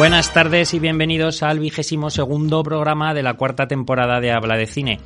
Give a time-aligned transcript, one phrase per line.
[0.00, 4.64] Buenas tardes y bienvenidos al vigésimo segundo programa de la cuarta temporada de Habla de
[4.64, 4.98] Cine.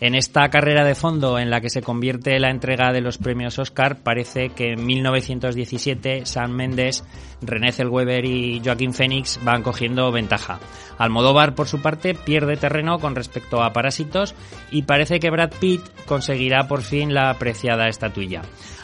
[0.00, 3.58] En esta carrera de fondo en la que se convierte la entrega de los premios
[3.58, 7.04] Oscar, parece que en 1917 Sam Mendes,
[7.42, 10.60] René Zellweger y Joaquín Phoenix van cogiendo ventaja.
[10.96, 14.34] Almodóvar, por su parte, pierde terreno con respecto a Parásitos
[14.70, 18.40] y parece que Brad Pitt conseguirá por fin la apreciada estatuilla.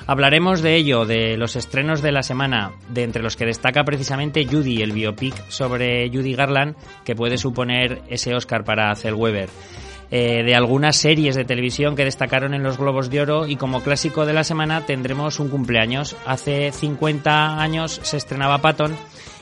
[0.06, 4.44] Hablaremos de ello, de los estrenos de la semana, de entre los que destaca precisamente
[4.44, 9.48] Judy, el biopic sobre Judy Garland, que puede suponer ese Oscar para Zellweger.
[10.10, 13.82] Eh, de algunas series de televisión que destacaron en los Globos de Oro y como
[13.82, 16.14] clásico de la semana tendremos un cumpleaños.
[16.26, 18.94] Hace 50 años se estrenaba Patton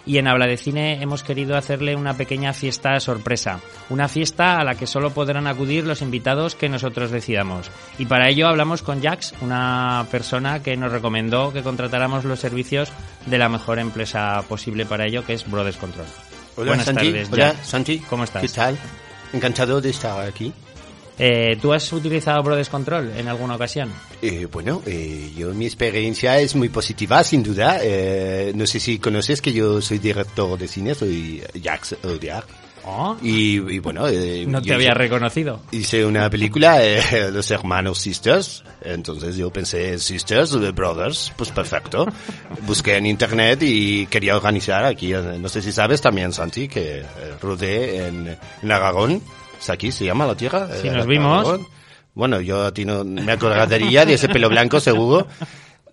[0.05, 3.61] y en Habla de Cine hemos querido hacerle una pequeña fiesta sorpresa.
[3.91, 7.71] Una fiesta a la que solo podrán acudir los invitados que nosotros decidamos.
[7.99, 12.93] Y para ello hablamos con Jax, una persona que nos recomendó que contratáramos los servicios
[13.27, 16.07] de la mejor empresa posible para ello, que es Brothers Control.
[16.57, 17.07] Hola, Buenas Santi.
[17.07, 17.55] tardes, Hola.
[17.63, 17.99] Santi.
[18.01, 18.43] ¿Cómo estás?
[18.43, 18.79] ¿Qué tal?
[19.33, 20.53] Encantado de estar aquí.
[21.19, 23.91] Eh, ¿Tú has utilizado Brothers Control en alguna ocasión?
[24.23, 27.79] Eh, bueno, eh, yo mi experiencia es muy positiva, sin duda.
[27.83, 32.45] Eh, no sé si conoces que yo soy director de cine, soy Jacques Audiard.
[32.85, 35.61] Oh, Y, y bueno, eh, no te había hice- reconocido.
[35.71, 42.07] Hice una película, eh, Los Hermanos Sisters, entonces yo pensé Sisters, eh, Brothers, pues perfecto.
[42.67, 46.99] Busqué en internet y quería organizar aquí, eh, no sé si sabes también, Santi, que
[47.03, 47.05] eh,
[47.41, 49.23] rodé en, en Aragón, ¿es
[49.71, 50.69] aquí, se llama la tierra?
[50.81, 51.61] Sí, Eh, nos vimos.
[52.15, 55.27] Bueno, yo a ti no me acordaría de ese pelo blanco seguro.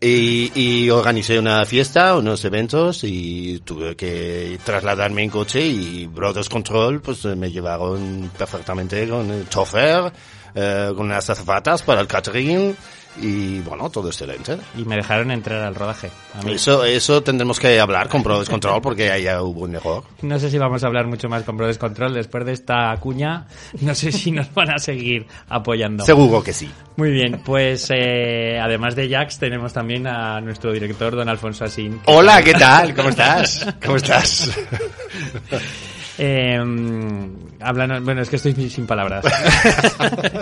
[0.01, 6.47] Y, y organicé una fiesta, unos eventos y tuve que trasladarme en coche y Brothers
[6.47, 10.09] Control pues me llevaron perfectamente con el chofer,
[10.55, 12.77] eh, con unas azafatas para el catering
[13.17, 14.57] y bueno, todo excelente.
[14.77, 16.09] Y me dejaron entrar al rodaje.
[16.33, 16.53] a mí.
[16.53, 20.03] Eso, eso tendremos que hablar con Brothers Control porque ahí ya hubo un error.
[20.21, 23.47] No sé si vamos a hablar mucho más con Brothers Control después de esta cuña.
[23.81, 26.05] No sé si nos van a seguir apoyando.
[26.05, 26.69] Seguro que sí.
[26.95, 31.99] Muy bien, pues eh, además de Jax tenemos también a nuestro director, don Alfonso Asín.
[32.05, 32.93] Hola, ¿qué tal?
[32.93, 33.65] ¿Cómo estás?
[33.83, 34.49] ¿Cómo estás?
[36.21, 36.59] Eh,
[37.59, 39.25] háblanos- bueno, es que estoy sin palabras.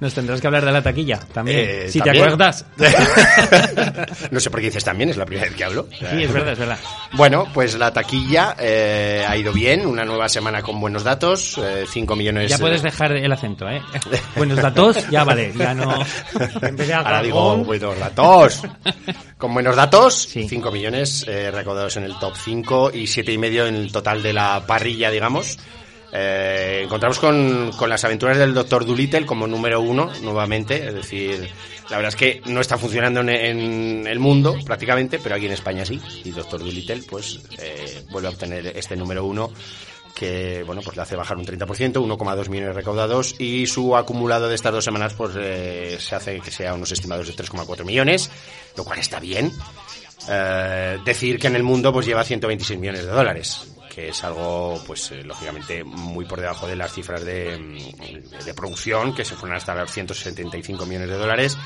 [0.00, 1.58] Nos tendrás que hablar de la taquilla también.
[1.60, 2.24] Eh, si ¿también?
[2.26, 2.64] te acuerdas.
[4.30, 5.88] no sé por qué dices también, es la primera vez que hablo.
[5.90, 6.78] Sí, es verdad, es verdad.
[7.12, 12.16] Bueno, pues la taquilla eh, ha ido bien, una nueva semana con buenos datos, 5
[12.16, 12.50] millones...
[12.50, 13.82] Ya puedes dejar el acento, ¿eh?
[14.36, 15.94] Buenos datos, ya vale, ya no.
[16.62, 18.62] En vez de Ahora digo buenos datos.
[19.38, 20.46] Con buenos datos, Sí.
[20.48, 24.22] 5 millones eh, recaudados en el top 5 y siete y medio en el total
[24.22, 25.58] de la parrilla, digamos.
[26.16, 31.50] Eh, encontramos con, las aventuras del Doctor Dolittle como número uno nuevamente, es decir,
[31.90, 35.52] la verdad es que no está funcionando en, en el mundo prácticamente, pero aquí en
[35.52, 39.50] España sí, y Doctor Dolittle pues eh, vuelve a obtener este número uno
[40.14, 44.54] que bueno pues le hace bajar un 30%, 1,2 millones recaudados y su acumulado de
[44.54, 48.30] estas dos semanas pues eh, se hace que sea unos estimados de 3,4 millones,
[48.76, 49.50] lo cual está bien.
[50.28, 54.82] Eh, decir que en el mundo pues lleva 126 millones de dólares, que es algo
[54.86, 59.36] pues eh, lógicamente muy por debajo de las cifras de, mm, de producción que se
[59.36, 61.56] fueron hasta los 175 millones de dólares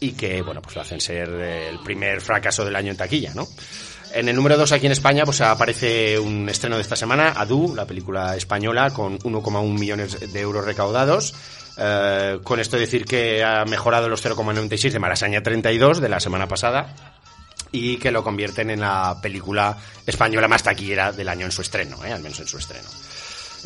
[0.00, 3.46] y que bueno pues lo hacen ser el primer fracaso del año en taquilla, ¿no?
[4.12, 7.74] En el número 2 aquí en España pues aparece un estreno de esta semana, Adu,
[7.74, 11.34] la película española con 1,1 millones de euros recaudados.
[11.76, 16.48] Eh, con esto decir que ha mejorado los 0,96 de Malasaña 32 de la semana
[16.48, 16.94] pasada
[17.72, 19.76] y que lo convierten en la película
[20.06, 22.12] española más taquillera del año en su estreno, ¿eh?
[22.12, 22.88] al menos en su estreno.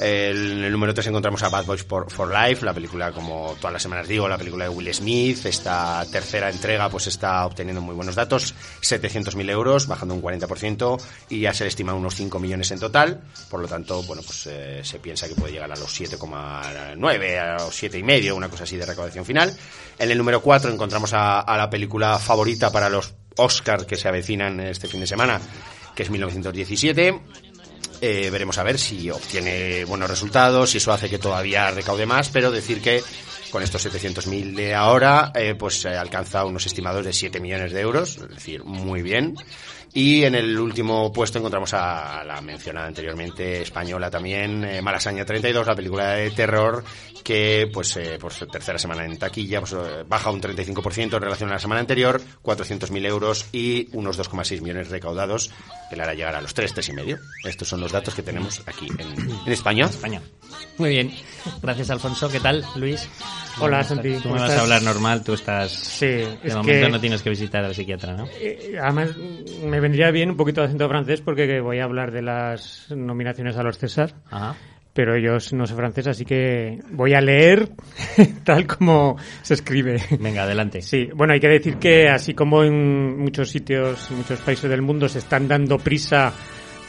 [0.03, 3.83] En el número 3 encontramos a Bad Boys for, Life, la película, como todas las
[3.83, 5.45] semanas digo, la película de Will Smith.
[5.45, 10.99] Esta tercera entrega pues está obteniendo muy buenos datos, 700.000 euros, bajando un 40%,
[11.29, 13.21] y ya se le estima unos 5 millones en total.
[13.51, 17.53] Por lo tanto, bueno, pues eh, se piensa que puede llegar a los 7,9, a
[17.59, 19.55] los 7,5, una cosa así de recaudación final.
[19.99, 24.61] En el número 4 encontramos a la película favorita para los Oscars que se avecinan
[24.61, 25.41] este fin de semana,
[25.95, 27.21] que es 1917.
[28.03, 32.31] Eh, veremos a ver si obtiene buenos resultados, si eso hace que todavía recaude más,
[32.31, 33.03] pero decir que
[33.51, 38.17] con estos 700.000 de ahora, eh, pues alcanza unos estimados de 7 millones de euros,
[38.17, 39.35] es decir, muy bien.
[39.93, 45.67] Y en el último puesto encontramos a la mencionada anteriormente española también, eh, Malasaña 32,
[45.67, 46.85] la película de terror
[47.25, 51.23] que pues eh, por su tercera semana en taquilla pues, eh, baja un 35% en
[51.23, 55.51] relación a la semana anterior, 400.000 euros y unos 2,6 millones recaudados
[55.89, 57.19] que le hará llegar a los 3, 3 y medio.
[57.45, 59.87] Estos son los datos que tenemos aquí en, en España.
[59.87, 60.23] España.
[60.79, 61.13] Muy bien.
[61.63, 62.29] Gracias, Alfonso.
[62.29, 63.09] ¿Qué tal, Luis?
[63.59, 64.15] Hola, Santi.
[64.17, 65.73] Tú ¿cómo me vas a hablar normal, tú estás...
[65.73, 68.27] Sí, De es momento que no tienes que visitar al psiquiatra, ¿no?
[68.41, 69.17] eh, además
[69.65, 73.57] me vendría bien un poquito de acento francés porque voy a hablar de las nominaciones
[73.57, 74.55] a los César, Ajá.
[74.95, 77.69] pero ellos no sé francés, así que voy a leer
[78.45, 80.01] tal como se escribe.
[80.19, 80.81] Venga, adelante.
[80.83, 84.83] Sí, bueno, hay que decir que así como en muchos sitios, en muchos países del
[84.83, 86.33] mundo se están dando prisa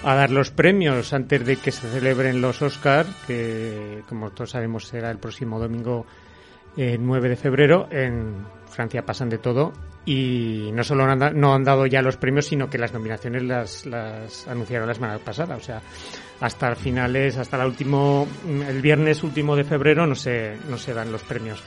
[0.04, 4.88] a dar los premios antes de que se celebren los Oscar, que como todos sabemos
[4.88, 6.08] será el próximo domingo
[6.78, 9.74] eh, 9 de febrero, en Francia pasan de todo
[10.06, 14.88] y no solo no han dado ya los premios, sino que las nominaciones las, anunciaron
[14.88, 15.82] la semana pasada, o sea,
[16.40, 18.28] hasta finales, hasta el último,
[18.68, 21.62] el viernes último de febrero no se, no se dan los premios.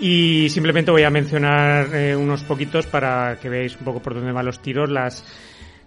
[0.00, 4.32] Y simplemente voy a mencionar eh, unos poquitos para que veáis un poco por dónde
[4.32, 4.90] van los tiros.
[4.90, 5.24] Las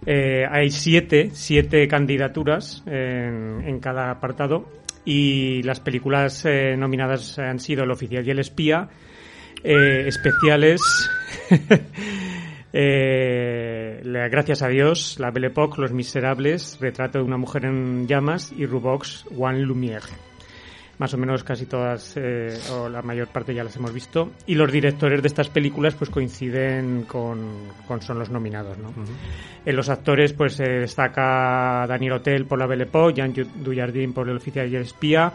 [0.06, 4.64] eh, hay siete, siete candidaturas en cada apartado
[5.06, 8.90] y las películas eh, nominadas han sido El oficial y el espía,
[9.62, 10.82] eh, especiales.
[12.72, 18.52] eh, gracias a Dios, La Belle Époque, Los Miserables, Retrato de una mujer en llamas
[18.52, 20.25] y Rubox, One Lumière
[20.98, 24.30] más o menos casi todas eh, o la mayor parte ya las hemos visto.
[24.46, 28.92] Y los directores de estas películas pues coinciden con, con son los nominados ¿no?
[29.64, 34.28] en los actores pues se destaca Daniel Hotel por La Belle Époque Jean Dujardin por
[34.28, 35.32] El oficial y el espía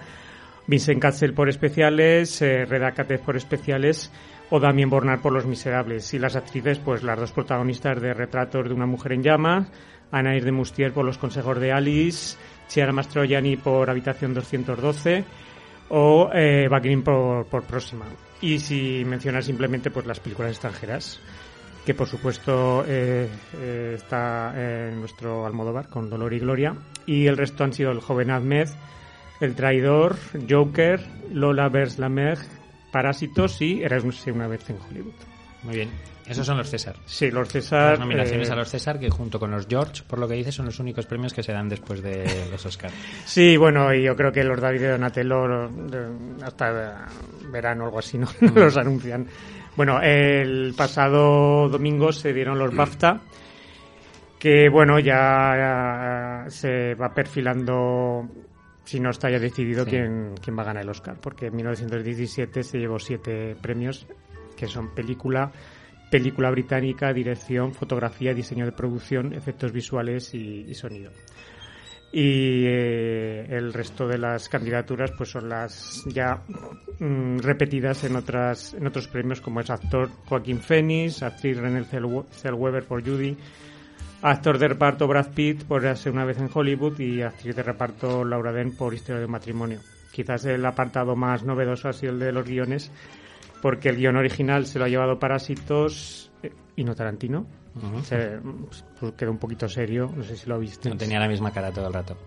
[0.68, 4.12] Vincent Cassel por especiales eh, Reda Katez por especiales
[4.50, 6.14] o Damien Bornar por Los Miserables.
[6.14, 9.68] Y las actrices pues las dos protagonistas de Retratos de una mujer en llamas
[10.12, 12.38] Anaïs de Mustier por Los consejos de Alice
[12.68, 15.24] Chiara Mastroianni por Habitación 212
[15.92, 16.70] o eh,
[17.04, 18.06] por, por Próxima.
[18.42, 21.20] Y si mencionar simplemente pues las películas extranjeras,
[21.86, 23.28] que por supuesto eh,
[23.58, 28.00] eh, está en nuestro Almodóvar con Dolor y Gloria, y el resto han sido El
[28.00, 28.70] joven Ahmed,
[29.42, 30.16] El traidor,
[30.50, 31.02] Joker,
[31.32, 32.00] Lola vs.
[32.00, 32.36] la
[32.92, 35.31] Parásitos y Erasmus una vez en Hollywood.
[35.64, 35.90] Muy bien.
[36.28, 36.96] Esos son los César.
[37.06, 37.92] Sí, los César...
[37.92, 40.56] Las nominaciones eh, a los César, que junto con los George, por lo que dices,
[40.56, 42.90] son los únicos premios que se dan después de los Oscar.
[43.26, 46.10] Sí, bueno, y yo creo que los David de Donatello eh,
[46.44, 47.06] hasta
[47.52, 48.28] verano o algo así, ¿no?
[48.42, 49.28] No los anuncian.
[49.76, 53.22] Bueno, el pasado domingo se dieron los BAFTA,
[54.40, 58.28] que bueno, ya, se va perfilando,
[58.84, 59.92] si no está ya decidido, Sí.
[59.92, 64.08] quién, quién va a ganar el Oscar, porque en 1917 se llevó siete premios,
[64.62, 65.52] que son película,
[66.10, 71.12] película británica, dirección, fotografía, diseño de producción, efectos visuales y- sonido
[72.14, 76.42] y eh, el resto de las candidaturas pues son las ya
[77.00, 82.26] mm, repetidas en otras en otros premios como es actor Joaquín Phoenix, actriz Renée Zellwe-
[82.32, 83.38] Zellweger por Judy,
[84.24, 88.26] actor de reparto Brad Pitt por Hace una vez en Hollywood y actriz de reparto
[88.26, 89.80] Laura Dern por Historia de matrimonio.
[90.12, 92.92] Quizás el apartado más novedoso ha sido el de los guiones
[93.62, 97.46] porque el guion original se lo ha llevado Parásitos eh, y no Tarantino.
[98.04, 98.40] Se-
[99.00, 100.90] pues, quedó un poquito serio, no sé si lo viste.
[100.90, 102.18] No tenía la misma cara todo el rato.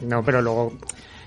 [0.00, 0.72] No, pero luego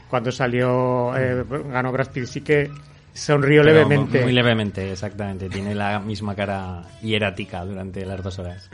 [0.09, 2.71] cuando salió eh, ganó Brad Pitt sí que
[3.13, 4.24] sonrió Pero levemente.
[4.24, 5.47] Muy levemente, exactamente.
[5.50, 8.69] Tiene la misma cara hierática durante las dos horas.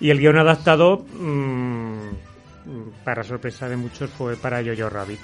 [0.00, 1.98] Y el guion adaptado, mm,
[3.04, 5.20] para sorpresa de muchos, fue para Jojo Rabbit.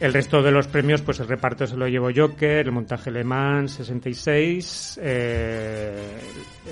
[0.00, 3.24] El resto de los premios, pues el reparto se lo llevó Joker, el montaje Le
[3.24, 6.18] Mans 66, eh,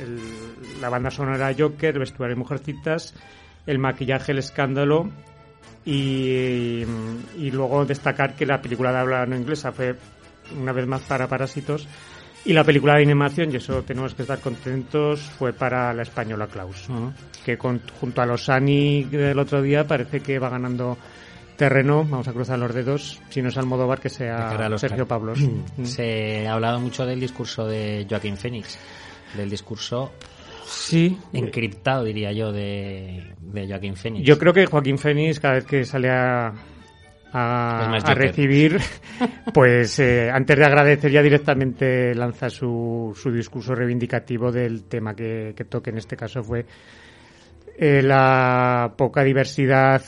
[0.00, 3.14] el- la banda sonora Joker, vestuario Mujercitas,
[3.66, 5.10] el maquillaje El Escándalo
[5.84, 6.84] y,
[7.36, 9.96] y luego destacar que la película de habla no inglesa fue
[10.56, 11.88] una vez más para Parásitos
[12.44, 16.46] y la película de animación, y eso tenemos que estar contentos, fue para la española
[16.46, 17.12] Klaus Ujú.
[17.44, 20.96] que con- junto a los Ani del otro día parece que va ganando
[21.56, 22.04] terreno.
[22.04, 23.20] Vamos a cruzar los dedos.
[23.30, 24.78] Si no es Almodóvar, que sea.
[24.78, 25.40] Sergio Pablos.
[25.76, 25.84] Mm.
[25.84, 28.78] Se ha hablado mucho del discurso de Joaquín Phoenix,
[29.36, 30.12] del discurso
[30.66, 31.16] Sí.
[31.32, 34.26] encriptado, diría yo, de, de Joaquín Phoenix.
[34.26, 36.52] Yo creo que Joaquín Fénix, cada vez que sale a,
[37.32, 38.78] a, recibir,
[39.54, 45.52] pues eh, antes de agradecer ya directamente lanza su, su discurso reivindicativo del tema que,
[45.56, 45.90] que toque.
[45.90, 46.66] En este caso fue
[47.78, 50.02] eh, la poca diversidad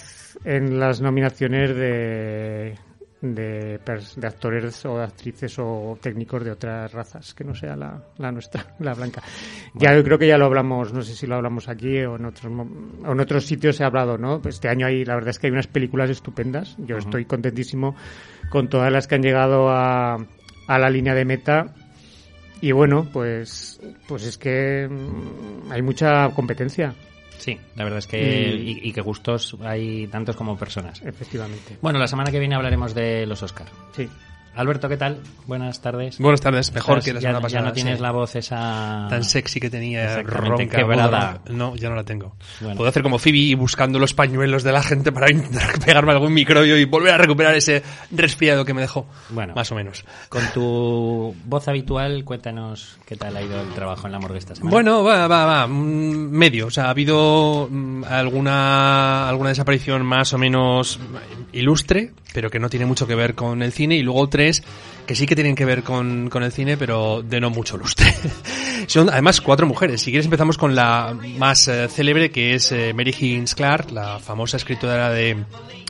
[0.45, 2.75] en las nominaciones de,
[3.21, 8.31] de, de, actores o actrices o técnicos de otras razas que no sea la, la
[8.31, 9.23] nuestra, la blanca.
[9.75, 12.27] Ya yo creo que ya lo hablamos, no sé si lo hablamos aquí o en
[12.27, 14.41] otros, o en otros sitios se ha hablado, ¿no?
[14.41, 16.77] Pues este año hay, la verdad es que hay unas películas estupendas.
[16.79, 17.05] Yo uh -huh.
[17.05, 17.97] estoy contentísimo
[18.51, 21.75] con todas las que han llegado a, a la línea de meta.
[22.61, 24.89] Y bueno, pues, pues es que
[25.71, 26.95] hay mucha competencia.
[27.39, 31.01] Sí, la verdad es que y, y, y, que gustos hay tantos como personas.
[31.03, 31.79] Efectivamente.
[31.81, 33.67] Bueno, la semana que viene hablaremos de los Oscar.
[33.97, 34.09] Sí.
[34.59, 35.21] Alberto, ¿qué tal?
[35.47, 36.19] Buenas tardes.
[36.19, 37.63] Buenas tardes, mejor que la semana ya, pasada.
[37.63, 38.03] Ya no tienes sí.
[38.03, 39.07] la voz esa...
[39.09, 41.43] Tan sexy que tenía, ronca, quebrada.
[41.49, 42.35] No, ya no la tengo.
[42.59, 42.75] Bueno.
[42.75, 46.77] Puedo hacer como Phoebe buscando los pañuelos de la gente para intentar pegarme algún microbio
[46.77, 49.07] y volver a recuperar ese resfriado que me dejó.
[49.29, 49.55] Bueno.
[49.55, 50.05] Más o menos.
[50.29, 54.57] Con tu voz habitual, cuéntanos qué tal ha ido el trabajo en la morgue esta
[54.57, 54.73] semana.
[54.73, 55.69] Bueno, va, va, va.
[55.69, 56.67] Medio.
[56.67, 60.99] O sea, ha habido mm, alguna, alguna desaparición más o menos
[61.53, 63.95] ilustre, pero que no tiene mucho que ver con el cine.
[63.95, 64.48] Y luego tres
[65.07, 68.15] que sí que tienen que ver con, con el cine, pero de no mucho lustre.
[68.87, 70.01] Son además cuatro mujeres.
[70.03, 74.19] Si quieres empezamos con la más eh, célebre, que es eh, Mary Higgins Clark, la
[74.19, 75.37] famosa escritora de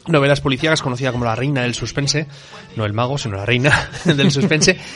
[0.07, 2.27] novelas policíacas, conocida como la reina del suspense.
[2.77, 4.79] No el mago, sino la reina del suspense.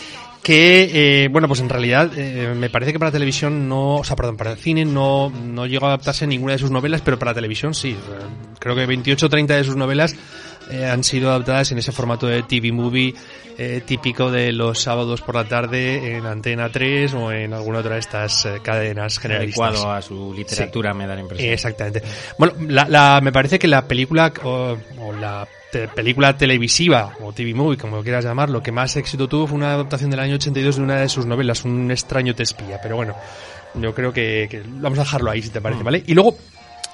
[0.43, 4.17] que, eh, bueno, pues en realidad eh, me parece que para televisión no, o sea,
[4.17, 7.33] perdón, para el cine no, no llegó a adaptarse ninguna de sus novelas, pero para
[7.33, 7.97] televisión sí.
[8.59, 10.17] Creo que 28 o 30 de sus novelas
[10.73, 13.15] eh, han sido adaptadas en ese formato de TV movie
[13.59, 17.95] eh, típico de los sábados por la tarde en Antena 3 o en alguna otra
[17.95, 19.69] de estas eh, cadenas generalistas.
[19.69, 20.99] Adecuado a su literatura, sí.
[20.99, 21.53] me da la impresión.
[21.53, 22.03] Exactamente.
[22.39, 27.33] Bueno, la, la, me parece que la película o, o la te película televisiva o
[27.33, 30.77] TV movie, como quieras llamarlo, que más éxito tuvo fue una adaptación del año 82
[30.77, 32.79] de una de sus novelas, Un extraño te espía.
[32.83, 33.15] Pero bueno,
[33.75, 36.03] yo creo que, que vamos a dejarlo ahí, si te parece, ¿vale?
[36.07, 36.37] Y luego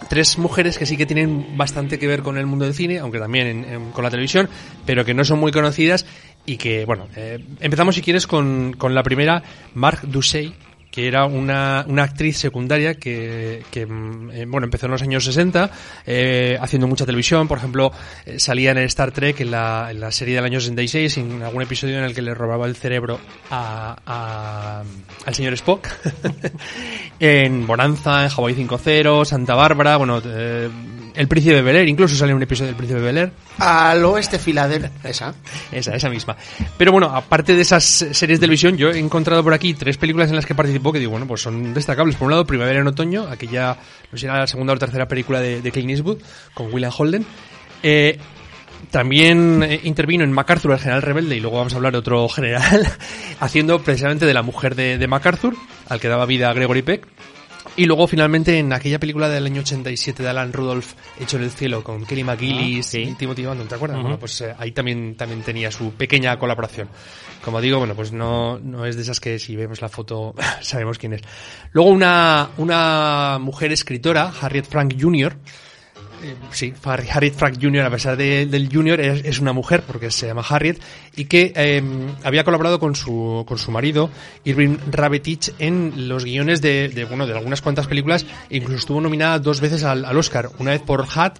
[0.08, 3.18] tres mujeres que sí que tienen bastante que ver con el mundo del cine, aunque
[3.18, 4.48] también en, con la televisión,
[4.86, 6.06] pero que no son muy conocidas
[6.46, 9.42] y que, bueno, eh, empezamos si quieres con, con la primera,
[9.74, 10.54] Marc Dussey,
[10.90, 15.70] que era una, una actriz secundaria que, que eh, bueno, empezó en los años 60
[16.06, 17.92] eh, haciendo mucha televisión, por ejemplo,
[18.24, 21.42] eh, salía en el Star Trek en la, en la serie del año 66 en
[21.42, 24.82] algún episodio en el que le robaba el cerebro a, a
[25.26, 25.88] al señor Spock
[27.20, 30.68] en Bonanza, en Hawaii 5.0 Santa Bárbara, bueno, eh,
[31.18, 33.32] el Príncipe de Bel Air, incluso sale un episodio del Príncipe de Bel Air.
[33.58, 35.34] Al oeste Filadelfia, esa.
[35.72, 36.36] Esa, esa misma.
[36.76, 40.28] Pero bueno, aparte de esas series de televisión, yo he encontrado por aquí tres películas
[40.28, 42.16] en las que participó que digo, bueno, pues son destacables.
[42.16, 43.76] Por un lado, Primavera en Otoño, aquella,
[44.10, 46.18] no sé era la segunda o tercera película de, de Clint Eastwood,
[46.54, 47.26] con William Holden.
[47.82, 48.18] Eh,
[48.90, 52.28] también eh, intervino en MacArthur, el general rebelde, y luego vamos a hablar de otro
[52.28, 52.86] general,
[53.40, 55.54] haciendo precisamente de la mujer de, de MacArthur,
[55.88, 57.06] al que daba vida a Gregory Peck.
[57.78, 61.52] Y luego finalmente en aquella película del año 87 de Alan Rudolph, Hecho en el
[61.52, 63.02] cielo, con Kelly McGillis ah, sí.
[63.02, 63.98] y Timothy Bandon, ¿te acuerdas?
[63.98, 64.02] Uh -huh.
[64.02, 66.88] Bueno, pues eh, ahí también, también tenía su pequeña colaboración.
[67.44, 70.98] Como digo, bueno, pues no, no es de esas que si vemos la foto sabemos
[70.98, 71.22] quién es.
[71.70, 75.36] Luego una, una mujer escritora, Harriet Frank Jr.,
[76.22, 80.26] eh, sí, Harriet Frank Jr., a pesar de, del Jr., es, una mujer, porque se
[80.26, 80.80] llama Harriet,
[81.16, 81.82] y que eh,
[82.24, 84.10] había colaborado con su, con su marido,
[84.44, 89.60] Irving Rabetich, en los guiones de, bueno, de algunas cuantas películas, incluso estuvo nominada dos
[89.60, 91.38] veces al, al Oscar, una vez por Hat,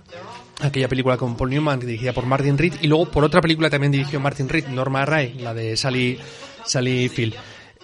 [0.61, 3.93] aquella película con Paul Newman, dirigida por Martin Reed, y luego por otra película también
[3.93, 6.19] dirigió Martin Reed, Norma Ray, la de Sally,
[6.65, 7.35] Sally Field.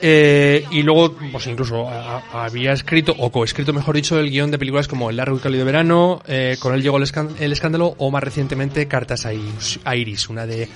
[0.01, 4.51] Eh, y luego, pues incluso a, a, había escrito, o coescrito, mejor dicho, el guion
[4.51, 7.09] de películas como El largo y cálido verano, eh, Con él llegó el,
[7.39, 10.69] el, escándalo, o más recientemente Cartas a Iris, una de,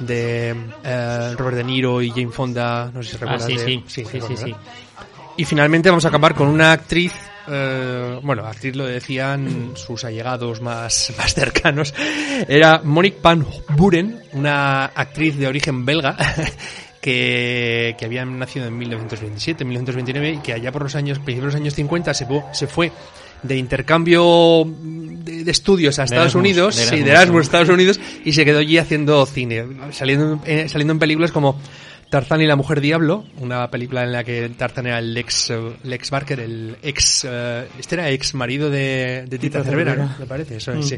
[0.00, 0.54] de
[0.84, 3.44] eh, Robert De Niro y Jane Fonda, no sé si recuerdas.
[3.44, 4.54] Ah, sí, de, sí, sí, sí, sí, sí,
[5.36, 7.12] Y finalmente vamos a acabar con una actriz
[7.46, 11.94] eh, bueno, actriz lo decían sus allegados más, más cercanos,
[12.48, 16.16] era Monique Van Buren, una actriz de origen belga,
[17.04, 21.58] que, que habían nacido en 1927, 1929 y que allá por los años, principios de
[21.58, 22.90] los años 50 se, se fue
[23.42, 27.68] de intercambio de, de estudios a Estados Erasmus, Unidos, de Erasmus, sí, de Erasmus, Estados
[27.68, 31.60] Unidos, y se quedó allí haciendo cine, saliendo, eh, saliendo en películas como
[32.08, 36.08] Tarzán y la Mujer Diablo, una película en la que Tarzán era el ex, Lex
[36.08, 40.18] Barker, el ex, uh, este era ex marido de, de Tita, Tita Cervera, Cervera, ¿no?
[40.20, 40.82] me parece, eso mm.
[40.82, 40.96] sí.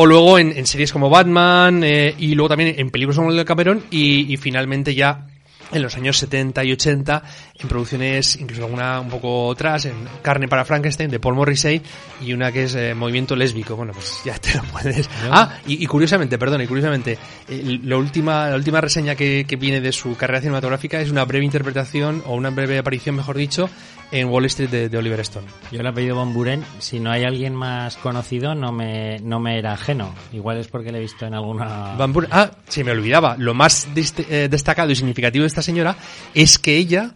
[0.00, 3.36] O luego en, en series como Batman eh, y luego también en películas como el
[3.36, 5.26] de Cameron y, y finalmente ya
[5.72, 7.22] en los años 70 y 80
[7.58, 11.82] en producciones incluso alguna un poco atrás en Carne para Frankenstein de Paul Morrissey
[12.22, 15.30] y una que es eh, Movimiento Lésbico bueno pues ya te lo puedes ¿No?
[15.32, 19.56] ah y, y, curiosamente perdón y curiosamente eh, la última la última reseña que, que,
[19.56, 23.68] viene de su carrera cinematográfica es una breve interpretación o una breve aparición mejor dicho
[24.10, 25.46] en Wall Street de, de Oliver Stone.
[25.70, 26.64] Yo le he pedido Von Buren.
[26.78, 30.14] Si no hay alguien más conocido, no me, no me era ajeno.
[30.32, 31.94] Igual es porque le he visto en alguna.
[31.96, 33.36] Van Buren- ah, se me olvidaba.
[33.38, 35.96] Lo más eh, destacado y significativo de esta señora
[36.34, 37.12] es que ella,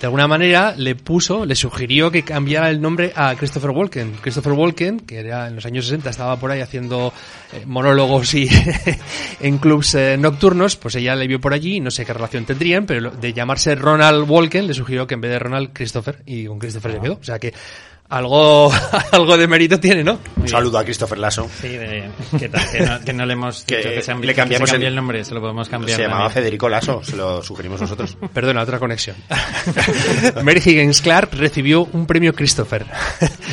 [0.00, 4.12] de alguna manera, le puso, le sugirió que cambiara el nombre a Christopher Walken.
[4.20, 7.12] Christopher Walken, que era en los años 60, estaba por ahí haciendo
[7.52, 8.48] eh, monólogos y
[9.40, 12.86] en clubs eh, nocturnos, pues ella le vio por allí, no sé qué relación tendrían,
[12.86, 16.60] pero de llamarse Ronald Walken le sugirió que en vez de Ronald, Christopher, y con
[16.60, 17.14] Christopher se quedó.
[17.14, 17.52] O sea que
[18.10, 18.72] algo,
[19.12, 20.18] algo de mérito tiene, ¿no?
[20.36, 21.48] Un saludo a Christopher Lasso.
[21.60, 22.70] Sí, de, ¿qué tal?
[22.70, 24.86] Que, no, que no le hemos Que dicho que se, le cambiamos que se cambie
[24.88, 25.96] el- el nombre, se lo podemos cambiar.
[25.96, 26.42] Se llamaba también.
[26.44, 28.16] Federico Lasso, se lo sugerimos nosotros.
[28.32, 29.16] Perdona, otra conexión.
[30.42, 32.86] Mary Higgins Clark recibió un premio Christopher.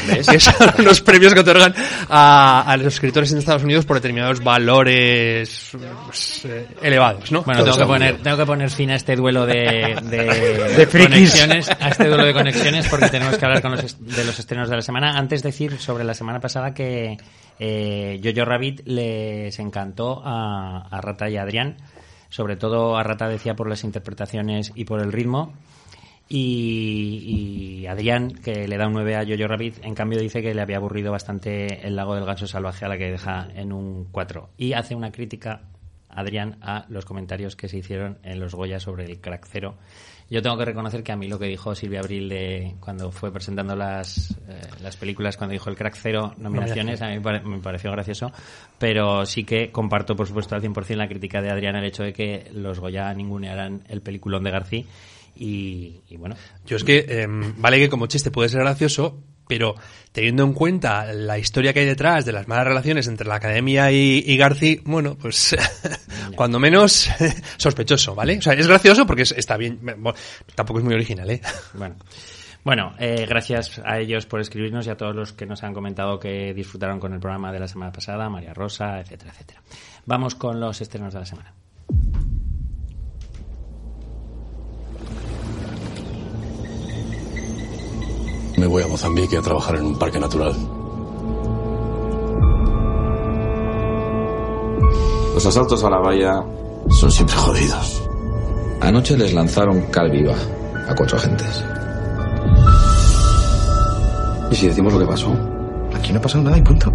[0.08, 0.28] ¿Ves?
[0.28, 1.74] que son los premios que otorgan
[2.10, 5.70] a, a los escritores en Estados Unidos por determinados valores
[6.06, 7.42] pues, eh, elevados, ¿no?
[7.44, 11.70] Bueno, tengo que, poner, tengo que poner fin a este duelo de, de, De conexiones,
[11.70, 14.76] a este duelo de conexiones, porque tenemos que hablar con los, de los estrenos de
[14.76, 15.18] la semana.
[15.18, 17.18] Antes decir sobre la semana pasada que
[17.58, 21.78] eh, Jojo Rabbit les encantó a, Rata y a Adrián,
[22.30, 25.54] sobre todo a Rata decía por las interpretaciones y por el ritmo.
[26.30, 30.54] Y, y Adrián, que le da un 9 a Jojo Rabbit, en cambio dice que
[30.54, 34.06] le había aburrido bastante el lago del ganso salvaje a la que deja en un
[34.12, 34.50] 4.
[34.58, 35.64] Y hace una crítica,
[36.08, 39.76] Adrián, a los comentarios que se hicieron en los Goya sobre el crack cero.
[40.30, 43.32] Yo tengo que reconocer que a mí lo que dijo Silvia Abril de, cuando fue
[43.32, 47.42] presentando las, eh, las películas, cuando dijo el crack cero nominaciones, a mí me pare-
[47.42, 48.32] me pareció gracioso,
[48.80, 52.12] pero sí que comparto, por supuesto, al 100% la crítica de Adrián al hecho de
[52.14, 54.84] que los Goya ningunearan el peliculón de García.
[55.36, 59.76] Y, y bueno, Yo es que, em, vale que como chiste puede ser gracioso, pero
[60.12, 63.92] teniendo en cuenta la historia que hay detrás de las malas relaciones entre la academia
[63.92, 65.56] y, y Garci, bueno, pues
[66.36, 67.10] cuando menos
[67.58, 68.38] sospechoso, ¿vale?
[68.38, 70.14] O sea, es gracioso porque es- está bien, bueno,
[70.56, 71.42] tampoco es muy original, ¿eh?
[71.74, 71.96] Bueno,
[72.64, 76.20] bueno eh, gracias a ellos por escribirnos y a todos los que nos han comentado
[76.20, 79.62] que disfrutaron con el programa de la semana pasada, María Rosa, etcétera, etcétera.
[80.06, 81.54] Vamos con los estrenos de la semana.
[88.66, 90.52] Me voy a Mozambique a trabajar en un parque natural.
[95.36, 96.44] Los asaltos a la valla
[96.90, 98.02] son siempre jodidos.
[98.82, 100.34] Anoche les lanzaron cal viva
[100.88, 101.64] a cuatro agentes.
[104.50, 105.32] ¿Y si decimos lo que pasó?
[105.94, 106.92] Aquí no ha pasado nada y punto.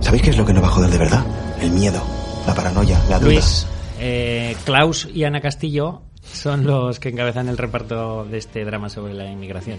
[0.00, 1.24] ¿Sabéis qué es lo que nos va a joder de verdad?
[1.62, 2.02] El miedo,
[2.46, 3.30] la paranoia, la duda.
[3.30, 3.66] Luis,
[3.98, 9.14] eh, Klaus y Ana Castillo son los que encabezan el reparto de este drama sobre
[9.14, 9.78] la inmigración.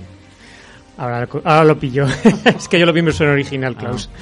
[1.00, 2.06] Ahora, ahora lo pillo.
[2.46, 4.10] es que yo lo vi en versión original, Klaus.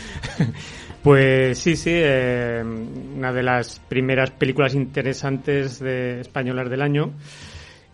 [1.04, 2.62] Pues sí, sí, eh,
[3.16, 7.14] una de las primeras películas interesantes de españolas del año,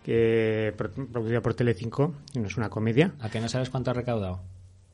[0.04, 3.12] que pro- producida por Telecinco, y no es una comedia.
[3.20, 4.42] ¿A que no sabes cuánto ha recaudado?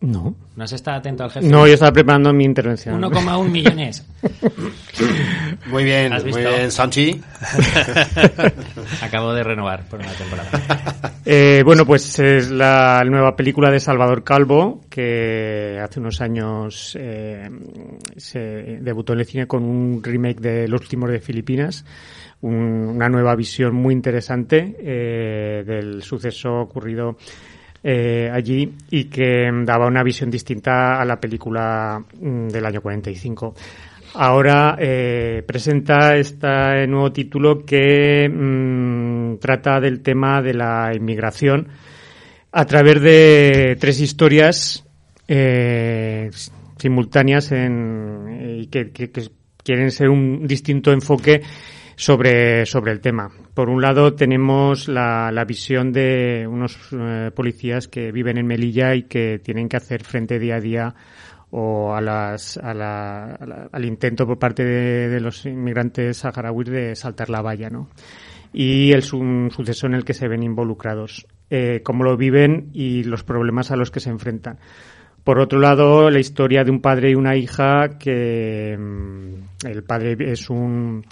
[0.02, 0.34] No.
[0.56, 1.46] ¿No has estado atento al jefe?
[1.46, 3.02] No, yo estaba preparando mi intervención.
[3.02, 4.06] 1,1 millones.
[5.70, 6.50] Muy bien, ¿Has muy visto?
[6.50, 7.22] bien, Sanchi.
[9.02, 10.50] Acabo de renovar por una temporada.
[11.32, 17.48] Eh, bueno, pues es la nueva película de Salvador Calvo, que hace unos años eh,
[18.18, 18.40] se
[18.82, 21.86] debutó en el cine con un remake de Los últimos de Filipinas,
[22.42, 27.18] un- una nueva visión muy interesante eh, del suceso ocurrido
[27.84, 33.56] eh, allí y que daba una visión distinta a la película mm, del año 45.
[34.15, 41.68] Ahora eh, presenta este nuevo título que mm, trata del tema de la inmigración
[42.52, 44.86] a través de tres historias
[45.28, 46.32] eh,
[46.78, 48.92] simultáneas en, y que
[49.63, 51.42] quieren ser un distinto enfoque
[52.00, 53.30] sobre, sobre el tema.
[53.54, 58.96] Por un lado tenemos la, la visión de unos eh, policías que viven en Melilla
[58.96, 60.96] y que tienen que hacer frente día a día
[61.52, 67.30] o a las, a la- al intento por parte de, los inmigrantes saharauis de saltar
[67.30, 67.90] la valla, ¿no?
[68.54, 73.04] Y es un suceso en el que se ven involucrados, eh, cómo lo viven y
[73.04, 74.58] los problemas a los que se enfrentan.
[75.26, 80.16] Por otro lado, la historia de un padre y una hija que mm, el padre
[80.32, 81.04] es un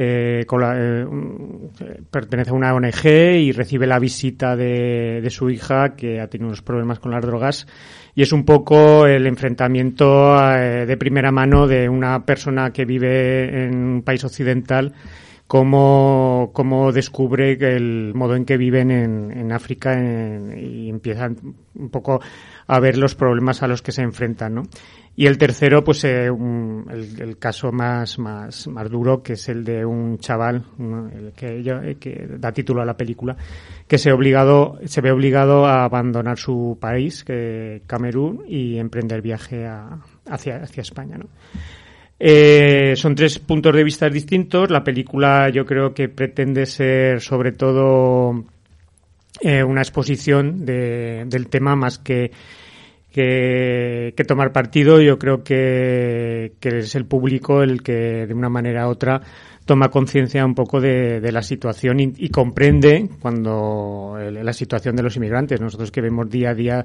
[0.00, 3.04] eh, eh, un- eh, pertenece a una ONG
[3.40, 7.22] y recibe la visita de, de su hija que ha tenido unos problemas con las
[7.24, 7.66] drogas.
[8.14, 13.64] Y es un poco el enfrentamiento eh, de primera mano de una persona que vive
[13.64, 14.92] en un país occidental
[15.48, 16.50] cómo,
[16.92, 21.36] descubre el modo en que viven en, en África en- y empiezan
[21.74, 22.20] un poco
[22.68, 24.62] a ver los problemas a los que se enfrentan, ¿no?
[25.16, 29.84] Y el tercero, pues eh, el, caso más, más, más duro, que es el de
[29.84, 30.62] un chaval,
[31.34, 33.36] que, eh, que, da título a la película,
[33.88, 39.66] que se, obligado, se ve obligado a abandonar su país, que Camerún, y emprender viaje
[39.66, 41.18] hacia, hacia España.
[41.18, 41.26] ¿no?
[42.20, 44.70] Eh, son tres puntos de vista distintos.
[44.70, 48.44] La película yo creo que pretende ser sobre todo
[49.42, 52.32] una exposición de, del tema más que
[53.12, 55.00] que, tomar partido.
[55.00, 59.20] Yo creo que, es el público el que, de una manera u otra,
[59.64, 65.60] toma conciencia un poco de, la situación y, comprende cuando la situación de los inmigrantes.
[65.60, 66.84] Nosotros que vemos día a día,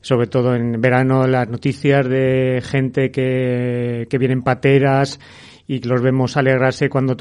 [0.00, 5.20] sobre todo en verano, las noticias de gente que, que vienen pateras
[5.68, 7.16] y los vemos alegrarse cuando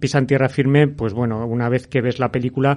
[0.00, 2.76] pisan tierra firme, pues bueno, una vez que ves la película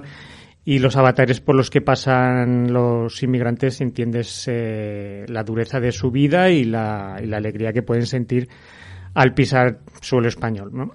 [0.64, 6.10] y los avatares por los que pasan los inmigrantes entiendes eh, la dureza de su
[6.10, 8.48] vida y la, y la, alegría que pueden sentir
[9.14, 10.92] al pisar suelo español.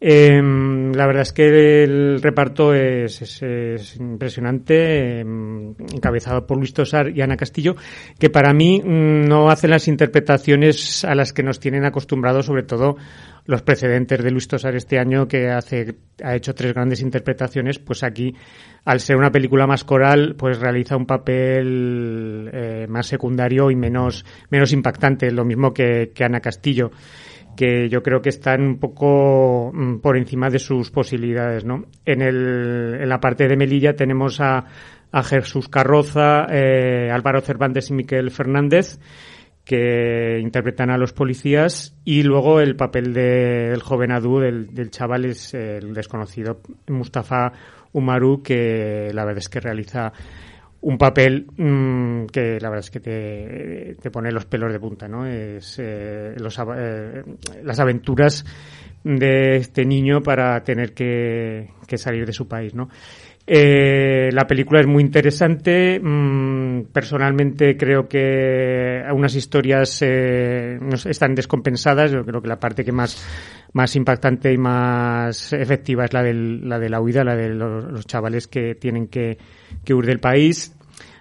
[0.00, 7.08] Em, la verdad es que el reparto es, es, impresionante, em, encabezado por Luis Tosar
[7.10, 7.74] y Ana Castillo,
[8.18, 12.64] que para mí mm, no hacen las interpretaciones a las que nos tienen acostumbrados, sobre
[12.64, 12.96] todo
[13.46, 18.02] los precedentes de Luis Tosar este año, que hace, ha hecho tres grandes interpretaciones, pues
[18.02, 18.34] aquí,
[18.84, 24.24] al ser una película más coral, pues realiza un papel eh, más secundario y menos,
[24.50, 26.90] menos impactante, lo mismo que, que Ana Castillo
[27.56, 31.86] que yo creo que están un poco mm, por encima de sus posibilidades, ¿no?
[32.04, 34.64] En, el, en la parte de Melilla tenemos a,
[35.12, 38.98] a Jesús Carroza, eh, Álvaro Cervantes y Miquel Fernández,
[39.64, 45.24] que interpretan a los policías y luego el papel del joven Adu, del, del chaval,
[45.24, 47.52] es el desconocido Mustafa
[47.92, 50.12] Umaru, que la verdad es que realiza
[50.84, 55.08] un papel mmm, que la verdad es que te, te, pone los pelos de punta,
[55.08, 55.26] ¿no?
[55.26, 57.24] Es eh, los, eh,
[57.62, 58.44] las aventuras
[59.02, 62.90] de este niño para tener que, que salir de su país, ¿no?
[63.46, 66.00] Eh, la película es muy interesante.
[66.00, 72.10] Mm, personalmente creo que algunas historias eh, están descompensadas.
[72.10, 73.22] Yo creo que la parte que más,
[73.72, 78.74] más impactante y más efectiva es la, de la huida, la de los, chavales que
[78.76, 79.36] tienen que,
[79.84, 80.74] que, huir del país.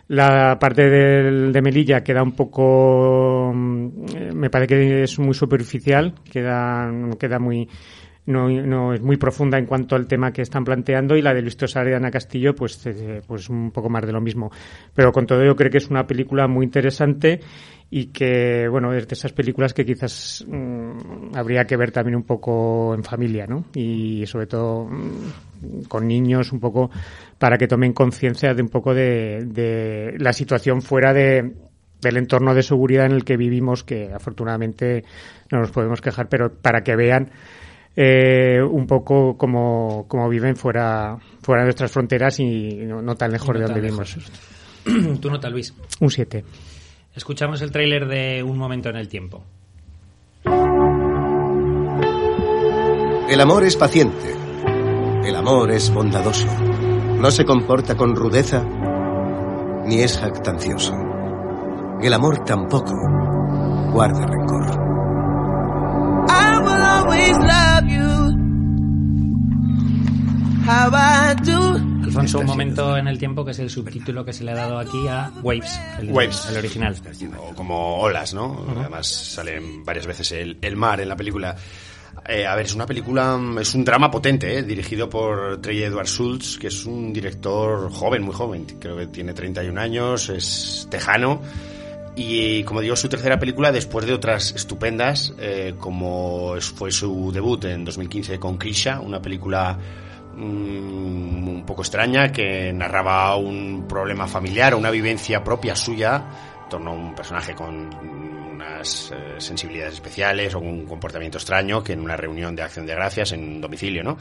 [0.07, 6.13] La parte del, de Melilla queda un poco, mm, me parece que es muy superficial,
[6.31, 7.67] queda, queda muy,
[8.25, 11.41] no, no, es muy profunda en cuanto al tema que están planteando y la de
[11.41, 14.51] Luis Tosar y Ana Castillo pues, eh, pues un poco más de lo mismo.
[14.93, 17.41] Pero con todo yo creo que es una película muy interesante
[17.89, 22.23] y que, bueno, es de esas películas que quizás mm, habría que ver también un
[22.23, 23.65] poco en familia, ¿no?
[23.75, 26.89] Y sobre todo mm, con niños un poco
[27.37, 31.53] para que tomen conciencia de un poco de, de la situación fuera de,
[32.03, 35.03] del entorno de seguridad en el que vivimos, que afortunadamente
[35.51, 37.31] no nos podemos quejar, pero para que vean
[37.95, 43.55] eh, un poco como, como, viven fuera, fuera de nuestras fronteras y no, tan lejos
[43.55, 44.17] de donde vivimos.
[45.21, 45.73] ¿Tú nota, Luis?
[45.99, 46.43] Un 7.
[47.15, 49.43] Escuchamos el tráiler de Un momento en el tiempo.
[53.29, 54.35] El amor es paciente.
[55.25, 56.47] El amor es bondadoso.
[57.17, 58.63] No se comporta con rudeza
[59.85, 60.93] ni es jactancioso.
[62.01, 62.93] El amor tampoco
[63.91, 64.92] guarda rencor.
[72.03, 74.77] Alfonso, un momento en el tiempo que es el subtítulo que se le ha dado
[74.77, 76.47] aquí a Waves, el, Waves.
[76.49, 76.95] el original.
[77.39, 78.65] O como olas, ¿no?
[78.77, 81.55] Además salen varias veces el, el mar en la película.
[82.27, 86.07] Eh, a ver, es una película, es un drama potente, eh, dirigido por Trey Edward
[86.07, 91.41] Schultz, que es un director joven, muy joven, creo que tiene 31 años, es tejano
[92.15, 97.65] y como digo, su tercera película después de otras estupendas, eh, como fue su debut
[97.65, 99.77] en 2015 con Krisha, una película
[100.35, 106.23] mm, un poco extraña que narraba un problema familiar, una vivencia propia suya
[106.63, 107.89] en torno a un personaje con
[108.53, 112.93] unas eh, sensibilidades especiales o un comportamiento extraño que en una reunión de acción de
[112.93, 114.17] gracias en domicilio, ¿no?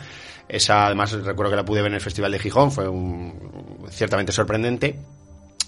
[0.49, 2.87] Esa además recuerdo que la pude ver en el Festival de Gijón, fue
[3.91, 4.99] ciertamente sorprendente.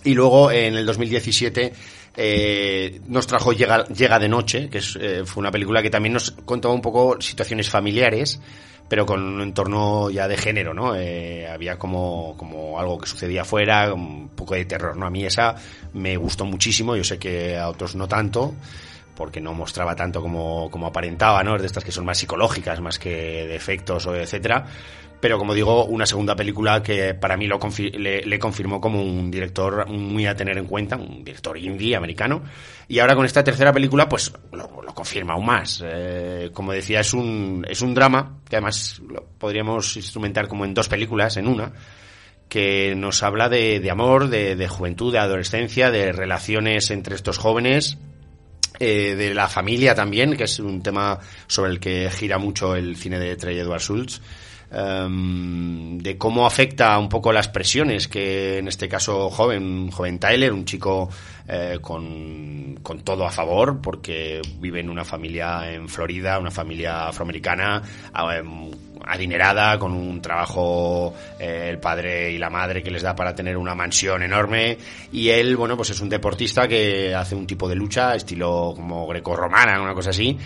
[0.05, 1.73] Y luego en el 2017
[2.16, 6.31] eh, nos trajo Llega, Llega de Noche, que eh, fue una película que también nos
[6.31, 8.40] contaba un poco situaciones familiares,
[8.88, 10.94] pero con un entorno ya de género, ¿no?
[10.94, 15.07] Eh, había como, como algo que sucedía afuera, un poco de terror, ¿no?
[15.07, 15.57] A mí esa
[15.94, 18.55] me gustó muchísimo, yo sé que a otros no tanto,
[19.16, 21.57] porque no mostraba tanto como, como aparentaba, ¿no?
[21.57, 24.66] Es de estas que son más psicológicas, más que de efectos o etcétera.
[25.20, 29.31] Pero como digo, una segunda película que para mí lo le, le, confirmó como un
[29.31, 32.42] director muy a tener en cuenta, un director indie americano.
[32.88, 35.83] Y ahora con esta tercera película, pues lo, lo confirma aún más.
[35.85, 40.74] Eh, como decía, es un, es un drama que además lo podríamos instrumentar como en
[40.74, 41.72] dos películas, en una
[42.48, 47.38] que nos habla de, de amor, de, de, juventud, de adolescencia, de relaciones entre estos
[47.38, 47.98] jóvenes,
[48.79, 52.96] eh, de la familia también, que es un tema sobre el que gira mucho el
[52.96, 54.20] cine de Trey Edward Schultz.
[54.75, 60.53] Um, de cómo afecta un poco las presiones que en este caso joven, joven Tyler,
[60.53, 61.09] un chico
[61.47, 67.07] eh, con, con, todo a favor, porque vive en una familia en Florida, una familia
[67.07, 67.83] afroamericana,
[68.43, 68.73] um,
[69.07, 73.57] adinerada, con un trabajo eh, el padre y la madre que les da para tener
[73.57, 74.77] una mansión enorme.
[75.13, 79.07] Y él, bueno, pues es un deportista que hace un tipo de lucha estilo como
[79.07, 80.37] greco-romana, una cosa así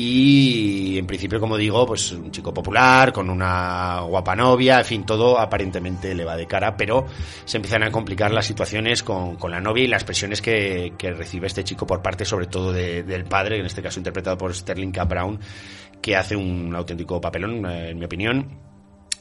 [0.00, 5.04] y en principio, como digo, pues un chico popular, con una guapa novia, en fin,
[5.04, 7.06] todo aparentemente le va de cara, pero
[7.44, 11.10] se empiezan a complicar las situaciones con, con la novia y las presiones que, que,
[11.10, 14.54] recibe este chico por parte sobre todo de, del padre, en este caso interpretado por
[14.54, 15.04] Sterling K.
[15.04, 15.40] Brown,
[16.00, 18.67] que hace un auténtico papelón, eh, en mi opinión.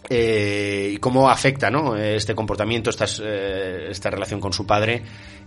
[0.10, 1.98] Eh, y cómo afecta ¿no?
[1.98, 5.04] este comportamiento, esta, eh, esta relación con su padre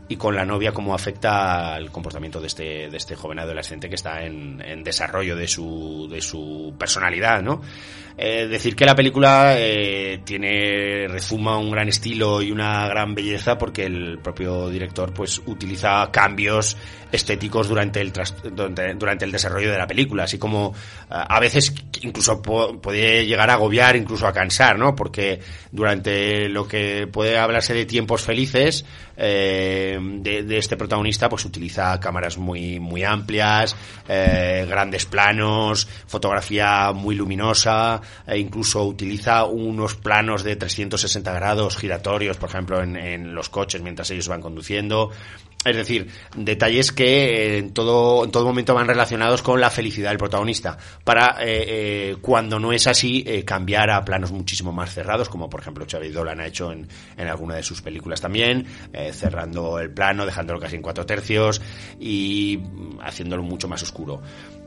[0.08, 3.94] y con la novia, cómo afecta al comportamiento de este, de este joven adolescente que
[3.94, 7.62] está en, en desarrollo de su, de su personalidad, ¿no?
[8.22, 13.56] Eh, decir que la película eh, tiene, rezuma un gran estilo y una gran belleza
[13.56, 16.76] porque el propio director pues utiliza cambios
[17.12, 18.12] estéticos durante el,
[18.52, 23.54] durante, el desarrollo de la película, así como eh, a veces incluso puede llegar a
[23.54, 24.94] agobiar, incluso a cansar, ¿no?
[24.94, 25.40] Porque
[25.72, 28.84] durante lo que puede hablarse de tiempos felices,
[29.16, 33.76] eh, de, de, este protagonista pues utiliza cámaras muy, muy amplias,
[34.08, 42.36] eh, grandes planos, fotografía muy luminosa, e incluso utiliza unos planos de 360 grados giratorios,
[42.36, 45.10] por ejemplo, en, en los coches mientras ellos van conduciendo.
[45.62, 50.16] Es decir, detalles que en todo, en todo momento van relacionados con la felicidad del
[50.16, 55.28] protagonista, para eh, eh, cuando no es así, eh, cambiar a planos muchísimo más cerrados,
[55.28, 59.12] como por ejemplo Xavier Dolan ha hecho en, en alguna de sus películas también, eh,
[59.12, 61.60] cerrando el plano, dejándolo casi en cuatro tercios
[61.98, 62.58] y
[63.02, 64.22] haciéndolo mucho más oscuro.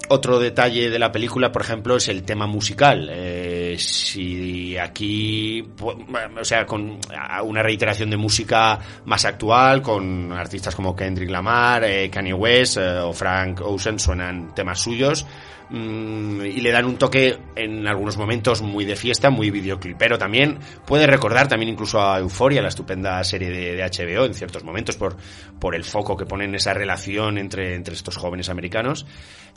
[0.10, 3.10] Otro detalle de la película, por ejemplo, es el tema musical.
[3.12, 7.00] Eh, si aquí, o sea, con
[7.46, 13.00] una reiteración de música más actual, con artistas como Kendrick Lamar, eh, Kanye West eh,
[13.00, 15.26] o Frank Ocean suenan temas suyos
[15.70, 20.60] mmm, y le dan un toque en algunos momentos muy de fiesta, muy videoclipero también.
[20.86, 24.98] Puede recordar también incluso a Euforia, la estupenda serie de, de HBO en ciertos momentos
[24.98, 25.16] por,
[25.60, 29.06] por el foco que ponen esa relación entre, entre estos jóvenes americanos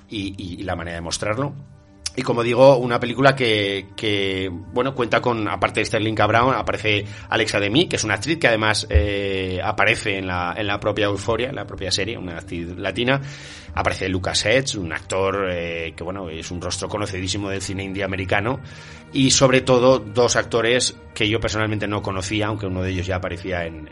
[0.09, 1.55] y, y, y la manera de mostrarlo.
[2.19, 6.15] Y como digo, una película que, que, bueno, cuenta con, aparte de Sterling.
[6.15, 10.67] Brown, aparece Alexa Demi, que es una actriz que además eh, aparece en la, en
[10.67, 13.21] la propia Euforia, en la propia serie, una actriz latina.
[13.75, 18.03] Aparece Lucas Hedges, un actor eh, que, bueno, es un rostro conocidísimo del cine indie
[18.03, 18.61] americano.
[19.13, 23.17] Y sobre todo, dos actores que yo personalmente no conocía, aunque uno de ellos ya
[23.17, 23.91] aparecía en,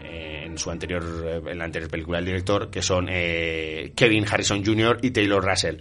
[0.55, 4.99] en su anterior, en la anterior película del director, que son eh, Kevin Harrison Jr.
[5.03, 5.77] y Taylor Russell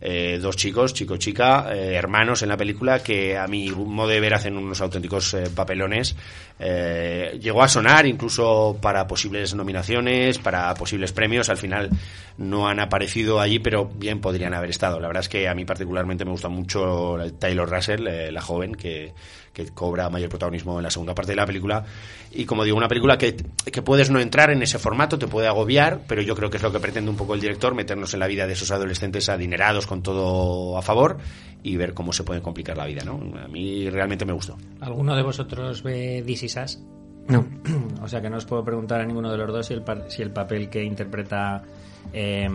[0.00, 4.34] eh, dos chicos, chico-chica, eh, hermanos en la película, que a mi modo de ver
[4.34, 6.16] hacen unos auténticos eh, papelones.
[6.58, 11.48] Eh, llegó a sonar incluso para posibles nominaciones, para posibles premios.
[11.48, 11.90] Al final
[12.38, 15.00] no han aparecido allí, pero bien podrían haber estado.
[15.00, 18.74] La verdad es que a mí particularmente me gusta mucho Taylor Russell, eh, la joven,
[18.74, 19.12] que,
[19.56, 21.82] que cobra mayor protagonismo en la segunda parte de la película.
[22.30, 23.36] Y como digo, una película que,
[23.72, 26.62] que puedes no entrar en ese formato, te puede agobiar, pero yo creo que es
[26.62, 29.86] lo que pretende un poco el director, meternos en la vida de esos adolescentes adinerados
[29.86, 31.16] con todo a favor
[31.62, 33.18] y ver cómo se puede complicar la vida, ¿no?
[33.42, 34.58] A mí realmente me gustó.
[34.82, 36.78] ¿Alguno de vosotros ve This Is Us?
[37.28, 37.46] No.
[38.02, 40.20] O sea que no os puedo preguntar a ninguno de los dos si el, si
[40.20, 41.62] el papel que interpreta
[42.12, 42.48] eh,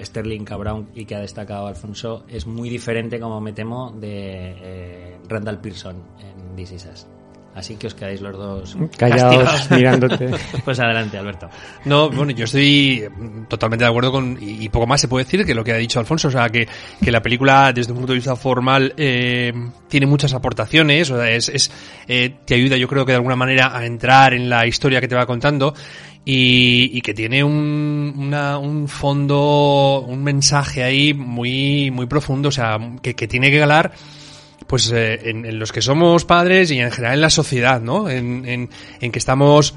[0.00, 0.44] Sterling.
[0.44, 5.60] Brown y que ha destacado Alfonso es muy diferente, como me temo, de eh, Randall
[5.60, 7.06] Pearson en This Is Us.
[7.54, 9.70] Así que os quedáis los dos callados castigados.
[9.70, 10.30] mirándote.
[10.64, 11.48] pues adelante, Alberto.
[11.84, 13.04] No, bueno, yo estoy
[13.48, 16.00] totalmente de acuerdo con, y poco más se puede decir que lo que ha dicho
[16.00, 16.66] Alfonso, o sea, que,
[17.00, 19.52] que la película desde un punto de vista formal eh,
[19.88, 21.70] tiene muchas aportaciones, o sea, es, es
[22.08, 25.06] eh, te ayuda yo creo que de alguna manera a entrar en la historia que
[25.06, 25.74] te va contando
[26.24, 32.52] y, y que tiene un, una, un fondo, un mensaje ahí muy, muy profundo, o
[32.52, 33.92] sea, que, que tiene que galar
[34.66, 38.08] pues eh, en, en, los que somos padres y en general en la sociedad, ¿no?
[38.08, 39.74] En, en, en que estamos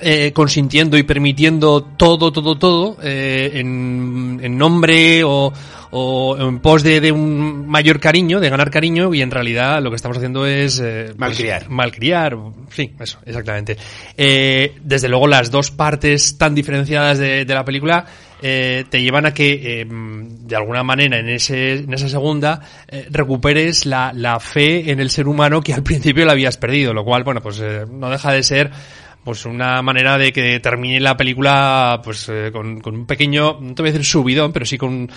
[0.00, 5.52] eh, consintiendo y permitiendo todo, todo, todo eh, en, en nombre o,
[5.92, 9.90] o en pos de, de un mayor cariño, de ganar cariño, y en realidad lo
[9.90, 10.80] que estamos haciendo es...
[10.80, 11.68] eh, pues, Malcriar.
[11.68, 12.36] malcriar,
[12.70, 13.76] sí, eso, exactamente.
[14.16, 18.06] Eh, desde luego las dos partes tan diferenciadas de, de la película
[18.42, 23.06] eh, te llevan a que, eh, de alguna manera, en, ese, en esa segunda, eh,
[23.10, 27.04] recuperes la, la fe en el ser humano que al principio la habías perdido, lo
[27.04, 28.70] cual, bueno, pues eh, no deja de ser
[29.24, 33.74] pues una manera de que termine la película pues eh, con, con un pequeño, no
[33.74, 35.08] te voy a decir subidón, pero sí con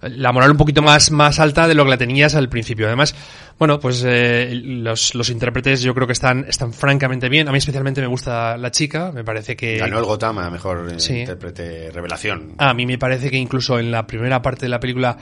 [0.00, 2.86] la moral un poquito más, más alta de lo que la tenías al principio.
[2.86, 3.16] Además,
[3.58, 7.48] bueno, pues eh, los, los intérpretes yo creo que están, están francamente bien.
[7.48, 9.78] A mí especialmente me gusta la chica, me parece que...
[9.78, 11.18] Ganó el Gotham a mejor eh, Sí.
[11.20, 12.54] intérprete revelación.
[12.58, 15.16] A mí me parece que incluso en la primera parte de la película,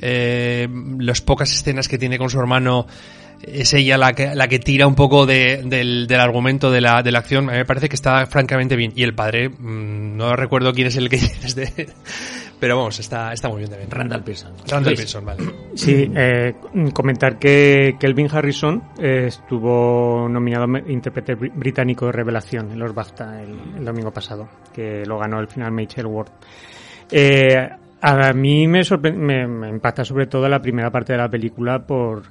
[0.00, 0.66] eh,
[0.98, 2.86] las pocas escenas que tiene con su hermano,
[3.42, 7.02] es ella la que, la que tira un poco de- del, del argumento de la,
[7.02, 7.48] de la acción.
[7.48, 8.92] A mí me parece que está francamente bien.
[8.96, 11.88] Y el padre, mm, no recuerdo quién es el que es de...
[12.60, 13.90] Pero vamos, está, está muy bien también.
[13.90, 14.52] Randall Pearson.
[14.68, 14.94] Randall.
[14.94, 15.42] Pearson, vale.
[15.74, 16.54] Sí, eh,
[16.92, 23.42] comentar que Kelvin Harrison eh, estuvo nominado intérprete bri- británico de revelación en los BAFTA
[23.42, 26.28] el, el domingo pasado, que lo ganó el final Mitchell Ward.
[27.10, 27.68] Eh,
[28.00, 32.22] a mí me, me, me impacta sobre todo la primera parte de la película por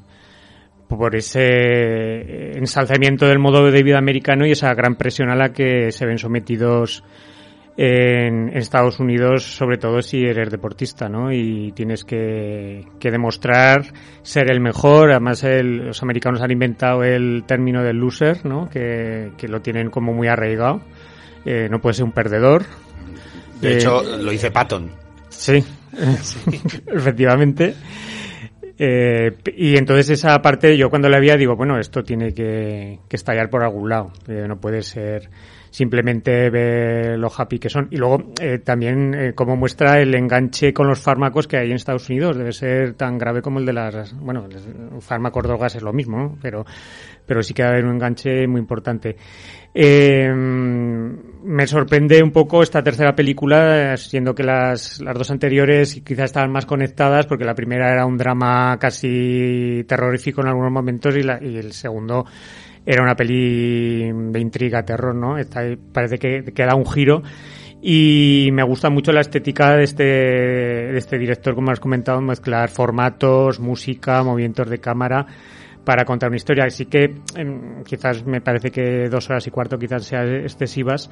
[0.98, 5.92] por ese ensalzamiento del modo de vida americano y esa gran presión a la que
[5.92, 7.04] se ven sometidos
[7.78, 11.32] en Estados Unidos, sobre todo si eres deportista, ¿no?
[11.32, 13.86] Y tienes que, que demostrar
[14.22, 15.12] ser el mejor.
[15.12, 18.70] Además, el- los americanos han inventado el término del loser, ¿no?
[18.70, 20.82] Que, que lo tienen como muy arraigado.
[21.46, 22.64] Eh, no puede ser un perdedor.
[23.62, 24.92] De Eh, hecho, lo dice Patton.
[25.30, 25.64] Sí,
[26.94, 27.74] efectivamente.
[28.84, 33.16] Eh, y entonces esa parte yo cuando la veía digo, bueno, esto tiene que, que
[33.16, 34.12] estallar por algún lado.
[34.28, 35.30] Eh, no puede ser
[35.70, 37.90] simplemente ver lo happy que son.
[37.92, 41.76] Y luego eh, también eh, cómo muestra el enganche con los fármacos que hay en
[41.76, 42.36] Estados Unidos.
[42.36, 44.16] Debe ser tan grave como el de las...
[44.20, 44.48] Bueno,
[45.00, 46.40] fármacos, drogas es lo mismo.
[46.42, 46.66] Pero,
[47.24, 49.16] pero sí que va a haber un enganche muy importante.
[51.44, 56.52] Me sorprende un poco esta tercera película, siendo que las, las dos anteriores quizás estaban
[56.52, 61.40] más conectadas, porque la primera era un drama casi terrorífico en algunos momentos y, la,
[61.42, 62.26] y el segundo
[62.86, 65.36] era una peli de intriga, terror, ¿no?
[65.92, 67.22] Parece que, que da un giro.
[67.84, 72.70] Y me gusta mucho la estética de este, de este director, como has comentado, mezclar
[72.70, 75.26] formatos, música, movimientos de cámara
[75.86, 76.66] para contar una historia.
[76.66, 81.10] Así que em, quizás me parece que dos horas y cuarto quizás sean excesivas.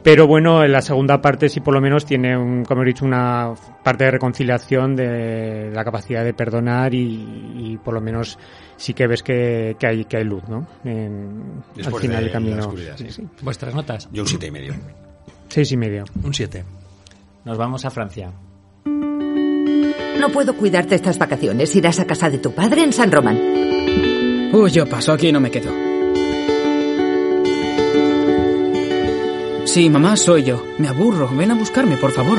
[0.00, 3.04] Pero bueno, en la segunda parte sí por lo menos tiene, un, como he dicho,
[3.04, 8.38] una parte de reconciliación de la capacidad de perdonar y, y por lo menos
[8.76, 10.68] sí que ves que, que hay, que hay luz, ¿no?
[10.84, 12.56] En- al final de del camino.
[12.56, 13.06] la oscuridad, sí.
[13.10, 13.28] Sí, sí.
[13.42, 14.08] ¿Vuestras notas?
[14.12, 14.74] Yo un siete y medio.
[15.48, 16.04] Seis y medio.
[16.22, 16.62] Un 7.
[17.44, 18.30] Nos vamos a Francia.
[18.84, 21.74] No puedo cuidarte estas vacaciones.
[21.74, 23.38] Irás a casa de tu padre en San Román.
[24.52, 25.70] Uy, yo paso, aquí no me quedo.
[29.66, 30.66] Sí, mamá, soy yo.
[30.78, 31.28] Me aburro.
[31.28, 32.38] Ven a buscarme, por favor.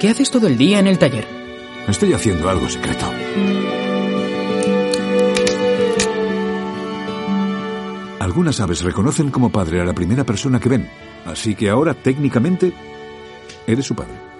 [0.00, 1.24] ¿Qué haces todo el día en el taller?
[1.86, 3.06] Estoy haciendo algo secreto.
[8.18, 10.88] Algunas aves reconocen como padre a la primera persona que ven,
[11.24, 12.72] así que ahora técnicamente
[13.66, 14.31] eres su padre.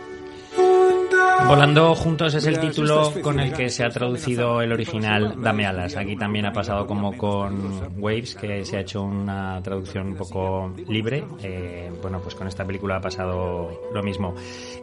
[1.48, 5.96] Volando juntos es el título con el que se ha traducido el original Dame alas.
[5.96, 10.72] Aquí también ha pasado como con Waves, que se ha hecho una traducción un poco
[10.88, 11.24] libre.
[11.42, 14.35] Eh, bueno, pues con esta película ha pasado lo mismo.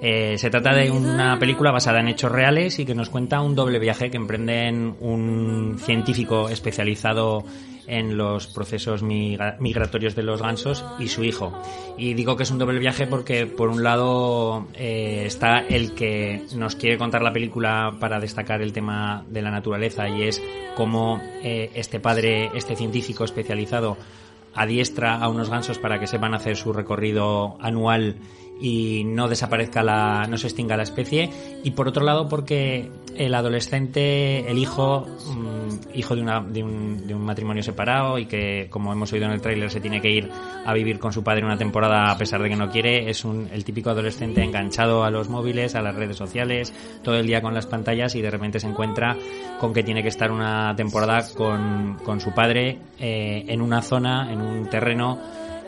[0.01, 3.55] Eh, se trata de una película basada en hechos reales y que nos cuenta un
[3.55, 7.43] doble viaje que emprenden un científico especializado
[7.89, 11.51] en los procesos migra- migratorios de los gansos y su hijo.
[11.97, 16.45] Y digo que es un doble viaje porque por un lado eh, está el que
[16.55, 20.41] nos quiere contar la película para destacar el tema de la naturaleza y es
[20.75, 23.97] cómo eh, este padre, este científico especializado
[24.55, 28.15] adiestra a unos gansos para que sepan hacer su recorrido anual
[28.59, 31.29] y no desaparezca la, no se extinga la especie.
[31.63, 37.07] Y por otro lado porque el adolescente, el hijo, mm, hijo de, una, de, un,
[37.07, 40.09] de un matrimonio separado y que como hemos oído en el tráiler se tiene que
[40.09, 40.29] ir
[40.65, 43.49] a vivir con su padre una temporada a pesar de que no quiere, es un,
[43.51, 47.53] el típico adolescente enganchado a los móviles, a las redes sociales, todo el día con
[47.53, 49.17] las pantallas y de repente se encuentra
[49.59, 54.31] con que tiene que estar una temporada con, con su padre eh, en una zona,
[54.31, 55.19] en un terreno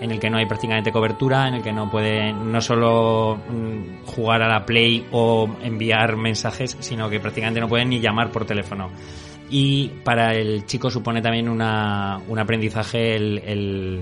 [0.01, 4.05] en el que no hay prácticamente cobertura, en el que no puede no solo mm,
[4.07, 8.43] jugar a la Play o enviar mensajes, sino que prácticamente no pueden ni llamar por
[8.43, 8.89] teléfono.
[9.51, 13.99] Y para el chico supone también una, un aprendizaje el, el,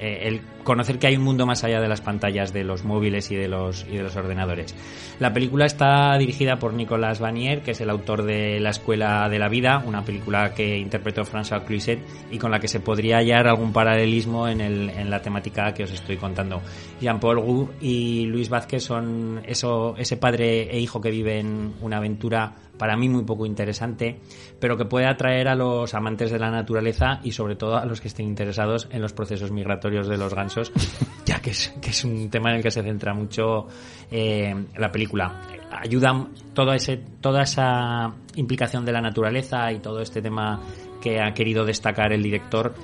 [0.00, 3.30] eh, el conocer que hay un mundo más allá de las pantallas de los móviles
[3.30, 4.74] y de los, y de los ordenadores.
[5.18, 9.38] La película está dirigida por Nicolas Vanier, que es el autor de La Escuela de
[9.38, 13.46] la Vida, una película que interpretó François Cluzet y con la que se podría hallar
[13.46, 16.62] algún paralelismo en, el, en la temática que os estoy contando.
[17.00, 22.54] Jean-Paul Gou y Luis Vázquez son eso, ese padre e hijo que viven una aventura
[22.80, 24.20] para mí muy poco interesante,
[24.58, 28.00] pero que puede atraer a los amantes de la naturaleza y sobre todo a los
[28.00, 30.72] que estén interesados en los procesos migratorios de los gansos,
[31.26, 33.66] ya que es, que es un tema en el que se centra mucho
[34.10, 35.42] eh, la película.
[35.70, 40.58] Ayuda todo ese, toda esa implicación de la naturaleza y todo este tema
[41.00, 42.74] que ha querido destacar el director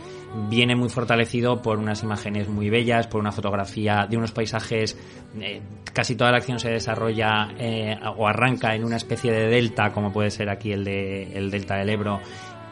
[0.48, 4.98] viene muy fortalecido por unas imágenes muy bellas, por una fotografía de unos paisajes.
[5.40, 5.60] Eh,
[5.92, 10.12] casi toda la acción se desarrolla eh, o arranca en una especie de delta, como
[10.12, 12.20] puede ser aquí el, de, el delta del Ebro,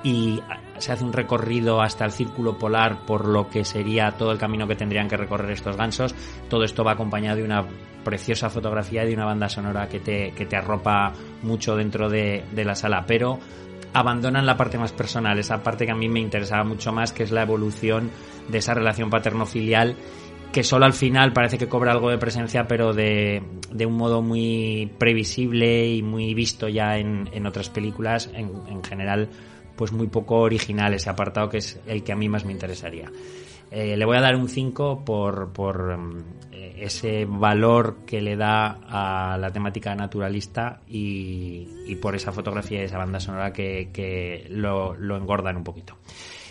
[0.02, 0.40] y
[0.76, 4.66] se hace un recorrido hasta el círculo polar por lo que sería todo el camino
[4.66, 6.14] que tendrían que recorrer estos gansos.
[6.48, 7.64] Todo esto va acompañado de una
[8.04, 12.44] preciosa fotografía y de una banda sonora que te, que te arropa mucho dentro de,
[12.52, 13.38] de la sala, pero
[13.94, 17.22] abandonan la parte más personal, esa parte que a mí me interesaba mucho más, que
[17.22, 18.10] es la evolución
[18.48, 19.96] de esa relación paterno-filial
[20.54, 23.42] que solo al final parece que cobra algo de presencia, pero de,
[23.84, 29.28] un modo muy previsible y muy visto ya en, en otras películas, en, en, general,
[29.74, 33.10] pues muy poco original ese apartado que es el que a mí más me interesaría.
[33.76, 35.98] Eh, le voy a dar un 5 por, por
[36.52, 42.82] eh, ese valor que le da a la temática naturalista y, y por esa fotografía
[42.82, 45.96] y esa banda sonora que, que lo, lo engordan un poquito.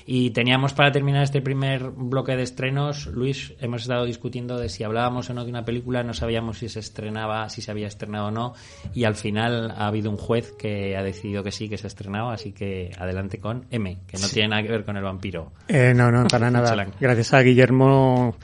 [0.06, 4.84] Y teníamos para terminar este primer bloque de estrenos, Luis, hemos estado discutiendo de si
[4.84, 8.28] hablábamos o no de una película, no sabíamos si se estrenaba, si se había estrenado
[8.28, 8.54] o no,
[8.93, 11.89] y al final ha habido un juez que ha decidido que sí, que se ha
[11.89, 14.34] estrenado, así que adelante con M, que no sí.
[14.36, 15.54] tiene nada que ver con el vampiro.
[15.68, 16.88] Eh, no, no, para nada.
[16.99, 18.36] Gracias a Guillermo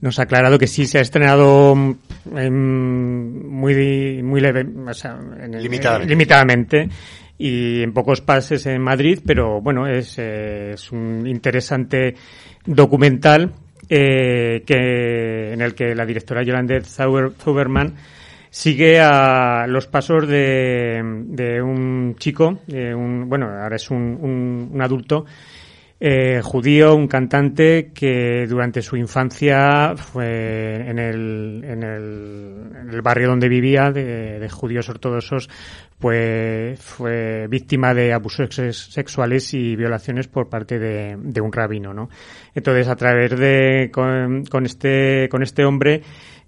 [0.00, 1.74] nos ha aclarado que sí se ha estrenado
[2.34, 6.04] en muy muy leve, o sea, en el, limitadamente.
[6.04, 6.88] Eh, limitadamente
[7.40, 12.14] y en pocos pases en Madrid, pero bueno, es, eh, es un interesante
[12.66, 13.54] documental
[13.88, 17.94] eh, que, en el que la directora Yolande Zauberman
[18.50, 24.70] sigue a los pasos de, de un chico, de un, bueno, ahora es un, un,
[24.74, 25.24] un adulto,
[26.02, 33.02] eh, judío, un cantante que durante su infancia fue en el, en el, en el
[33.02, 35.50] barrio donde vivía de, de, judíos ortodoxos,
[35.98, 42.08] pues fue víctima de abusos sexuales y violaciones por parte de, de un rabino, ¿no?
[42.54, 46.00] Entonces, a través de, con, con este, con este hombre,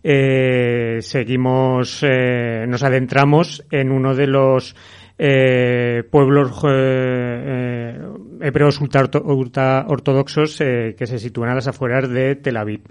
[0.02, 4.74] eh, seguimos, eh, nos adentramos en uno de los
[5.18, 7.98] eh, pueblos eh,
[8.40, 12.82] hebreos ultra, ultra ortodoxos eh, que se sitúan a las afueras de Tel Aviv.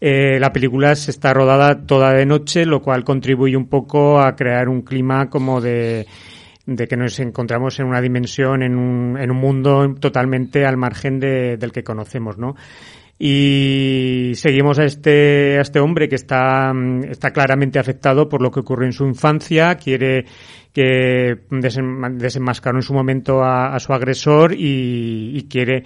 [0.00, 4.34] Eh, la película se está rodada toda de noche, lo cual contribuye un poco a
[4.34, 6.06] crear un clima como de,
[6.64, 11.20] de que nos encontramos en una dimensión, en un, en un mundo totalmente al margen
[11.20, 12.56] de, del que conocemos, ¿no?
[13.22, 16.72] Y seguimos a este, a este hombre que está,
[17.06, 20.24] está claramente afectado por lo que ocurrió en su infancia, quiere
[20.72, 25.82] que desenmascaró en su momento a, su agresor y, quiere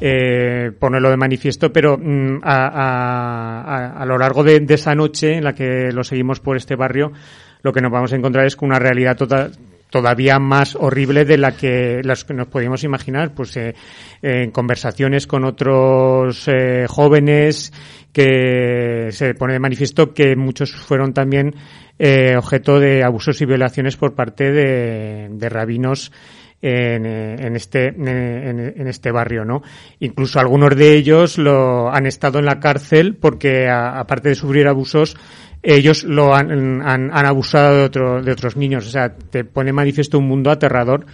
[0.00, 5.54] eh, ponerlo de manifiesto, pero mm, a, a, lo largo de, esa noche en la
[5.54, 7.10] que lo seguimos por este barrio,
[7.62, 9.50] lo que nos vamos a encontrar es con una realidad total,
[9.96, 13.74] todavía más horrible de la que las que nos podíamos imaginar, pues eh,
[14.20, 17.72] en conversaciones con otros eh, jóvenes
[18.12, 21.54] que se pone de manifiesto que muchos fueron también
[21.98, 26.12] eh, objeto de abusos y violaciones por parte de, de rabinos
[26.60, 29.62] en, en, este en, este barrio, ¿no?
[30.00, 35.16] Incluso algunos de ellos lo han estado en la cárcel porque aparte de sufrir abusos
[35.66, 38.86] ellos lo han, han, han abusado de, otro, de otros niños.
[38.86, 41.06] O sea, te pone manifiesto un mundo aterrador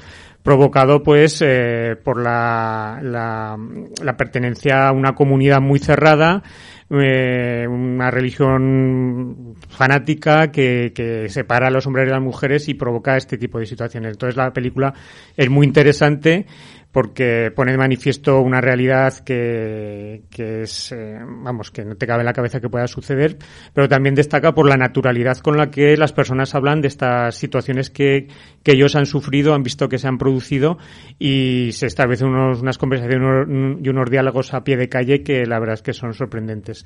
[0.42, 3.56] provocado pues eh, por la, la,
[4.02, 6.42] la, pertenencia a una comunidad muy cerrada,
[6.90, 13.16] eh, una religión fanática que, que, separa a los hombres y las mujeres y provoca
[13.16, 14.12] este tipo de situaciones.
[14.12, 14.92] Entonces la película
[15.36, 16.46] es muy interesante
[16.92, 22.20] porque pone de manifiesto una realidad que, que es, eh, vamos, que no te cabe
[22.20, 23.38] en la cabeza que pueda suceder,
[23.72, 27.88] pero también destaca por la naturalidad con la que las personas hablan de estas situaciones
[27.88, 28.28] que,
[28.62, 30.76] que ellos han sufrido, han visto que se han producido
[31.18, 33.48] y se establecen unos, unas conversaciones
[33.82, 36.84] y unos diálogos a pie de calle que la verdad es que son sorprendentes.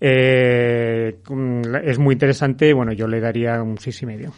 [0.00, 1.16] Eh,
[1.84, 4.32] es muy interesante, bueno, yo le daría un seis y medio.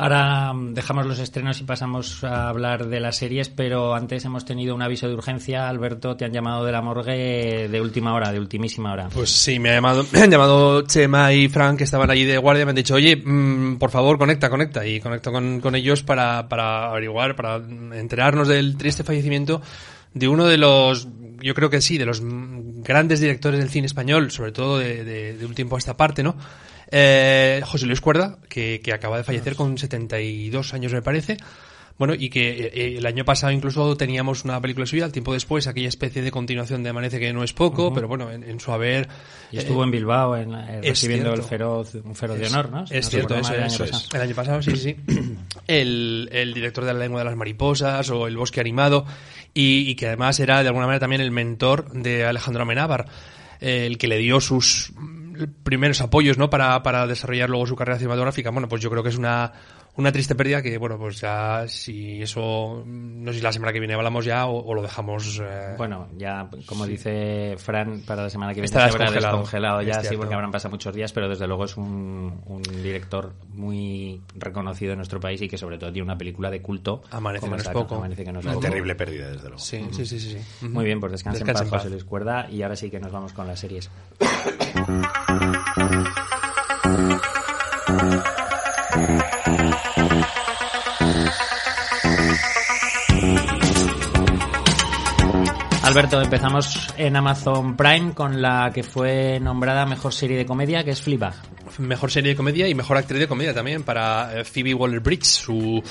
[0.00, 4.46] Ahora mm, dejamos los estrenos y pasamos a hablar de las series, pero antes hemos
[4.46, 5.68] tenido un aviso de urgencia.
[5.68, 9.10] Alberto, te han llamado de la morgue de última hora, de ultimísima hora.
[9.12, 12.38] Pues sí, me, ha llamado, me han llamado Chema y Frank, que estaban allí de
[12.38, 14.86] guardia, me han dicho, oye, mm, por favor, conecta, conecta.
[14.86, 19.60] Y conecto con, con ellos para, para averiguar, para enterarnos del triste fallecimiento
[20.14, 21.08] de uno de los,
[21.42, 25.04] yo creo que sí, de los mm, grandes directores del cine español, sobre todo de,
[25.04, 26.36] de, de un tiempo a esta parte, ¿no?
[26.90, 31.36] Eh, José Luis Cuerda, que, que acaba de fallecer con 72 años, me parece.
[32.00, 35.66] Bueno, y que eh, el año pasado incluso teníamos una película suya, al tiempo después,
[35.66, 38.72] aquella especie de continuación de Amanece que no es poco, pero bueno, en, en su
[38.72, 39.06] haber...
[39.52, 42.86] Y estuvo eh, en Bilbao en, eh, recibiendo el feroz, un feroz de honor, ¿no?
[42.86, 43.90] Si Es no cierto, eso, el eso año es.
[43.90, 44.16] pasado.
[44.16, 45.36] El año pasado, sí, sí, sí.
[45.66, 49.04] El, el director de La lengua de las mariposas o El bosque animado
[49.52, 53.06] y, y que además era de alguna manera también el mentor de Alejandro Amenábar,
[53.60, 54.92] eh, el que le dio sus
[55.62, 56.50] primeros apoyos, ¿no?
[56.50, 58.50] Para, para desarrollar luego su carrera cinematográfica.
[58.50, 59.52] Bueno, pues yo creo que es una,
[59.96, 63.72] una triste pérdida que, bueno, pues ya si eso, mm, no sé si la semana
[63.72, 65.40] que viene hablamos ya o, o lo dejamos...
[65.42, 69.82] eh, Bueno, ya, como dice Fran, para la semana que viene Estará se habrá descongelado.
[69.82, 74.20] ya, sí, porque habrán pasado muchos días, pero desde luego es un, un director muy
[74.36, 77.02] reconocido en nuestro país y que sobre todo tiene una película de culto.
[77.10, 77.96] Amanece que no es poco.
[77.96, 78.66] Amanece que no es Una poco.
[78.66, 79.58] terrible pérdida, desde luego.
[79.58, 80.38] Sí, sí, sí, sí.
[80.60, 80.68] sí.
[80.68, 81.82] Muy bien, pues descansen Descansa en en paz, paz.
[81.82, 83.90] José Luis Cuerda, y ahora sí que nos vamos con las series.
[95.90, 100.92] Alberto, empezamos en Amazon Prime con la que fue nombrada mejor serie de comedia, que
[100.92, 101.34] es Fleabag.
[101.78, 105.82] mejor serie de comedia y mejor actriz de comedia también para eh, Phoebe Waller-Bridge, su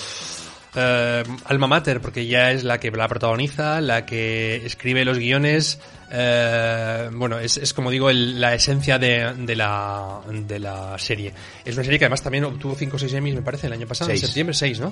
[0.76, 5.80] eh, alma mater, porque ella es la que la protagoniza, la que escribe los guiones.
[6.12, 11.34] eh, bueno, es, es como digo el- la esencia de, de la, de la serie.
[11.66, 13.88] Es una serie que además también obtuvo 5 o 6 Emmys, me parece, el año
[13.88, 14.22] pasado, Seis.
[14.24, 14.92] en septiembre, 6, ¿no?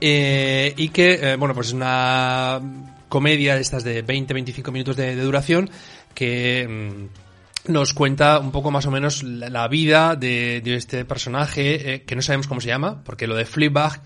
[0.00, 2.60] Eh, y que, bueno, pues es una
[3.08, 5.70] comedia de estas de 20-25 minutos de, de duración
[6.14, 6.66] que...
[6.68, 11.94] mm, nos cuenta un poco más o menos la, la vida de, de este personaje
[11.94, 14.00] eh, que no sabemos cómo se llama, porque lo de Fleabag,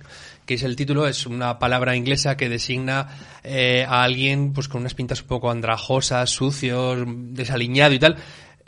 [0.46, 3.08] que es el título, es una palabra inglesa que designa
[3.42, 8.16] eh, a alguien pues con unas pintas un poco andrajosas, sucios, desaliñado y tal.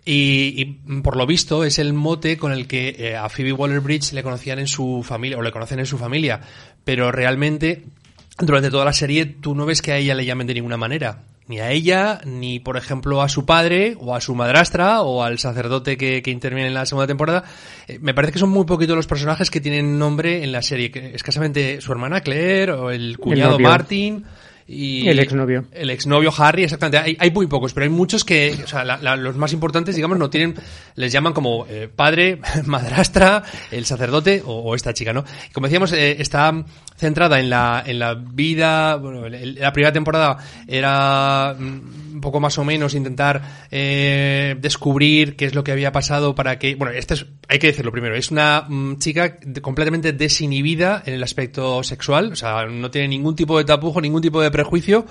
[0.05, 4.13] Y, y, por lo visto es el mote con el que eh, a Phoebe Waller-Bridge
[4.13, 6.41] le conocían en su familia o le conocen en su familia,
[6.85, 7.85] pero realmente
[8.39, 11.25] durante toda la serie tú no ves que a ella le llamen de ninguna manera.
[11.49, 15.39] Ni a ella, ni por ejemplo a su padre, o a su madrastra, o al
[15.39, 17.45] sacerdote que, que interviene en la segunda temporada.
[17.89, 20.91] Eh, me parece que son muy poquitos los personajes que tienen nombre en la serie.
[20.91, 23.59] Que escasamente su hermana Claire, o el cuñado.
[23.59, 24.25] Martin.
[24.71, 25.65] Y El exnovio.
[25.73, 26.99] El exnovio Harry, exactamente.
[26.99, 29.97] Hay, hay muy pocos, pero hay muchos que, o sea, la- la- los más importantes,
[29.97, 30.55] digamos, no tienen,
[30.95, 35.25] les llaman como eh, padre, madrastra, el sacerdote o, o esta chica, ¿no?
[35.55, 36.53] Como decíamos, eh, está
[36.99, 40.37] centrada en la, en la vida, bueno, la primera temporada
[40.67, 43.41] era mm, un poco más o menos intentar
[43.71, 47.69] eh, descubrir qué es lo que había pasado para que, bueno, este es, hay que
[47.69, 52.91] decirlo primero, es una mm, chica completamente desinhibida en el aspecto sexual, o sea, no
[52.91, 55.07] tiene ningún tipo de tapujo, ningún tipo de prejuicio.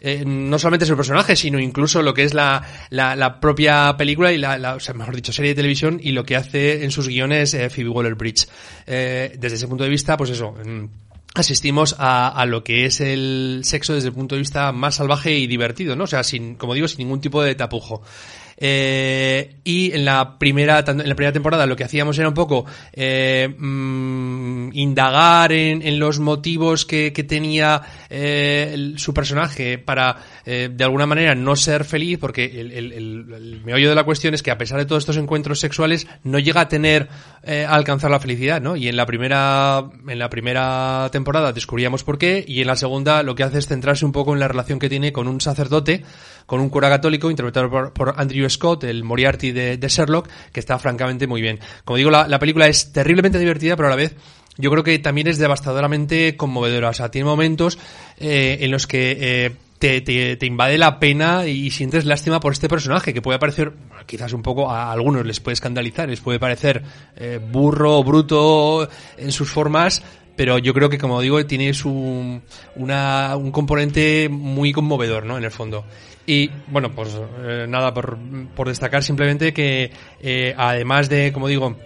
[0.00, 3.96] Eh, no solamente es el personaje, sino incluso lo que es la, la, la propia
[3.96, 6.84] película y la, la- o sea, mejor dicho, serie de televisión y lo que hace
[6.84, 8.46] en sus guiones eh, Phoebe Waller-Bridge.
[8.86, 10.84] Eh, desde ese punto de vista, pues eso, mm,
[11.38, 15.34] asistimos a, a lo que es el sexo desde el punto de vista más salvaje
[15.38, 16.04] y divertido, ¿no?
[16.04, 18.02] O sea, sin, como digo, sin ningún tipo de tapujo.
[18.60, 22.64] Eh, y en la primera en la primera temporada lo que hacíamos era un poco
[22.92, 27.80] eh, mm, indagar en, en los motivos que, que tenía
[28.10, 33.60] eh, su personaje para eh, de alguna manera no ser feliz porque el- el- el
[33.64, 36.62] meollo de la cuestión es que a pesar de todos estos encuentros sexuales no llega
[36.62, 37.08] a tener
[37.44, 38.74] eh, a alcanzar la felicidad ¿no?
[38.74, 43.22] y en la primera en la primera temporada descubríamos por qué y en la segunda
[43.22, 46.02] lo que hace es centrarse un poco en la relación que tiene con un sacerdote
[46.48, 50.78] con un cura católico interpretado por, Andrew Scott, el Moriarty de, de Sherlock, que está
[50.78, 51.60] francamente muy bien.
[51.84, 54.16] Como digo, la, la película es terriblemente divertida, pero a la vez
[54.56, 56.88] yo creo que también es devastadoramente conmovedora.
[56.88, 57.78] O sea, tiene momentos
[58.16, 62.54] eh, en los que eh, te, te, te invade la pena y sientes lástima por
[62.54, 63.74] este personaje, que puede parecer,
[64.06, 66.82] quizás un poco, a algunos les puede escandalizar, les puede parecer
[67.14, 68.88] eh, burro, bruto
[69.18, 70.02] en sus formas,
[70.38, 72.40] pero yo creo que, como digo, tiene su,
[72.76, 75.36] una, un componente muy conmovedor, ¿no?
[75.36, 75.84] En el fondo.
[76.26, 78.16] Y, bueno, pues eh, nada, por,
[78.54, 81.76] por destacar simplemente que, eh, además de, como digo,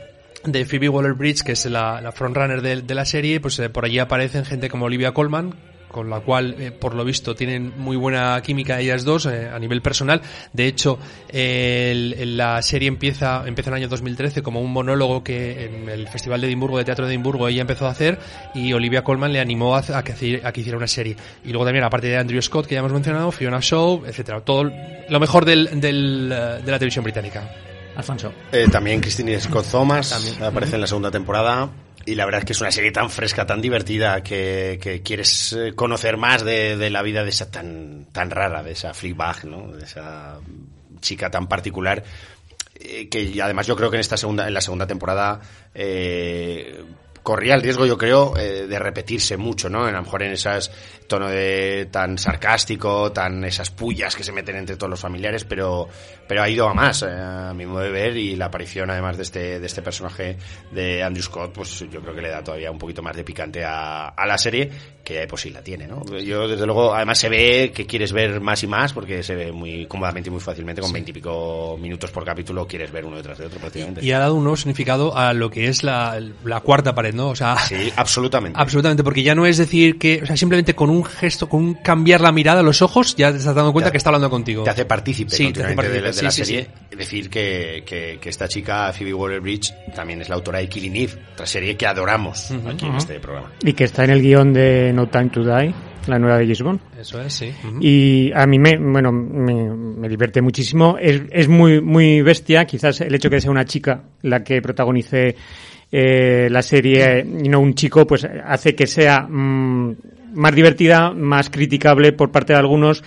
[0.44, 3.86] de Phoebe Waller-Bridge, que es la, la frontrunner de, de la serie, pues eh, por
[3.86, 5.54] allí aparecen gente como Olivia Colman,
[5.92, 9.58] con la cual, eh, por lo visto, tienen muy buena química ellas dos eh, a
[9.60, 10.20] nivel personal.
[10.52, 14.72] De hecho, eh, el- el- la serie empieza, empieza en el año 2013 como un
[14.72, 18.18] monólogo que en el Festival de Edimburgo, de Teatro de Edimburgo, ella empezó a hacer
[18.54, 21.16] y Olivia Colman le animó a, a que, haci- a que hiciera una serie.
[21.44, 24.70] Y luego también, aparte de Andrew Scott, que ya hemos mencionado, Fiona Shaw, etcétera Todo
[25.08, 27.48] lo mejor del, del, eh, de la televisión británica.
[27.94, 28.32] Alfonso.
[28.50, 31.68] Eh, también Christine Scott Thomas aparece en la segunda temporada.
[32.04, 35.52] Y la verdad es que es una serie tan fresca, tan divertida, que, que quieres
[35.52, 39.44] eh, conocer más de, de la vida de esa tan, tan rara, de esa Fleabag,
[39.44, 39.72] ¿no?
[39.72, 40.38] De esa
[41.00, 42.02] chica tan particular.
[42.74, 45.40] eh, que además yo creo que en esta segunda, en la segunda temporada,
[45.74, 46.82] eh,
[47.22, 49.84] corría el riesgo, yo creo, de repetirse mucho, ¿no?
[49.84, 50.72] A lo mejor en esas
[51.12, 55.86] tono de tan sarcástico, tan esas pullas que se meten entre todos los familiares, pero,
[56.26, 59.18] pero ha ido a más, eh, a mi modo de ver, y la aparición además
[59.18, 60.38] de este, de este personaje
[60.70, 63.62] de Andrew Scott, pues yo creo que le da todavía un poquito más de picante
[63.62, 64.70] a, a la serie,
[65.04, 66.02] que pues sí la tiene, ¿no?
[66.16, 69.52] Yo desde luego, además se ve que quieres ver más y más, porque se ve
[69.52, 73.46] muy cómodamente y muy fácilmente, con veintipico minutos por capítulo, quieres ver uno detrás de
[73.46, 74.02] otro prácticamente.
[74.02, 77.28] Y ha dado un nuevo significado a lo que es la, la cuarta pared, ¿no?
[77.28, 78.58] O sea, Sí, absolutamente.
[78.62, 81.74] Absolutamente, porque ya no es decir que, o sea, simplemente con un gesto, con un
[81.74, 84.30] cambiar la mirada a los ojos, ya te estás dando cuenta Te- que está hablando
[84.30, 84.64] contigo.
[84.64, 86.68] te hace partícipe Sí, te hace continuamente de, la- de sí, serie.
[86.90, 86.96] sí.
[86.96, 91.12] Decir, que, que, que esta chica, Phoebe Waller-Bridge, también es la autora de Killing Eve,
[91.32, 93.50] otra serie que adoramos aquí en este programa.
[93.62, 95.74] Y que está en el guion de No Time to Die,
[96.06, 96.80] la nueva de Bond.
[97.00, 97.50] Eso es, sí.
[97.80, 100.96] Y a mí me, bueno, me, me divierte muchísimo.
[101.00, 102.64] Es, es muy, muy bestia.
[102.66, 105.36] Quizás el hecho que sea una chica la que protagonice
[105.90, 109.96] eh, la serie y no un chico, pues hace que sea mm,
[110.32, 113.02] más divertida, más criticable por parte de algunos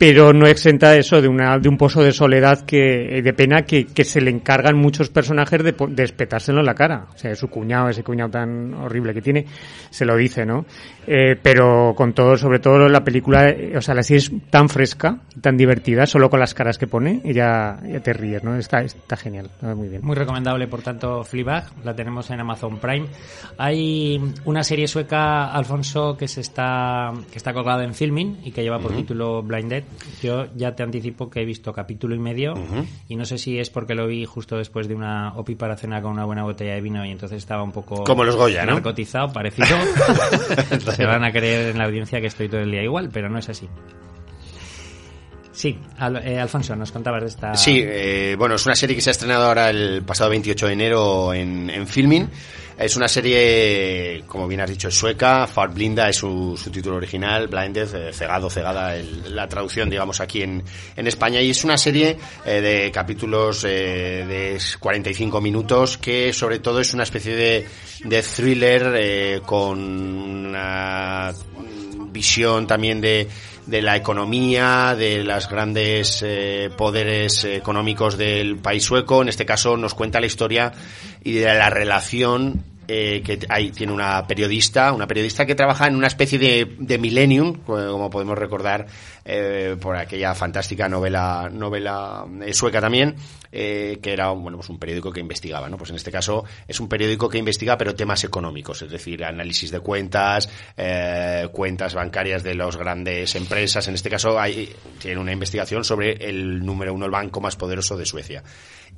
[0.00, 3.84] pero no exenta eso de una de un pozo de soledad que de pena que,
[3.84, 7.48] que se le encargan muchos personajes de, de espetárselo en la cara o sea su
[7.48, 9.44] cuñado ese cuñado tan horrible que tiene
[9.90, 10.64] se lo dice no
[11.12, 14.68] Eh, pero con todo sobre todo la película eh, o sea la serie es tan
[14.68, 18.54] fresca tan divertida solo con las caras que pone y ya, ya te ríes no
[18.56, 21.64] está está genial está muy bien Muy recomendable, por tanto, Fleabag.
[21.84, 23.06] La tenemos en Amazon Prime.
[23.58, 28.62] Hay una serie sueca, Alfonso, que se está que está colgada en filming y que
[28.62, 29.00] lleva por Ujú.
[29.00, 29.84] título Blinded.
[30.22, 32.54] Yo ya te anticipo que he visto capítulo y medio
[33.08, 36.02] y no sé si es porque lo vi justo después de una OPI para cenar
[36.02, 38.74] con una buena botella de vino y entonces estaba un poco Como los Goya, ¿no?
[38.74, 39.68] narcotizado, parecido.
[40.96, 43.38] se van a creer en la audiencia que estoy todo el día igual, pero no
[43.38, 43.68] es así.
[45.52, 47.54] Sí, Al- eh, Alfonso, nos contabas de esta...
[47.54, 50.72] Sí, eh, bueno, es una serie que se ha estrenado ahora el pasado 28 de
[50.72, 52.30] enero en, en Filmin.
[52.80, 55.46] Es una serie, como bien has dicho, es sueca.
[55.46, 57.46] Farblinda es su, su título original.
[57.46, 60.64] Blinded, eh, cegado, cegada, el- la traducción, digamos, aquí en,
[60.96, 61.42] en España.
[61.42, 62.16] Y es una serie
[62.46, 67.66] eh, de capítulos eh, de 45 minutos que, sobre todo, es una especie de,
[68.04, 71.32] de thriller eh, con una
[72.12, 73.28] visión también de,
[73.66, 79.20] de la economía, de los grandes eh, poderes económicos del país sueco.
[79.20, 80.72] En este caso nos cuenta la historia
[81.22, 85.94] y de la relación eh, que hay, tiene una periodista, una periodista que trabaja en
[85.94, 88.86] una especie de, de millennium, como podemos recordar
[89.24, 93.14] eh, por aquella fantástica novela, novela eh, sueca también,
[93.52, 95.68] eh, que era bueno, pues un periódico que investigaba.
[95.68, 95.76] ¿no?
[95.76, 99.70] Pues en este caso es un periódico que investiga, pero temas económicos, es decir, análisis
[99.70, 103.86] de cuentas, eh, cuentas bancarias de las grandes empresas.
[103.86, 107.96] En este caso hay, tiene una investigación sobre el número uno, el banco más poderoso
[107.96, 108.42] de Suecia.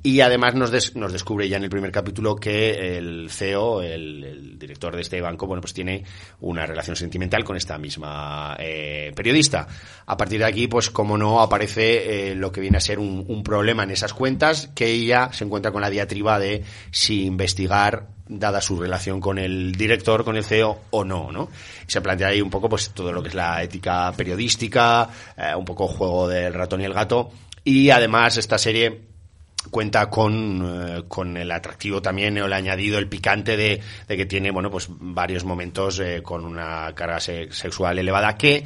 [0.05, 4.21] Y además nos, des- nos descubre ya en el primer capítulo que el CEO, el,
[4.25, 6.03] el director de este banco, bueno, pues tiene
[6.41, 9.65] una relación sentimental con esta misma eh, periodista.
[10.05, 13.23] A partir de aquí, pues como no, aparece eh, lo que viene a ser un,
[13.25, 18.09] un problema en esas cuentas, que ella se encuentra con la diatriba de si investigar
[18.27, 21.49] dada su relación con el director, con el CEO o no, ¿no?
[21.87, 25.63] Se plantea ahí un poco pues todo lo que es la ética periodística, eh, un
[25.63, 27.31] poco juego del ratón y el gato
[27.63, 29.12] y además esta serie
[29.71, 34.25] cuenta con, eh, con el atractivo también o el añadido, el picante de, de que
[34.25, 38.63] tiene, bueno, pues varios momentos eh, con una carga se- sexual elevada que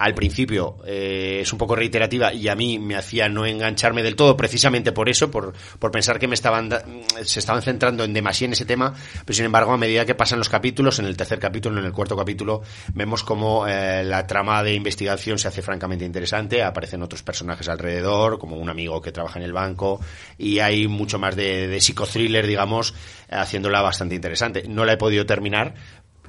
[0.00, 4.14] al principio eh, es un poco reiterativa y a mí me hacía no engancharme del
[4.14, 6.84] todo precisamente por eso, por, por pensar que me estaban da-
[7.24, 8.94] se estaban centrando en demasía en ese tema,
[9.24, 11.92] pero sin embargo a medida que pasan los capítulos, en el tercer capítulo, en el
[11.92, 12.62] cuarto capítulo,
[12.94, 18.38] vemos como eh, la trama de investigación se hace francamente interesante, aparecen otros personajes alrededor,
[18.38, 20.00] como un amigo que trabaja en el banco,
[20.38, 22.94] y hay mucho más de, de psicothriller, digamos,
[23.28, 24.64] haciéndola bastante interesante.
[24.68, 25.74] No la he podido terminar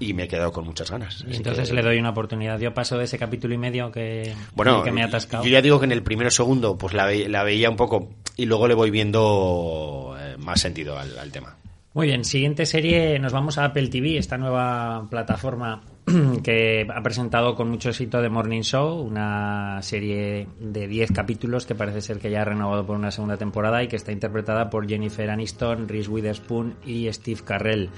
[0.01, 1.23] y me he quedado con muchas ganas.
[1.29, 2.59] Entonces que- le doy una oportunidad.
[2.59, 5.43] Yo paso de ese capítulo y medio que, bueno, que me ha atascado.
[5.43, 8.09] yo ya digo que en el primero segundo pues la, ve- la veía un poco
[8.37, 11.55] y luego le voy viendo eh, más sentido al, al tema.
[11.91, 15.81] Muy bien, siguiente serie, nos vamos a Apple TV, esta nueva plataforma
[16.43, 21.73] que ha presentado con mucho éxito The Morning Show, una serie de 10 capítulos que
[21.73, 24.87] parece ser que ya ha renovado por una segunda temporada y que está interpretada por
[24.87, 27.89] Jennifer Aniston, Reese Witherspoon y Steve Carrell.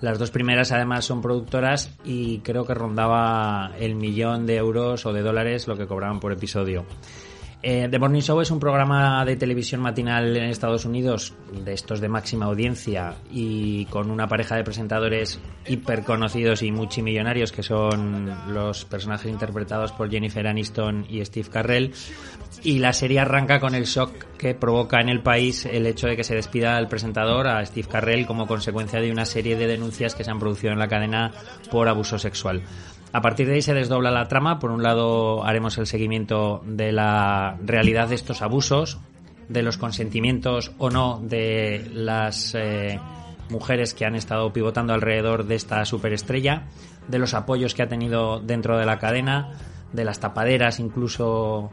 [0.00, 5.12] Las dos primeras además son productoras y creo que rondaba el millón de euros o
[5.12, 6.86] de dólares lo que cobraban por episodio.
[7.66, 11.32] Eh, The Morning Show es un programa de televisión matinal en Estados Unidos,
[11.64, 17.52] de estos de máxima audiencia y con una pareja de presentadores hiper conocidos y multimillonarios
[17.52, 21.94] que son los personajes interpretados por Jennifer Aniston y Steve Carrell.
[22.62, 26.16] Y la serie arranca con el shock que provoca en el país el hecho de
[26.16, 30.14] que se despida al presentador, a Steve Carrell, como consecuencia de una serie de denuncias
[30.14, 31.32] que se han producido en la cadena
[31.70, 32.62] por abuso sexual.
[33.14, 34.58] A partir de ahí se desdobla la trama.
[34.58, 38.98] Por un lado haremos el seguimiento de la realidad de estos abusos,
[39.48, 42.98] de los consentimientos o no de las eh,
[43.50, 46.64] mujeres que han estado pivotando alrededor de esta superestrella,
[47.06, 49.52] de los apoyos que ha tenido dentro de la cadena,
[49.92, 51.70] de las tapaderas incluso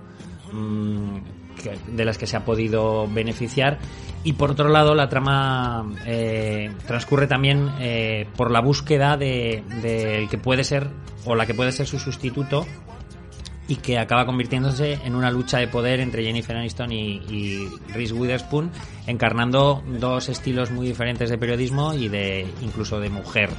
[0.54, 1.18] mm,
[1.62, 3.80] que- de las que se ha podido beneficiar.
[4.24, 10.30] Y por otro lado, la trama eh, transcurre también eh, por la búsqueda de, del
[10.30, 10.90] que puede ser
[11.26, 12.66] o la que puede ser su sustituto
[13.68, 18.14] y que acaba convirtiéndose en una lucha de poder entre Jennifer Aniston y, y Reese
[18.14, 18.70] Witherspoon,
[19.08, 23.50] encarnando dos estilos muy diferentes de periodismo y de incluso de mujer.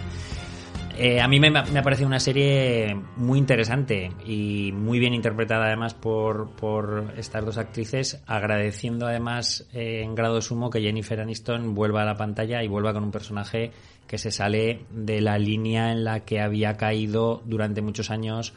[1.05, 5.67] Eh, a mí me, me ha parecido una serie muy interesante y muy bien interpretada
[5.67, 11.75] además por, por estas dos actrices, agradeciendo además eh, en grado sumo que Jennifer Aniston
[11.75, 13.73] vuelva a la pantalla y vuelva con un personaje
[14.07, 18.55] que se sale de la línea en la que había caído durante muchos años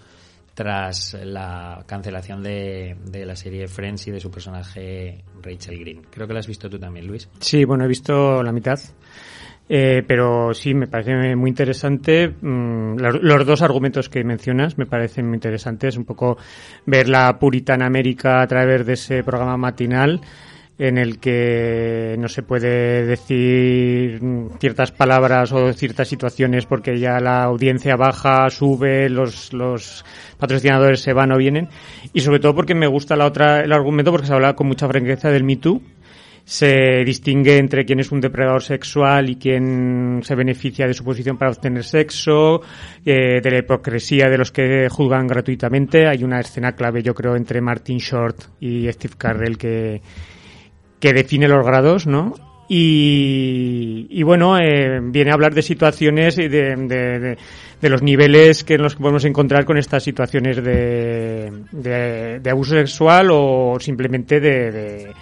[0.54, 6.04] tras la cancelación de, de la serie Friends y de su personaje Rachel Green.
[6.12, 7.28] Creo que la has visto tú también, Luis.
[7.40, 8.80] Sí, bueno, he visto la mitad.
[9.68, 12.30] Eh, pero sí, me parece muy interesante.
[12.30, 15.98] mm, los, dos argumentos que mencionas me parecen muy interesantes.
[15.98, 16.38] Un poco
[16.86, 20.22] ver la puritana América a través de ese programa matinal
[20.78, 27.20] en el que no se puede decir mm, ciertas palabras o ciertas situaciones porque ya
[27.20, 30.04] la audiencia baja, sube, los, los
[30.38, 31.70] patrocinadores se van o vienen.
[32.14, 34.88] Y sobre todo porque me gusta la otra, el argumento porque se habla con mucha
[34.88, 35.82] franqueza del Me Too
[36.46, 41.38] se distingue entre quién es un depredador sexual y quién se beneficia de su posición
[41.38, 42.62] para obtener sexo,
[43.04, 46.08] eh, de la hipocresía de los que juzgan gratuitamente.
[46.08, 50.02] Hay una escena clave, yo creo, entre Martin Short y Steve Carrell que,
[51.00, 52.36] que define los grados, ¿no?
[52.70, 57.38] Y, y bueno, eh, viene a hablar de situaciones y de,
[57.80, 64.40] de, los niveles que que podemos encontrar con estas situaciones de abuso sexual o simplemente
[64.40, 65.14] de,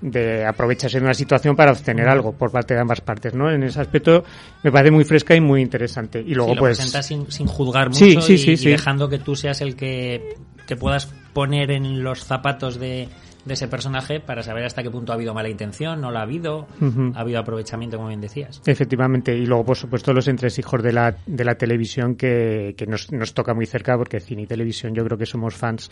[0.00, 3.50] de aprovecharse de una situación para obtener algo por parte de ambas partes, ¿no?
[3.50, 4.24] En ese aspecto
[4.62, 6.20] me parece muy fresca y muy interesante.
[6.20, 8.68] Y luego Sí, lo pues presenta sin, sin juzgar mucho Sí, sí, y, y sí.
[8.70, 10.36] dejando que tú seas el que
[10.66, 13.08] te puedas poner en los zapatos de,
[13.44, 16.22] de ese personaje para saber hasta qué punto ha habido mala intención, no la ha
[16.24, 17.12] habido, Ujú.
[17.14, 18.60] ha habido aprovechamiento, como bien decías.
[18.66, 23.10] Efectivamente, y luego por supuesto los entresijos de la, de la televisión que, que nos,
[23.12, 25.88] nos toca muy cerca porque cine y televisión yo creo que somos fans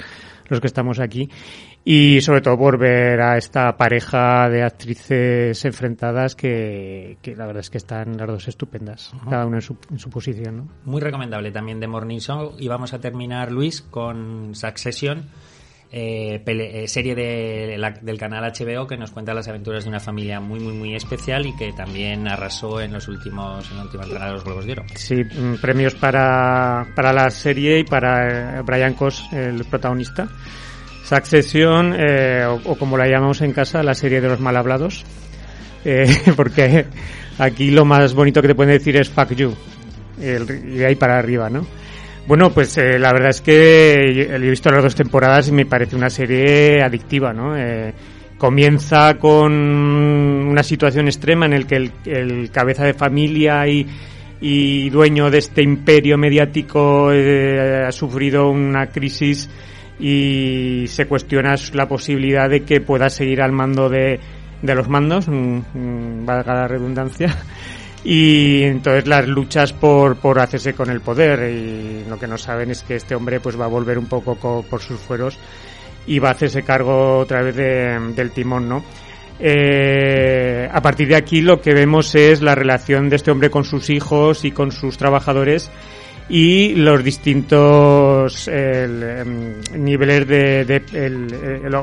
[0.49, 1.29] los que estamos aquí
[1.85, 7.61] y sobre todo por ver a esta pareja de actrices enfrentadas que, que la verdad
[7.61, 10.69] es que están las dos estupendas, cada una en su, en su posición, ¿no?
[10.85, 12.55] Muy recomendable también de Morning Show.
[12.59, 15.25] Y vamos a terminar, Luis, con Succession,
[15.91, 20.01] eh, eh, serie de la- del canal HBO que nos cuenta las aventuras de una
[20.01, 24.05] familia muy, muy, muy especial y que también arrasó en los últimos, en la última
[24.05, 24.85] de los Globos de Oro.
[24.95, 30.29] Sí, mm, premios para, para la serie y para eh, Brian Cos, el protagonista.
[31.05, 35.05] Succession, eh, o, como la llamamos en casa, la serie de los mal hablados.
[35.85, 36.85] Eh, porque
[37.39, 39.55] aquí lo más bonito que te pueden decir es fuck you.
[40.21, 41.65] Y ahí para arriba, ¿no?
[42.29, 45.65] Bueno, pues eh, la verdad es que yo- he visto las dos temporadas y me
[45.65, 47.57] parece una serie adictiva, ¿no?
[47.57, 47.95] Eh,
[48.37, 53.87] comienza con una situación extrema en el que el, cabeza de familia y,
[54.43, 59.49] y dueño de este imperio mediático eh, ha sufrido una crisis
[59.99, 64.21] y se cuestiona la posibilidad de que pueda seguir al mando de,
[64.63, 65.33] de los mandos, mm,
[65.75, 67.35] mm, valga la redundancia,
[68.11, 72.71] y entonces las luchas por, por hacerse con el poder y lo que no saben
[72.71, 75.39] es que este hombre pues va a volver un poco co- por sus fueros
[76.07, 78.83] y va a hacerse cargo otra vez de- del timón, ¿no?
[79.39, 83.65] Eh, a partir de aquí lo que vemos es la relación de este hombre con
[83.65, 85.71] sus hijos y con sus trabajadores
[86.31, 91.77] y los distintos em, niveles de, de-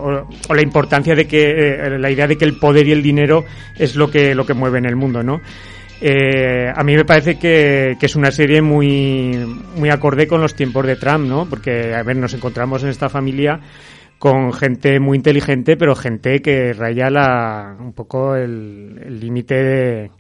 [0.48, 3.46] o la importancia de que eh, la idea de que el poder y el dinero
[3.78, 5.40] es lo que lo que mueve en el mundo no
[6.02, 9.38] Eh, a mí me parece que, que, es una serie muy,
[9.76, 11.46] muy acorde con los tiempos de Trump, ¿no?
[11.50, 13.60] Porque, a ver, nos encontramos en esta familia
[14.20, 20.12] con gente muy inteligente, pero gente que raya la, un poco el límite de,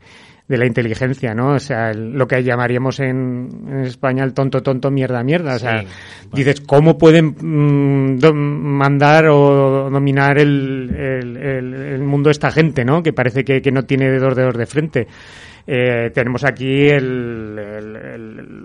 [0.48, 1.54] de la inteligencia, ¿no?
[1.54, 5.56] O sea, lo que llamaríamos en, en, España el tonto, tonto, mierda, mierda.
[5.56, 5.84] O sea,
[6.32, 13.02] dices, ¿cómo pueden mm, mandar o dominar el, el, el, mundo esta gente, ¿no?
[13.02, 15.08] Que parece que, que no tiene dos dedos de frente.
[15.68, 17.56] Eh, tenemos aquí el,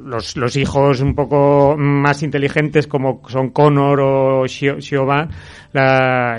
[0.05, 5.31] los, hijos un poco más inteligentes como son Connor o Siobhan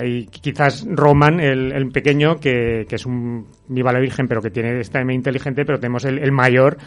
[0.04, 5.00] y quizás Roman, el, pequeño, que, es un viva la virgen, pero que tiene está
[5.00, 6.78] inteligente, pero tenemos el, mayor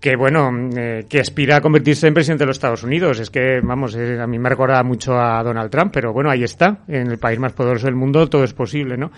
[0.00, 3.20] que bueno, eh, que aspira a convertirse en presidente de los Estados Unidos.
[3.20, 6.42] Es que, vamos, eh, a mí me recuerda mucho a Donald Trump, pero bueno, ahí
[6.42, 9.10] está, en el país más poderoso del mundo todo es posible, ¿no?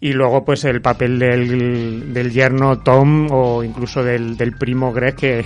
[0.00, 5.16] Y luego pues el papel del, del yerno Tom o incluso del, del primo Greg
[5.16, 5.44] que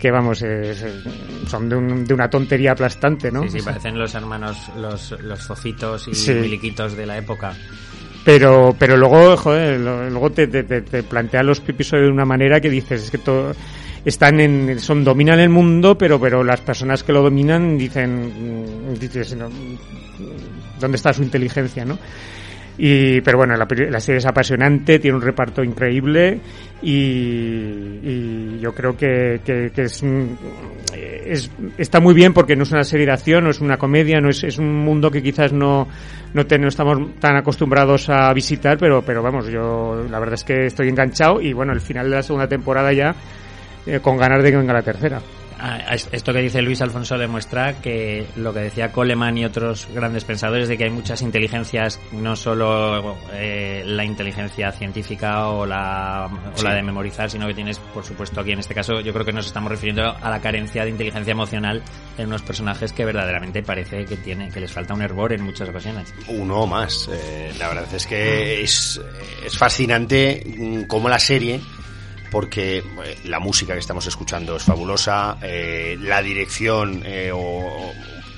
[0.00, 0.44] que vamos,
[1.46, 3.42] son de, un, de, una tontería aplastante, ¿no?
[3.44, 7.56] Sí, sí, parecen los hermanos, los, los zocitos y miliquitos de la época.
[8.22, 12.68] Pero, pero luego, joder, luego te, te, te plantean los episodios de una manera que
[12.68, 13.54] dices, es que todo,
[14.04, 19.34] están en, son, dominan el mundo, pero, pero las personas que lo dominan dicen, dices,
[20.78, 21.98] ¿dónde está su inteligencia, no?
[22.76, 26.40] Y, pero bueno, la, serie es apasionante, tiene un reparto increíble
[26.82, 26.90] y,
[28.02, 30.02] y yo creo que, que, que es,
[30.92, 34.20] es, está muy bien porque no es una serie de acción, no es una comedia,
[34.20, 35.86] no es, es un mundo que quizás no,
[36.32, 40.44] no, te, no estamos tan acostumbrados a visitar, pero, pero vamos, yo la verdad es
[40.44, 43.14] que estoy enganchado y bueno, el final de la segunda temporada ya
[43.86, 45.20] eh, con ganas de que venga la tercera.
[46.12, 50.68] Esto que dice Luis Alfonso demuestra que lo que decía Coleman y otros grandes pensadores
[50.68, 56.74] de que hay muchas inteligencias, no solo eh, la inteligencia científica o la, o la
[56.74, 59.46] de memorizar, sino que tienes, por supuesto, aquí en este caso, yo creo que nos
[59.46, 61.82] estamos refiriendo a la carencia de inteligencia emocional
[62.18, 65.68] en unos personajes que verdaderamente parece que tiene que les falta un hervor en muchas
[65.68, 66.12] ocasiones.
[66.28, 67.08] Uno o más.
[67.12, 69.00] Eh, la verdad es que es,
[69.44, 71.60] es fascinante mm, cómo la serie
[72.34, 77.92] porque eh, la música que estamos escuchando es fabulosa, eh, la dirección eh, o,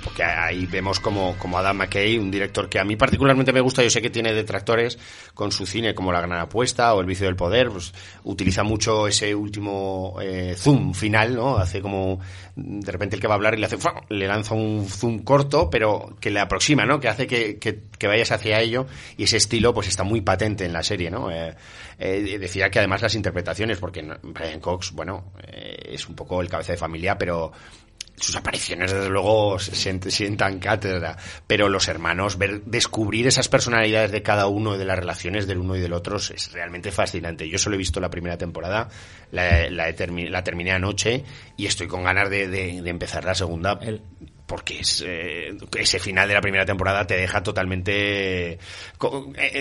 [0.07, 3.83] porque ahí vemos como, como Adam McKay, un director que a mí particularmente me gusta,
[3.83, 4.99] yo sé que tiene detractores
[5.35, 7.93] con su cine como La Gran Apuesta o El Vicio del Poder, pues
[8.25, 10.17] utiliza mucho ese último
[10.57, 11.59] zoom final, ¿no?
[11.59, 12.21] Hace como
[12.55, 13.77] de repente el que va a hablar y le hace
[14.09, 16.99] le lanza un zoom corto, pero que le aproxima, ¿no?
[17.01, 18.87] Que hace que, que, que vayas hacia ello
[19.17, 21.31] y ese estilo pues está muy patente en la serie, ¿no?
[21.99, 26.49] Eh, decía que además las interpretaciones, porque Brian Cox, bueno, eh, es un poco el
[26.49, 27.53] cabeza de familia, pero
[28.19, 29.75] sus apariciones desde luego se
[30.11, 35.47] sientan cátedra, pero los hermanos, ver, descubrir esas personalidades de cada uno de las relaciones
[35.47, 37.49] del uno y del otro es realmente fascinante.
[37.49, 38.89] Yo solo he visto la primera temporada,
[39.33, 41.25] la, la, la terminé anoche
[41.57, 43.79] y estoy con ganas de, de, de empezar la segunda
[44.47, 48.59] porque es, eh, ese final de la primera temporada te deja totalmente eh,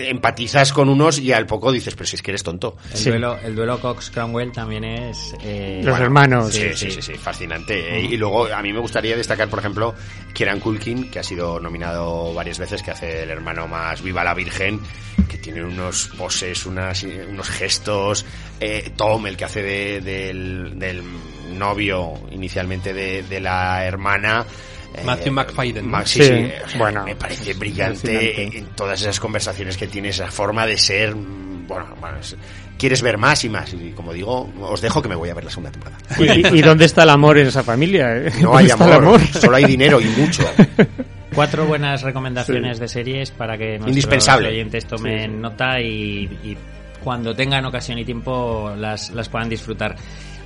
[0.08, 3.38] empatizas con unos y al poco dices pero si es que eres tonto el duelo
[3.42, 6.54] el duelo Cox Cromwell también es eh, los hermanos.
[6.54, 8.00] Sí sí, sí, fascinante.
[8.00, 9.94] Y luego a mí me gustaría destacar por ejemplo
[10.32, 14.34] Kieran Culkin que ha sido nominado varias veces que hace el hermano más viva la
[14.34, 14.80] virgen
[15.28, 18.24] que tiene unos poses unas, unos gestos.
[18.96, 21.02] Tom el que hace de, del, del
[21.58, 24.46] novio inicialmente de, de la hermana
[25.04, 25.92] Matthew McFadden.
[26.04, 31.14] sí, bueno, me parece brillante en todas esas conversaciones que tiene, esa forma de ser.
[31.14, 31.86] Bueno,
[32.78, 33.72] quieres ver más y más.
[33.74, 35.98] Y como digo, os dejo que me voy a ver la segunda temporada.
[36.18, 38.16] ¿Y, dónde está el amor en esa familia?
[38.16, 38.32] Eh?
[38.40, 40.44] No hay amor, solo hay dinero y mucho.
[41.34, 46.56] Cuatro buenas recomendaciones de series para que nuestros oyentes tomen nota y, y,
[47.04, 49.96] cuando tengan ocasión y tiempo las, las puedan disfrutar.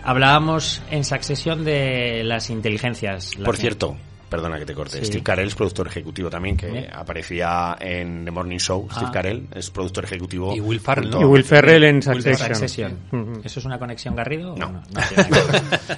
[0.03, 3.33] Hablábamos en Succession de las inteligencias.
[3.45, 3.97] Por cierto,
[4.31, 5.05] Perdona que te corte.
[5.05, 8.87] Steve Carell es productor ejecutivo también, que aparecía en The Morning Show.
[8.89, 9.12] Steve ah.
[9.12, 10.55] Carell es productor ejecutivo.
[10.55, 12.97] Y Will Ferrell, Y Will Ferrell en Succession.
[13.43, 14.55] ¿Eso es una conexión Garrido?
[14.57, 14.83] No.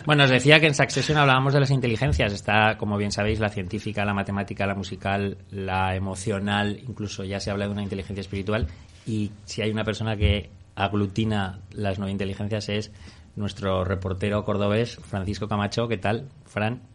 [0.06, 2.32] bueno, os decía que en Succession hablábamos de las inteligencias.
[2.32, 7.50] Está, como bien sabéis, la científica, la matemática, la musical, la emocional, incluso ya se
[7.50, 8.66] habla de una inteligencia espiritual.
[9.06, 12.92] Y si hay una persona que aglutina las nueve inteligencias es
[13.36, 15.86] nuestro reportero cordobés, Francisco Camacho.
[15.88, 16.91] ¿Qué tal, Fran?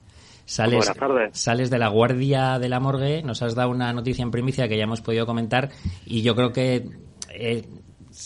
[0.48, 0.90] Sales,
[1.34, 4.78] sales de la guardia de la morgue, nos has dado una noticia en primicia que
[4.78, 5.72] ya hemos podido comentar
[6.06, 6.90] y yo creo que
[7.32, 7.68] eh,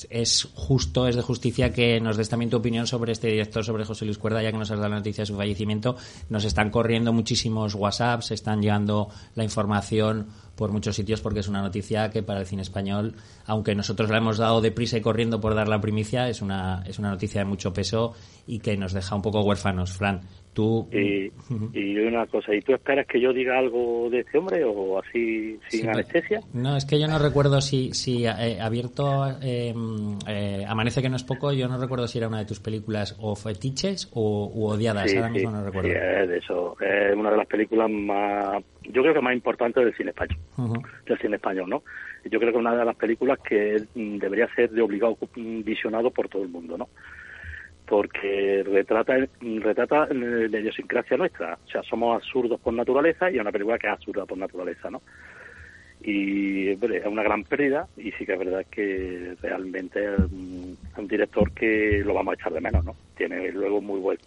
[0.09, 3.85] es justo, es de justicia que nos des también tu opinión sobre este director, sobre
[3.85, 5.97] José Luis Cuerda, ya que nos has dado la noticia de su fallecimiento.
[6.29, 11.61] Nos están corriendo muchísimos WhatsApps, están llegando la información por muchos sitios porque es una
[11.61, 13.15] noticia que para el cine español,
[13.45, 16.99] aunque nosotros la hemos dado deprisa y corriendo por dar la primicia, es una, es
[16.99, 18.13] una noticia de mucho peso
[18.47, 19.91] y que nos deja un poco huérfanos.
[19.91, 20.21] Fran,
[20.53, 20.87] tú...
[20.91, 21.31] Y,
[21.73, 25.59] y una cosa, ¿y tú esperas que yo diga algo de este hombre o así
[25.69, 26.41] sin Sí, anestesia?
[26.53, 29.73] No, es que yo no recuerdo si, si eh, abierto eh,
[30.27, 33.15] eh, Amanece que no es poco, yo no recuerdo si era una de tus películas
[33.19, 35.89] o fetiches o u odiadas, Sí, ahora sí, mismo no recuerdo.
[35.89, 36.77] sí, es de eso.
[36.81, 40.37] Es una de las películas más, yo creo que más importantes del cine español,
[41.05, 41.83] del cine español, ¿no?
[42.25, 46.11] Yo creo que es una de las películas que mm, debería ser de obligado visionado
[46.11, 46.87] por todo el mundo, ¿no?
[47.91, 53.41] Porque retrata retrata eh, la idiosincrasia nuestra, o sea, somos absurdos por naturaleza y es
[53.41, 55.01] una película que es absurda por naturaleza, ¿no?
[56.03, 60.77] y hombre, es una gran pérdida y sí que es verdad que realmente es un,
[61.07, 62.95] director que lo vamos a echar de menos, ¿no?
[63.17, 64.17] Tiene luego muy buen,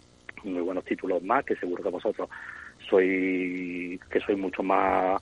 [0.43, 2.29] muy buenos títulos más que seguro que vosotros
[2.87, 5.21] sois que sois mucho más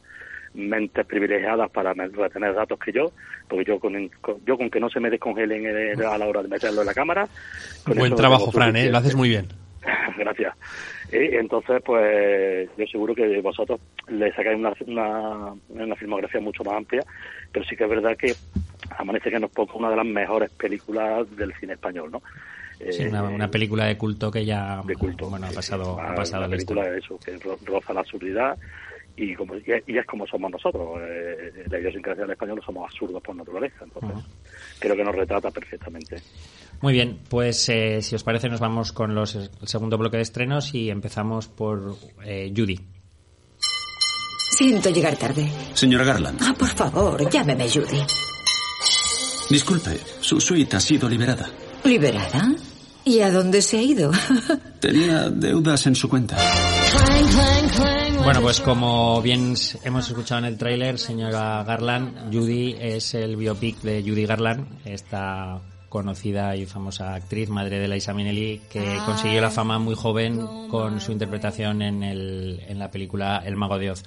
[0.54, 3.12] mentes privilegiadas para retener datos que yo,
[3.48, 6.42] porque yo con, con- yo con que no se me descongelen en- a la hora
[6.44, 7.28] de meterlo en la cámara.
[7.84, 8.90] con Buen trabajo, Fran, ¿eh?
[8.90, 9.48] lo haces muy bien.
[10.18, 10.54] Gracias.
[11.12, 16.76] Y entonces, pues yo seguro que vosotros le sacáis una, una, una filmografía mucho más
[16.76, 17.02] amplia,
[17.52, 18.36] pero sí que es verdad que
[18.98, 22.22] Amanece que nos poco una de las mejores películas del cine español, ¿no?
[22.90, 26.44] Sí, Eh, una, una película de culto que ya bueno, ha pasado, ha una- pasado
[26.46, 28.58] una película de eso, que ro- roza la absurdidad
[29.16, 31.00] y, como, y, es- como somos nosotros.
[31.02, 34.24] Eh, la idiosincrasia del español somos absurdos por naturaleza, entonces
[34.80, 36.18] creo que nos retrata perfectamente.
[36.82, 40.24] Muy bien, pues eh, si os parece nos vamos con los, el segundo bloque de
[40.24, 41.96] estrenos y empezamos por
[42.26, 42.80] eh, Judy.
[44.58, 45.50] Siento llegar tarde.
[45.74, 48.02] Señora Garland, Ah, por favor, llámeme Judy.
[49.50, 51.50] disculpe, su suite ha sido liberada.
[51.84, 52.54] ¿Liberada?
[53.06, 54.12] ¿Y a dónde se ha ido?
[54.80, 56.38] Tenía deudas en su cuenta.
[58.24, 59.54] Bueno, pues como bien
[59.84, 65.60] hemos escuchado en el tráiler, señora Garland, Judy es el biopic de Judy Garland, esta
[65.90, 71.02] conocida y famosa actriz, madre de Liza Minnelli, que consiguió la fama muy joven con
[71.02, 74.04] su interpretación en, el, en la película El Mago de Oz.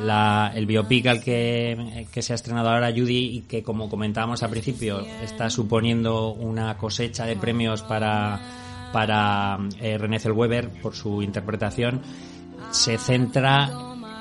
[0.00, 4.42] La, el biopic al que, que se ha estrenado ahora Judy y que como comentábamos
[4.42, 8.40] al principio está suponiendo una cosecha de premios para,
[8.92, 12.02] para eh, René Zellweger por su interpretación
[12.70, 13.70] se centra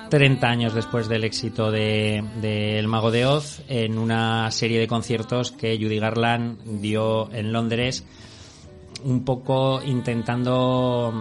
[0.09, 4.87] 30 años después del éxito de, de El Mago de Oz en una serie de
[4.87, 8.05] conciertos que Judy Garland dio en Londres
[9.03, 11.13] un poco intentando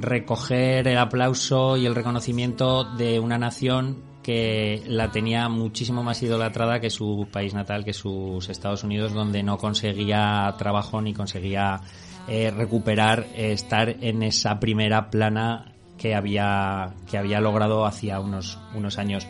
[0.00, 6.80] recoger el aplauso y el reconocimiento de una nación que la tenía muchísimo más idolatrada
[6.80, 11.80] que su país natal, que sus Estados Unidos, donde no conseguía trabajo ni conseguía
[12.26, 18.58] eh, recuperar eh, estar en esa primera plana que había que había logrado hacía unos
[18.74, 19.26] unos años.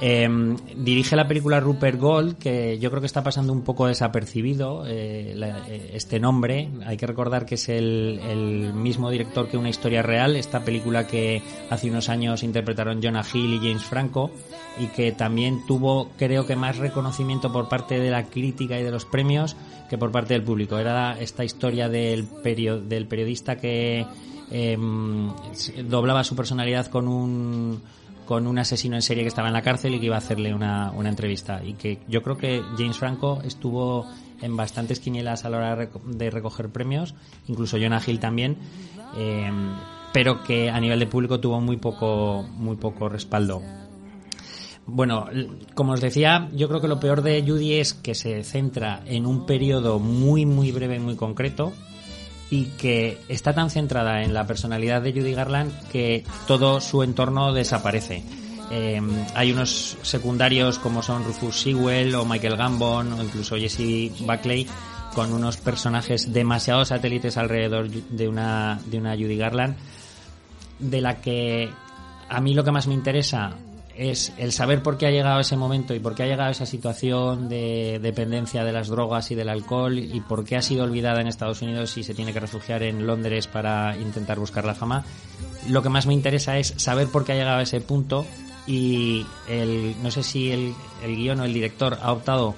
[0.00, 0.28] Eh,
[0.76, 5.34] dirige la película Rupert Gold, que yo creo que está pasando un poco desapercibido eh,
[5.36, 6.68] eh, este nombre.
[6.84, 11.42] Hay que recordar que es el, mismo director que Una historia real, esta película que
[11.70, 14.30] hace unos años interpretaron Jonah Hill y James Franco
[14.78, 18.90] y que también tuvo, creo que, más reconocimiento por parte de la crítica y de
[18.90, 19.56] los premios
[19.88, 20.76] que por parte del público.
[20.76, 24.04] Era esta historia del, perio- del periodista que
[24.50, 25.30] em,
[25.88, 27.80] doblaba su personalidad con un
[28.24, 30.54] con un asesino en serie que estaba en la cárcel y que iba a hacerle
[30.54, 31.62] una, una entrevista.
[31.64, 34.06] Y que yo creo que James Franco estuvo
[34.40, 37.14] en bastantes quinielas a la hora de reco- de recoger premios,
[37.48, 38.56] incluso Jonah Hill también,
[39.16, 39.50] eh,
[40.12, 43.62] pero que a nivel de público tuvo muy poco, muy poco respaldo.
[44.86, 45.26] Bueno,
[45.74, 49.24] como os decía, yo creo que lo peor de Judy es que se centra en
[49.24, 51.72] un periodo muy, muy breve, muy concreto,
[52.50, 57.52] y que está tan centrada en la personalidad de Judy Garland que todo su entorno
[57.52, 58.22] desaparece.
[58.70, 59.00] Eh,
[59.34, 64.66] hay unos secundarios como son Rufus Sewell o Michael Gambon o incluso Jesse Buckley
[65.14, 69.76] con unos personajes demasiado satélites alrededor de una, de una Judy Garland
[70.78, 71.70] de la que
[72.28, 73.56] a mí lo que más me interesa
[73.96, 76.66] es el saber por qué ha llegado ese momento y por qué ha llegado esa
[76.66, 81.20] situación de dependencia de las drogas y del alcohol y por qué ha sido olvidada
[81.20, 85.04] en Estados Unidos y se tiene que refugiar en Londres para intentar buscar la fama.
[85.68, 88.26] Lo que más me interesa es saber por qué ha llegado a ese punto
[88.66, 92.54] y el, no sé si el, el guion o el director ha optado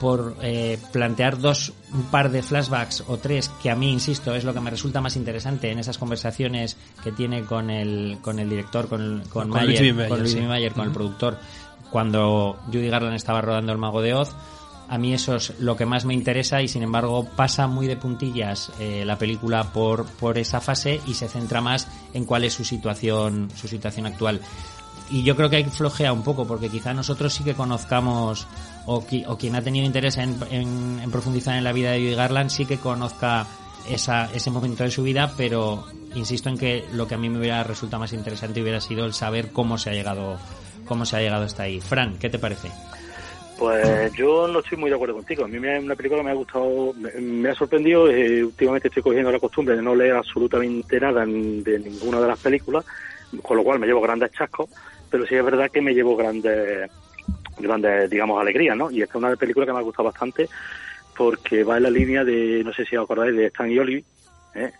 [0.00, 4.44] por eh, plantear dos un par de flashbacks o tres que a mí insisto es
[4.44, 8.50] lo que me resulta más interesante en esas conversaciones que tiene con el con el
[8.50, 9.92] director con, el- con, Con Mayer, Luis B.
[9.94, 10.40] Mayer, con Luis sí.
[10.40, 11.38] Mayer, con el productor
[11.90, 14.32] cuando Judy Garland estaba rodando El Mago de Oz
[14.88, 17.96] a mí eso es lo que más me interesa y sin embargo pasa muy de
[17.96, 22.52] puntillas eh, la película por, por esa fase y se centra más en cuál es
[22.52, 24.40] su situación su situación actual
[25.10, 28.46] y yo creo que ahí flojea un poco, porque quizá nosotros sí que conozcamos,
[28.86, 32.00] o, qui- o quien ha tenido interés en, en- en profundizar en la vida de
[32.00, 33.46] Judy Garland, sí que conozca
[33.88, 37.38] esa, ese momento de su vida, pero insisto en que lo que a mí me
[37.38, 40.38] hubiera resultado más interesante hubiera sido el saber cómo se ha llegado,
[40.86, 41.80] cómo se ha llegado hasta ahí.
[41.80, 42.70] Fran, ¿qué te parece?
[43.58, 45.44] Pues yo no estoy muy de acuerdo contigo.
[45.44, 48.10] A mí me, una película que me ha gustado, me, me ha sorprendido.
[48.10, 52.38] eh, últimamente estoy cogiendo la costumbre de no leer absolutamente nada de ninguna de las
[52.38, 52.84] películas,
[53.42, 54.68] con lo cual me llevo grandes chascos,
[55.08, 56.90] pero sí es verdad que me llevo grandes,
[57.58, 58.90] grandes digamos, alegrías, ¿no?
[58.90, 60.48] Y esta es una película que me ha gustado bastante
[61.16, 64.04] porque va en la línea de, no sé si os acordáis, de Stan y Ollie,
[64.54, 64.72] ¿eh?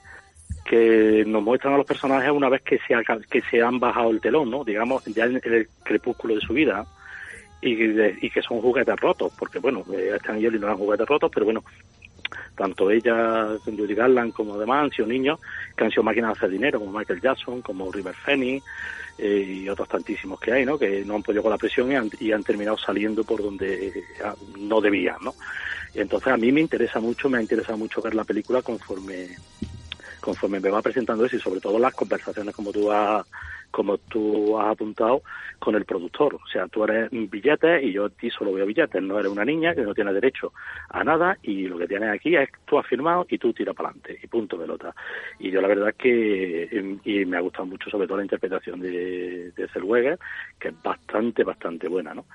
[0.64, 4.11] que nos muestran a los personajes una vez que se, ha- que se han bajado
[4.11, 4.64] el telón, ¿no?
[4.64, 6.85] Digamos, ya en el crepúsculo de su vida
[7.61, 10.79] y, de- y que son juguetes rotos, porque bueno, eh, Stan y Ollie no eran
[10.79, 11.62] juguetes rotos, pero bueno,
[12.57, 15.41] tanto ella, Judy Garland, como demás han sido niños
[15.76, 18.64] que han sido máquinas de hacer dinero, como Michael Jackson, como River Phoenix
[19.18, 20.78] eh, y otros tantísimos que hay, ¿no?
[20.78, 23.89] Que no han podido con la presión y han, y han terminado saliendo por donde
[23.89, 24.05] eh,
[24.59, 25.35] no debían, ¿no?
[25.95, 29.28] Y entonces a mí me interesa mucho, me ha interesado mucho ver la película conforme
[30.20, 33.26] conforme me va presentando eso y sobre todo las conversaciones como tú has
[33.75, 35.22] como tú has apuntado
[35.59, 36.37] con el productor.
[36.37, 39.03] O sea, tú eres billetes y yo a ti solo veo billetes.
[39.03, 40.53] No eres una niña que no tiene derecho
[40.91, 43.89] a nada y lo que tienes aquí es tú has firmado y tú tiras para
[43.89, 44.95] adelante y punto pelota.
[45.41, 48.79] Y yo la verdad es que y me ha gustado mucho sobre todo la interpretación
[48.79, 50.20] de, de Zellweger,
[50.61, 52.27] que es bastante, bastante buena, ¿no?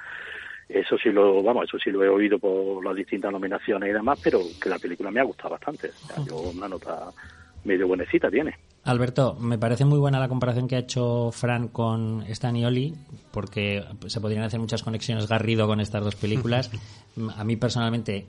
[0.67, 4.19] Eso sí lo, vamos, eso sí lo he oído por las distintas nominaciones y demás,
[4.21, 5.87] pero que la película me ha gustado bastante.
[5.87, 7.11] O sea, yo una nota
[7.63, 8.53] medio buenecita tiene.
[8.83, 12.95] Alberto, me parece muy buena la comparación que ha hecho Fran con Stan y Oli,
[13.31, 16.71] porque se podrían hacer muchas conexiones Garrido con estas dos películas.
[17.37, 18.25] A mí personalmente,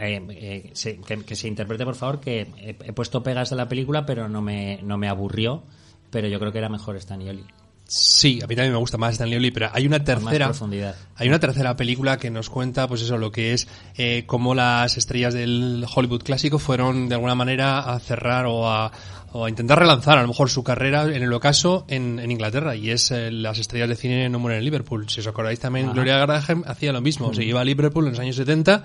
[0.00, 3.56] eh, eh, se- que, que se interprete por favor, que he, he puesto pegas de
[3.56, 5.64] la película, pero no me, no me aburrió,
[6.10, 7.44] pero yo creo que era mejor Stan y Oli.
[7.92, 10.94] Sí, a mí también me gusta más Stanley Oli, pero hay una más tercera profundidad.
[11.16, 13.66] hay una tercera película que nos cuenta pues eso lo que es
[13.96, 18.92] eh, cómo las estrellas del Hollywood clásico fueron de alguna manera a cerrar o a,
[19.32, 22.76] o a intentar relanzar a lo mejor su carrera en el ocaso en, en Inglaterra
[22.76, 25.08] y es eh, las estrellas de cine no mueren en Liverpool.
[25.08, 25.94] Si os acordáis también Ajá.
[25.94, 28.84] Gloria Graham hacía lo mismo, se iba a Liverpool en los años 70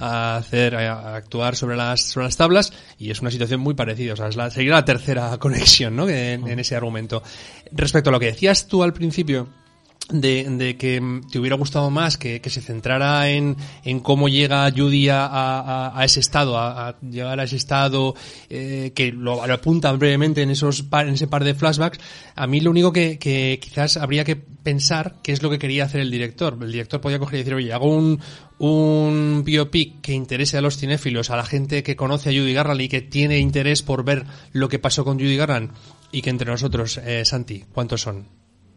[0.00, 4.14] a hacer a actuar sobre las sobre las tablas y es una situación muy parecida
[4.14, 6.08] o sea es la, sería la tercera conexión ¿no?
[6.08, 7.22] en, en ese argumento
[7.70, 9.59] respecto a lo que decías tú al principio
[10.12, 11.00] de, de que
[11.30, 15.98] te hubiera gustado más que, que se centrara en, en cómo llega Judy a, a-
[16.00, 18.14] a ese estado, a, a llegar a ese estado
[18.48, 21.98] eh, que lo, apuntan brevemente en esos par- en ese par de flashbacks.
[22.36, 25.84] A mí lo único que, que quizás habría que pensar qué es lo que quería
[25.84, 26.58] hacer el director.
[26.60, 28.20] El director podía coger y decir, oye, hago un,
[28.58, 32.80] un biopic que interese a los cinéfilos, a la gente que conoce a Judy Garland
[32.82, 35.70] y que tiene interés por ver lo que pasó con Judy Garland
[36.12, 38.28] y que entre nosotros, eh, Santi, ¿cuántos son?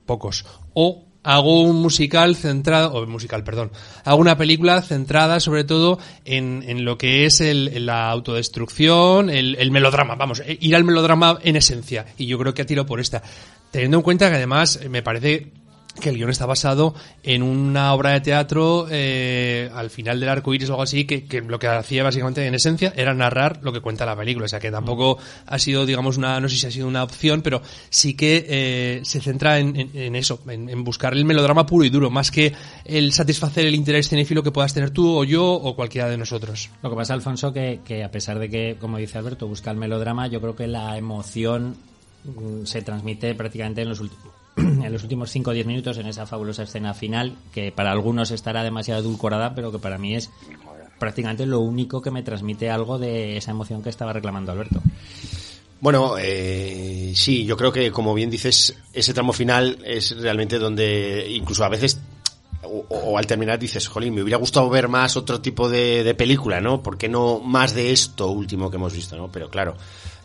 [0.05, 0.45] pocos.
[0.73, 3.71] O hago un musical centrado, o musical, perdón,
[4.03, 9.55] hago una película centrada sobre todo en, en lo que es el, la autodestrucción, el,
[9.55, 12.05] el melodrama, vamos, eh, ir al melodrama en esencia.
[12.17, 13.24] Y yo creo que ha tirado por esta.
[13.71, 15.51] Teniendo en cuenta que además me parece
[16.01, 20.53] que el guion está basado en una obra de teatro eh, al final del arco
[20.53, 23.71] iris o algo así, que, que lo que hacía básicamente en esencia era narrar lo
[23.71, 24.45] que cuenta la película.
[24.45, 27.41] O sea que tampoco ha sido, digamos, una, no sé si ha sido una opción,
[27.43, 32.09] pero sí que eh, se centra en, eso, en, buscar el melodrama puro y duro,
[32.09, 32.53] más que
[32.85, 36.69] el satisfacer el interés cinéfilo que puedas tener tú o yo o cualquiera de nosotros.
[36.81, 39.77] Lo que pasa, Alfonso, que, que a pesar de que, como dice Alberto, busca el
[39.77, 41.75] melodrama, yo creo que la emoción
[42.25, 44.17] mm, se transmite prácticamente en los, ulti-
[44.84, 48.31] en los últimos 5 o 10 minutos en esa fabulosa escena final, que para algunos
[48.31, 50.29] estará demasiado edulcorada, pero que para mí es
[50.99, 54.81] prácticamente lo único que me transmite algo de esa emoción que estaba reclamando Alberto.
[55.81, 61.27] Bueno, eh, sí, yo creo que como bien dices, ese tramo final es realmente donde
[61.29, 61.99] incluso a veces
[62.63, 66.61] o, al terminar dices, jolín, me hubiera gustado ver más otro tipo de, de película,
[66.61, 66.81] ¿no?
[66.81, 69.29] ¿Por qué no más de esto último que hemos visto, ¿no?
[69.31, 69.75] Pero claro,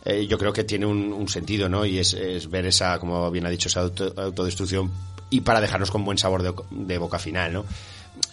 [0.09, 1.85] eh, yo creo que tiene un, un sentido, ¿no?
[1.85, 4.91] Y es, es ver esa, como bien ha dicho, esa auto- autodestrucción
[5.29, 7.65] y para dejarnos con buen sabor de, de boca final, ¿no?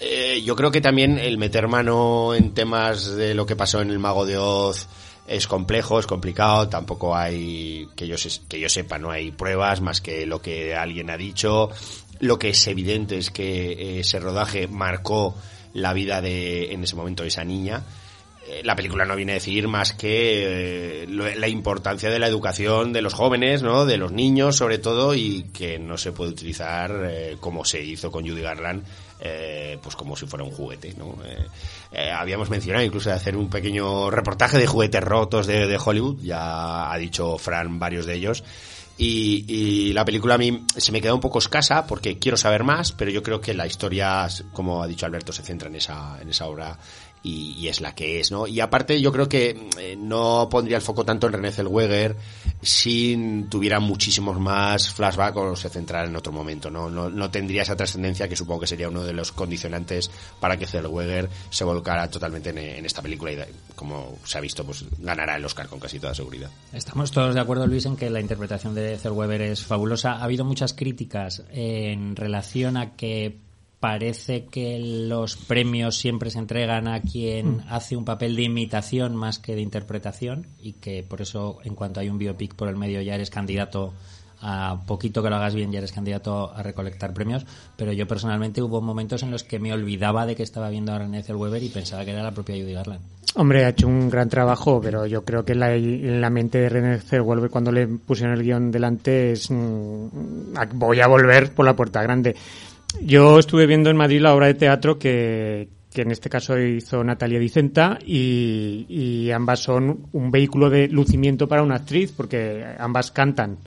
[0.01, 3.91] Eh, yo creo que también el meter mano en temas de lo que pasó en
[3.91, 4.89] el Mago de Oz
[5.29, 9.81] es complejo, es complicado, tampoco hay, que yo, se- que yo sepa, no hay pruebas
[9.81, 11.71] más que lo que alguien ha dicho.
[12.21, 15.35] Lo que es evidente es que eh, ese rodaje marcó
[15.75, 17.83] la vida de, en ese momento, esa niña.
[18.49, 22.93] Eh, La película no viene a decir más que eh, la importancia de la educación
[22.93, 23.87] de los jóvenes, ¿no?
[23.87, 28.11] De los niños, sobre todo, y que no se puede utilizar eh, como se hizo
[28.11, 28.85] con Judy Garland,
[29.21, 31.17] eh, pues como si fuera un juguete, ¿no?
[32.15, 36.93] Habíamos mencionado incluso de hacer un pequeño reportaje de juguetes rotos de, de Hollywood, ya
[36.93, 38.45] ha dicho Fran varios de ellos,
[38.99, 42.65] Y, y la película a mí se me queda un poco escasa porque quiero saber
[42.65, 46.19] más, pero yo creo que la historia, como ha dicho Alberto, se centra en esa,
[46.21, 46.79] en esa obra
[47.23, 48.47] y, es la que es, ¿no?
[48.47, 52.17] Y aparte yo creo que eh, no pondría el foco tanto en René Zellweger
[52.63, 56.89] si tuviera muchísimos más flashbacks o se centrara en otro momento, ¿no?
[56.89, 60.67] No, no tendría esa trascendencia que supongo que sería uno de los condicionantes para que
[60.67, 63.39] Zellweger se volcara totalmente en, en esta película y
[63.75, 66.51] como se ha visto, pues ganará el Oscar con casi toda seguridad.
[66.73, 70.13] Estamos todos de acuerdo, Luis, en que la interpretación de Zellweger es fabulosa.
[70.13, 73.46] Ha habido muchas críticas en relación a que
[73.81, 77.61] parece que los premios siempre se entregan a quien Mm.
[77.69, 82.01] hace un papel de imitación más que de interpretación y que por eso en cuanto
[82.01, 83.93] hay un biopic por el medio ya eres candidato
[84.41, 87.47] a poquito que lo hagas bien ya eres candidato a recolectar premios
[87.77, 90.99] pero yo personalmente hubo momentos en los que me olvidaba de que estaba viendo a
[90.99, 93.01] René Zellweger y pensaba que era la propia Judy Garland
[93.39, 96.99] Hombre, ha hecho un gran trabajo, pero yo creo que la, la mente de René
[97.01, 100.07] Zellweger cuando le pusieron el guion delante es mm,
[100.73, 102.35] voy a volver por la puerta grande.
[103.03, 107.03] Yo estuve viendo en Madrid la obra de teatro que, que en este caso hizo
[107.03, 113.11] Natalia Dicenta y, y ambas son un vehículo de lucimiento para una actriz porque ambas
[113.11, 113.59] cantan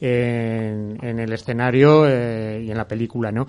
[0.00, 3.46] en, en el escenario eh, y en la película, ¿no?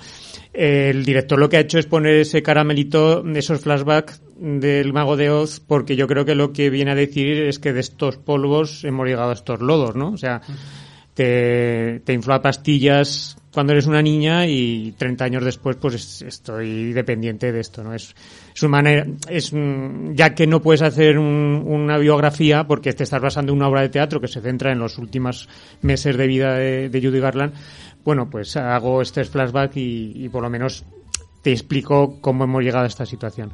[0.53, 5.29] El director lo que ha hecho es poner ese caramelito, esos flashbacks del Mago de
[5.29, 8.83] Oz, porque yo creo que lo que viene a decir es que de estos polvos
[8.83, 10.11] hemos llegado a estos lodos, ¿no?
[10.11, 10.41] O sea,
[11.17, 16.93] te, te infla pastillas cuando eres una niña y 30 años después pues es- estoy
[16.93, 17.95] dependiente de esto, ¿no?
[17.95, 18.13] Es,
[18.55, 19.51] es una manera, es,
[20.13, 23.81] ya que no puedes hacer un- una biografía porque te estás basando en una obra
[23.81, 25.49] de teatro que se centra en los últimos
[25.81, 27.53] meses de vida de, Judy Garland,
[28.05, 30.85] bueno, pues hago este flashback y por lo menos
[31.41, 33.51] te explico cómo hemos llegado a esta situación.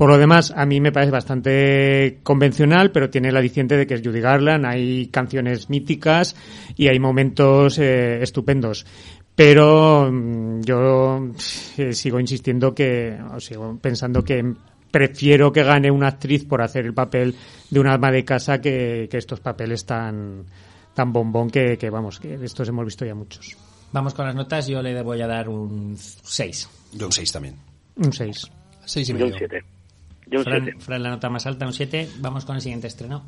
[0.00, 3.92] Por lo demás, a mí me parece bastante convencional, pero tiene el aliciente de que
[3.92, 6.34] es Judy Garland, hay canciones míticas
[6.74, 8.86] y hay momentos eh, estupendos.
[9.34, 11.28] Pero mm, yo
[11.76, 14.54] eh, sigo insistiendo que, o sigo pensando que
[14.90, 17.36] prefiero que gane una actriz por hacer el papel
[17.68, 20.46] de una alma de casa que, que estos papeles tan,
[20.94, 23.54] tan bombón que, que, vamos, que de estos hemos visto ya muchos.
[23.92, 26.70] Vamos con las notas, yo le voy a dar un 6.
[26.94, 27.56] Yo un 6 también.
[27.96, 28.50] Un 6.
[28.86, 29.79] Seis Yo un 7.
[30.30, 30.80] Yo un Fran, 7.
[30.80, 32.08] Fran, la nota más alta, un 7.
[32.18, 33.22] Vamos con el siguiente estreno.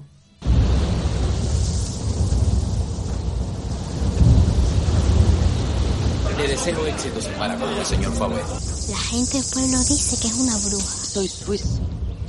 [6.39, 8.43] Le deseo éxitos para con el señor Fauet.
[8.91, 10.97] La gente del pueblo dice que es una bruja.
[10.97, 11.81] Soy suizo.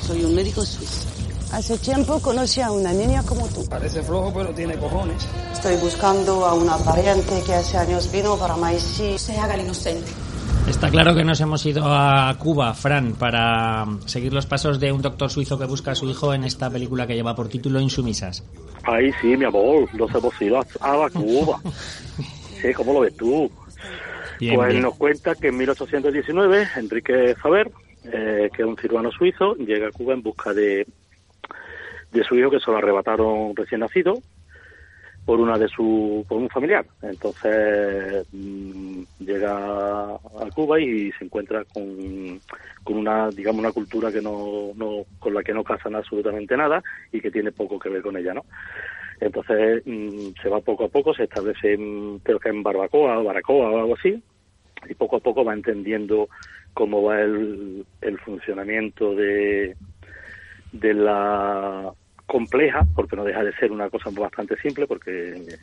[0.06, 1.08] Soy un médico suizo.
[1.52, 3.66] Hace tiempo conocí a una niña como tú.
[3.70, 5.24] Parece flojo, pero tiene cojones.
[5.54, 9.18] Estoy buscando a una pariente que hace años vino para Maicí.
[9.20, 10.12] Se haga el inocente.
[10.68, 15.02] Está claro que nos hemos ido a Cuba, Fran, para seguir los pasos de un
[15.02, 18.44] doctor suizo que busca a su hijo en esta película que lleva por título Insumisas.
[18.84, 21.60] Ahí sí, mi amor, nos hemos ido a, a la Cuba.
[22.64, 23.52] Sí, ¿cómo lo ves tú?
[24.40, 24.84] Bien, pues bien.
[24.84, 27.70] nos cuenta que en 1819 Enrique Faber,
[28.06, 30.88] eh, que es un cirujano suizo, llega a Cuba en busca de,
[32.14, 34.14] de su hijo que se lo arrebataron recién nacido
[35.26, 36.86] por una de su por un familiar.
[37.02, 42.40] Entonces mm, llega a Cuba y se encuentra con,
[42.84, 46.84] con una digamos una cultura que no, no con la que no casan absolutamente nada
[47.12, 48.46] y que tiene poco que ver con ella, ¿no?
[49.20, 53.24] Entonces mm, se va poco a poco, se establece en, creo que en Barbacoa o
[53.24, 54.22] Baracoa o algo así,
[54.90, 56.28] y poco a poco va entendiendo
[56.74, 59.76] cómo va el, el funcionamiento de,
[60.74, 61.94] de la
[62.26, 65.58] compleja, porque no deja de ser una cosa bastante simple, porque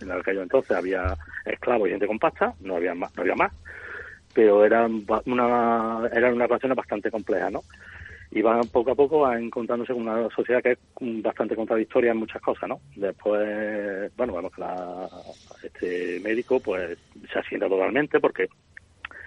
[0.00, 3.52] en aquello entonces había esclavos y gente con pasta, no había más, no había más,
[4.32, 7.64] pero eran ba- una, eran unas relaciones bastante complejas, ¿no?
[8.30, 10.78] Y van poco a poco va encontrándose con una sociedad que es
[11.22, 12.80] bastante contradictoria en muchas cosas, ¿no?
[12.94, 15.08] Después, bueno, vemos que la-
[15.62, 16.98] este médico pues
[17.32, 18.48] se asienta totalmente porque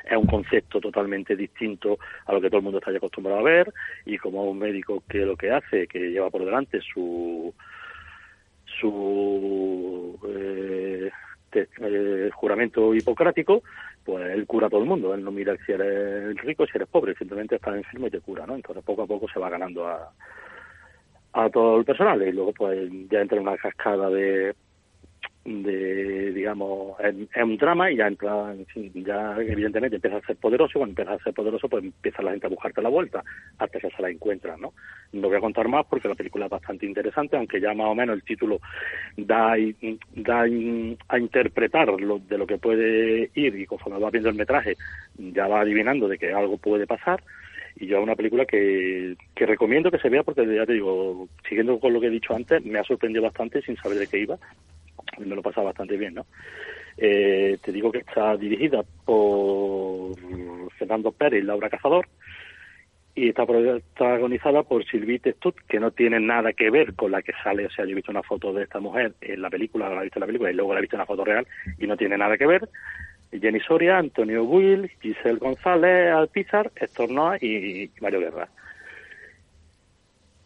[0.10, 3.74] es un concepto totalmente distinto a lo que todo el mundo está acostumbrado a ver
[4.06, 7.54] y como un médico que lo que hace, que lleva por delante su
[8.66, 11.12] su eh,
[11.50, 13.64] te- eh, juramento hipocrático,
[14.04, 15.14] pues él cura a todo el mundo.
[15.14, 18.46] Él no mira si eres rico, si eres pobre, simplemente estás enfermo y te cura,
[18.46, 18.56] ¿no?
[18.56, 20.14] Entonces poco a poco se va ganando a,
[21.34, 24.56] a todo el personal y luego pues ya entra en una cascada de
[25.46, 28.18] de digamos es, un drama y ya en
[29.04, 32.32] ya evidentemente empieza a ser poderoso y cuando empieza a ser poderoso pues empieza la
[32.32, 33.24] gente a buscarte la vuelta
[33.58, 34.74] hasta que se la encuentran no
[35.14, 37.96] no voy a contar más porque la película es bastante interesante aunque ya más o
[37.96, 38.60] menos el título
[39.16, 39.56] da
[40.16, 44.76] da a interpretar lo, de lo que puede ir y conforme va viendo el metraje
[45.18, 47.24] ya va adivinando de que algo puede pasar
[47.78, 51.80] y yo una película que, que recomiendo que se vea porque ya te digo, siguiendo
[51.80, 54.38] con lo que he dicho antes, me ha sorprendido bastante sin saber de qué iba.
[55.26, 56.26] Me lo pasa bastante bien, ¿no?
[56.98, 60.16] Eh, te digo que está dirigida por
[60.78, 62.08] Fernando Pérez y Laura Cazador
[63.16, 67.34] y está protagonizada por Sylvie Stud, que no tiene nada que ver con la que
[67.44, 70.02] sale, o sea, yo he visto una foto de esta mujer en la película, la
[70.02, 71.48] he visto en la película y luego la he visto en la foto real
[71.78, 72.70] y no tiene nada que ver.
[73.32, 78.50] Jenny Soria, Antonio Will, Giselle González, Alpizar, Héctor Noa y, Mario Guerra.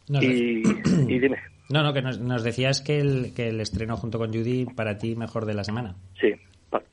[0.10, 0.64] y,
[1.08, 1.53] y dime.
[1.70, 4.98] No, no, que nos, nos decías que el, que el estreno junto con Judy para
[4.98, 5.96] ti mejor de la semana.
[6.20, 6.34] Sí,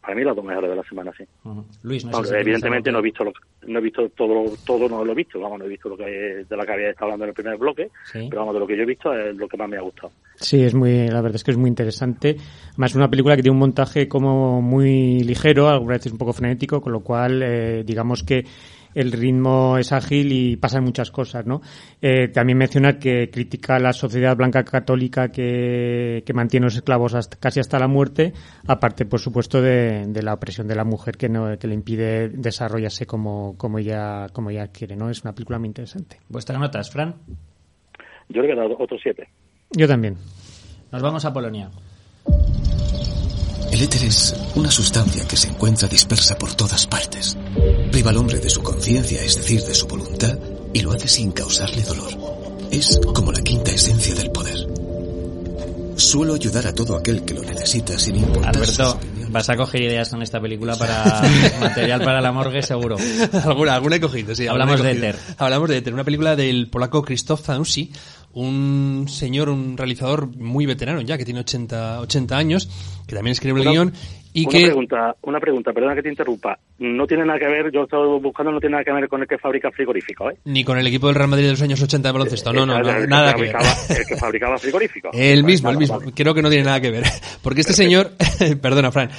[0.00, 1.24] para mí las dos mejores de la semana, sí.
[1.82, 3.32] Luis, no evidentemente no he visto lo,
[3.66, 6.04] no he visto todo todo no lo he visto, vamos, no he visto lo que
[6.48, 8.76] de la que había estado hablando en el primer bloque, pero vamos, de lo que
[8.76, 10.12] yo he visto es lo que más me ha gustado.
[10.36, 12.36] Sí, es muy, la verdad es que es muy interesante.
[12.70, 16.32] Además, es una película que tiene un montaje como muy ligero, algunas veces un poco
[16.32, 18.44] frenético, con lo cual, eh, digamos que
[18.94, 21.60] el ritmo es ágil y pasan muchas cosas, ¿no?
[22.00, 27.38] Eh, también menciona que critica la sociedad blanca católica que, que mantiene los esclavos hasta,
[27.38, 28.32] casi hasta la muerte,
[28.66, 32.28] aparte, por supuesto, de, de la opresión de la mujer que, no, que le impide
[32.28, 35.10] desarrollarse como, como, ella, como ella quiere, ¿no?
[35.10, 36.18] Es una película muy interesante.
[36.28, 37.14] ¿Vuestras notas, Fran?
[38.28, 39.28] Yo le he dado otro siete.
[39.72, 40.16] Yo también.
[40.92, 41.70] Nos vamos a Polonia.
[43.80, 47.34] El éter es una sustancia que se encuentra dispersa por todas partes.
[47.90, 50.38] Priva al hombre de su conciencia, es decir, de su voluntad,
[50.74, 52.12] y lo hace sin causarle dolor.
[52.70, 54.66] Es como la quinta esencia del poder.
[55.96, 59.00] Suelo ayudar a todo aquel que lo necesita sin importar Alberto,
[59.30, 61.22] vas a coger ideas con esta película para
[61.60, 62.96] material para la morgue, seguro.
[63.44, 64.46] alguna, alguna he cogido, sí.
[64.46, 65.16] Hablamos de Éter.
[65.38, 67.90] Hablamos de Éter, una película del polaco Krzysztof Zanussi,
[68.32, 73.60] un señor, un realizador muy veterano ya, que tiene 80, 80 años, que también escribe
[73.60, 73.92] el guion
[74.32, 74.64] y una que...
[74.66, 76.58] Pregunta, una pregunta, perdona que te interrumpa.
[76.78, 79.20] No tiene nada que ver, yo he estado buscando, no tiene nada que ver con
[79.20, 80.38] el que fabrica frigoríficos, ¿eh?
[80.44, 82.76] Ni con el equipo del Real Madrid de los años 80 de baloncesto, no, no,
[82.76, 83.56] el, no el nada que que ver.
[83.98, 85.10] El que fabricaba frigoríficos.
[85.20, 86.00] El mismo, el mismo.
[86.14, 87.04] Creo que no tiene nada que ver.
[87.42, 88.12] Porque este señor,
[88.62, 89.10] perdona, Fran,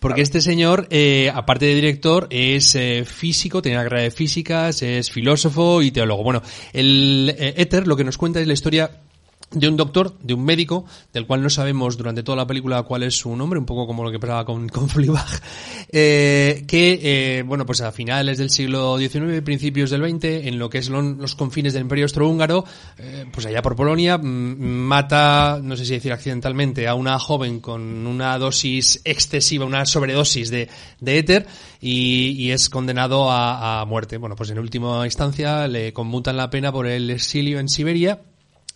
[0.00, 4.82] porque este señor, eh, aparte de director, es eh, físico, tiene una carrera de físicas,
[4.82, 6.24] es filósofo y teólogo.
[6.24, 8.90] Bueno, el eh, Éter lo que nos cuenta es la historia
[9.52, 13.02] de un doctor, de un médico, del cual no sabemos durante toda la película cuál
[13.02, 14.88] es su nombre, un poco como lo que pasaba con, con
[15.88, 20.70] eh, que, eh, bueno, pues a finales del siglo XIX, principios del XX, en lo
[20.70, 22.64] que es lo, los confines del Imperio Austrohúngaro,
[22.98, 28.06] eh, pues allá por Polonia, mata, no sé si decir accidentalmente, a una joven con
[28.06, 30.68] una dosis excesiva, una sobredosis de,
[31.00, 31.46] de éter,
[31.80, 34.16] y, y es condenado a, a muerte.
[34.18, 38.20] Bueno, pues en última instancia le conmutan la pena por el exilio en Siberia,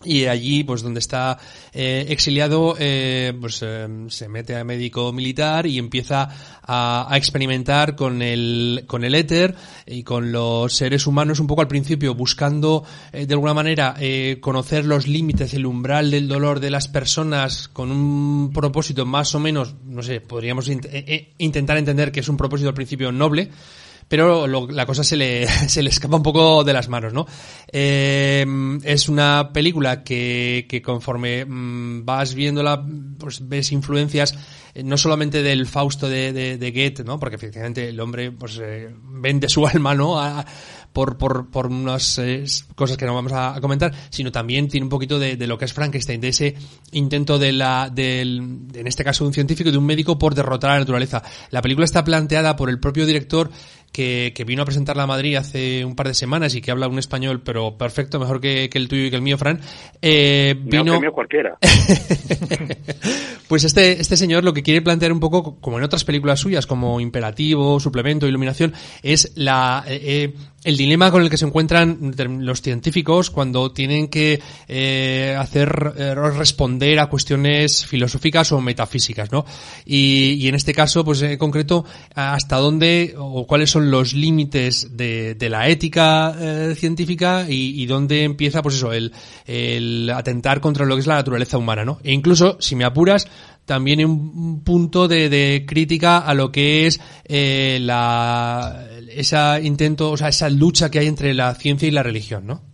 [0.05, 1.39] y allí pues donde está
[1.73, 6.29] eh, exiliado eh, pues eh, se mete a médico militar y empieza
[6.63, 9.55] a, a, experimentar con el con el éter
[9.87, 14.39] y con los seres humanos un poco al principio buscando eh, de alguna manera eh,
[14.41, 19.41] conocer los límites el umbral del dolor de las personas con un propósito más o
[19.41, 23.51] menos no sé podríamos eh, intentar entender que es un propósito al principio noble
[24.09, 27.27] pero lo, la cosa se le, se le escapa un poco de las manos, ¿no?
[27.71, 28.45] Eh,
[28.85, 32.85] es una película que, que conforme mmm, vas viéndola,
[33.19, 34.35] pues ves influencias
[34.75, 37.19] eh, no solamente del Fausto de, de, de, Goethe, ¿no?
[37.19, 40.19] Porque efectivamente el hombre pues eh, vende su alma, ¿no?
[40.19, 40.45] A,
[40.93, 42.45] por, por, por unas eh,
[42.77, 45.73] cosas que no vamos a, comentar, sino también tiene un poquito de, lo que es
[45.73, 46.55] Frankenstein, de ese
[46.93, 50.37] intento de la, del, de, en este caso de un científico de un médico por
[50.37, 51.23] derrotar a la naturaleza.
[51.51, 53.51] La película está planteada por el propio director
[53.95, 56.89] que, que, vino a presentarla a Madrid hace un par de semanas y que habla
[56.89, 59.61] un español, pero perfecto, mejor que, que el tuyo y que el mío, Fran.
[60.03, 61.01] Eh, vino...
[61.01, 61.57] No, cualquiera.
[63.49, 66.67] pues este, este señor lo que quiere plantear un poco, como en otras películas suyas,
[66.67, 70.35] como Imperativo, Suplemento, Iluminación, es la, eh,
[70.65, 76.15] el dilema con el que se encuentran los científicos cuando tienen que eh, hacer eh,
[76.15, 79.45] responder a cuestiones filosóficas o metafísicas, ¿no?
[79.85, 81.85] Y, y en este caso, pues en concreto,
[82.15, 88.25] hasta dónde o cuáles son los límites de, la ética eh, científica y, y, dónde
[88.25, 91.99] empieza, pues eso, el, atentar contra lo que es la naturaleza humana, ¿no?
[92.03, 93.29] E incluso, si me apuras,
[93.65, 100.17] también un punto de, de, crítica a lo que es eh, la esa intento, o
[100.17, 102.74] sea, esa lucha que hay entre la ciencia y la religión, ¿no?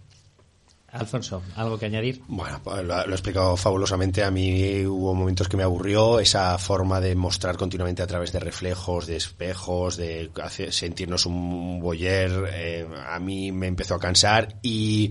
[0.93, 2.21] Alfonso, ¿algo que añadir?
[2.27, 4.25] Bueno, pues lo, lo, he explicado fabulosamente.
[4.25, 8.41] A mí hubo momentos que me aburrió esa forma de mostrar continuamente a través de
[8.41, 12.51] reflejos, de espejos, de hacer, sentirnos un boyer.
[12.53, 15.11] Eh, a mí me empezó a cansar y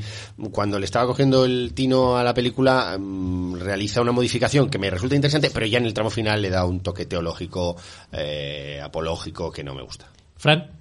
[0.51, 4.89] cuando le estaba cogiendo el tino a la película um, realiza una modificación que me
[4.89, 7.77] resulta interesante, pero ya en el tramo final le da un toque teológico,
[8.11, 10.10] eh, apológico que no me gusta.
[10.35, 10.78] Fran.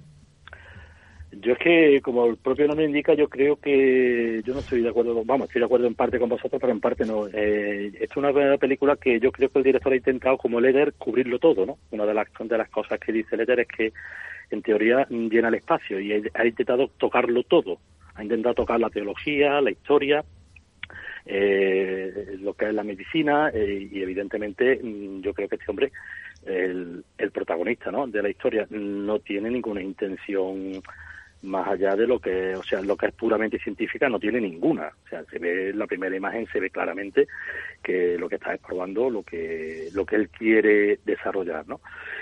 [1.41, 4.89] Yo es que, como el propio nombre indica, yo creo que yo no estoy de
[4.89, 7.27] acuerdo, vamos, estoy de acuerdo en parte con vosotros, pero en parte no.
[7.31, 11.39] Eh, es una película que yo creo que el director ha intentado, como Leder, cubrirlo
[11.39, 11.77] todo, ¿no?
[11.91, 13.93] Una de las, de las cosas que dice Leder es que,
[14.51, 17.79] en teoría, llena el espacio y ha intentado tocarlo todo.
[18.15, 20.25] Ha intentado tocar la teología, la historia,
[21.25, 25.91] eh, lo que es la medicina eh, y evidentemente mm, yo creo que este hombre,
[26.45, 28.07] el, el protagonista ¿no?
[28.07, 30.81] de la historia, no tiene ninguna intención
[31.41, 34.91] más allá de lo que, o sea, lo que es puramente científica no tiene ninguna.
[35.05, 37.27] O sea, se ve la primera imagen se ve claramente
[37.81, 41.79] que lo que está es probando lo que lo que él quiere desarrollar, ¿no?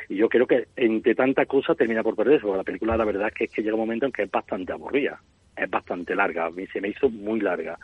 [0.09, 3.27] Y yo creo que entre tanta cosa termina por perderse, porque la película la verdad
[3.29, 5.19] es que, es que llega un momento en que es bastante aburrida,
[5.55, 7.77] es bastante larga, a mí se me hizo muy larga,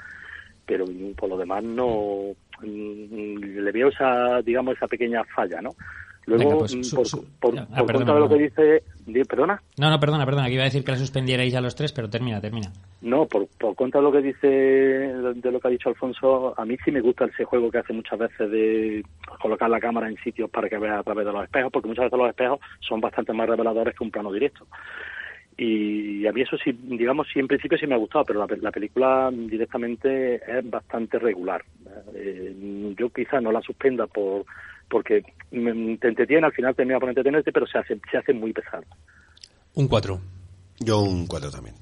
[0.65, 0.85] pero
[1.17, 5.71] por lo demás no mm, le veo esa, digamos, esa pequeña falla, ¿no?
[6.25, 7.05] Luego, pues, por,
[7.39, 8.83] por, ah, cuenta de lo que dice...
[9.27, 9.61] ¿Perdona?
[9.77, 12.09] No, no, perdona, perdona, que iba a decir que la suspendierais a los tres, pero
[12.09, 12.71] termina, termina.
[13.01, 16.65] No, por, por cuenta de lo que dice, de lo que ha dicho Alfonso, a
[16.65, 19.03] mí sí me gusta ese juego que hace muchas veces de
[19.41, 22.05] colocar la cámara en sitios para que vea a través de los espejos, porque muchas
[22.05, 24.65] veces los espejos son bastante más reveladores que un plano directo.
[25.57, 28.71] Y a mí eso sí, digamos, sí en principio sí me ha gustado, pero la,
[28.71, 31.63] película directamente es bastante regular.
[32.15, 34.45] Eh, yo quizás no la suspenda por
[34.89, 38.83] porque te entretiene, al final termina por entretenerte, pero se hace, se hace muy pesado.
[39.75, 40.19] Un 4.
[40.79, 41.75] Yo un 4 también.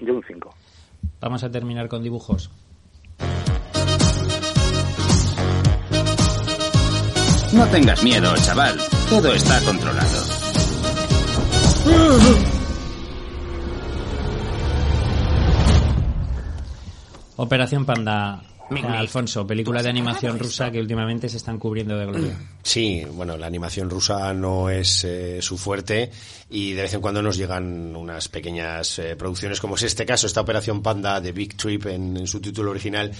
[0.00, 0.54] Yo un 5.
[1.20, 2.50] Vamos a terminar con dibujos.
[7.54, 8.78] No tengas miedo, chaval.
[9.10, 10.42] Todo está controlado.
[17.36, 18.40] Operación Panda
[18.78, 22.36] Alfonso, película de animación rusa que últimamente se están cubriendo de gloria.
[22.62, 26.10] Sí, bueno, la animación rusa no es eh, su fuerte
[26.50, 30.26] y de vez en cuando nos llegan unas pequeñas eh, producciones, como es este caso,
[30.26, 33.12] esta Operación Panda de Big Trip en su título original,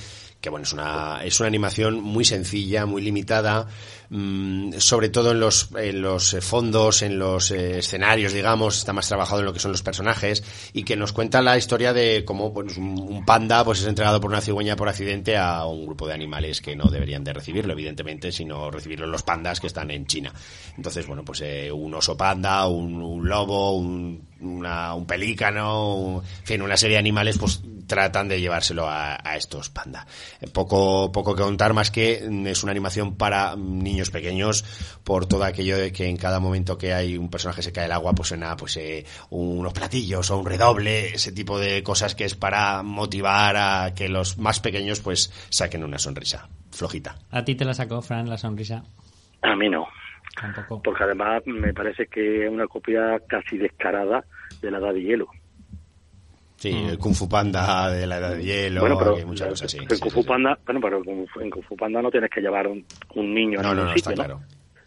[0.43, 3.69] que bueno, es una, es una animación muy sencilla, muy limitada,
[4.11, 8.93] mm, sobre todo en los, en los eh, fondos, en los eh, escenarios, digamos, está
[8.93, 10.43] más trabajado en lo que son los personajes,
[10.73, 14.33] y que nos cuenta la historia de cómo pues, un panda pues es entregado por
[14.33, 18.33] una cigüeña por accidente a un grupo de animales que no deberían de recibirlo, evidentemente,
[18.33, 20.35] sino recibirlo los pandas que están en China.
[20.77, 26.63] Entonces, bueno, pues eh, un oso panda, un, un lobo, un un pelícano, en fin,
[26.63, 30.07] una serie de animales, pues tratan de llevárselo a, estos panda.
[30.53, 34.65] Poco, poco que contar más que es una animación para niños pequeños
[35.05, 37.93] por todo aquello de que en cada momento que hay un personaje se cae el
[37.93, 42.25] agua, pues suena pues eh, unos platillos o un redoble, ese tipo de cosas que
[42.25, 47.17] es para motivar a que los más pequeños pues saquen una sonrisa flojita.
[47.31, 48.85] ¿A ti te la sacó, Fran, la sonrisa?
[49.43, 49.87] A mí no.
[50.83, 54.25] Porque además me parece que es una copia casi descarada
[54.61, 55.29] de la Edad de Hielo.
[56.57, 59.79] Sí, el Kung Fu Panda de la Edad de Hielo, bueno, pero, muchas cosas así.
[59.79, 61.03] En Kung Fu Panda, bueno, pero
[61.41, 62.85] en Kung Fu Panda no tienes que llevar un,
[63.15, 64.41] un niño no, a no, no, está claro.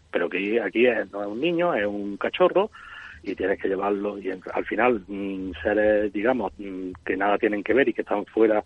[0.09, 2.71] Pero que aquí es, no es un niño, es un cachorro
[3.23, 7.73] y tienes que llevarlo y al final mm, seres, digamos, mm, que nada tienen que
[7.73, 8.63] ver y que están fuera,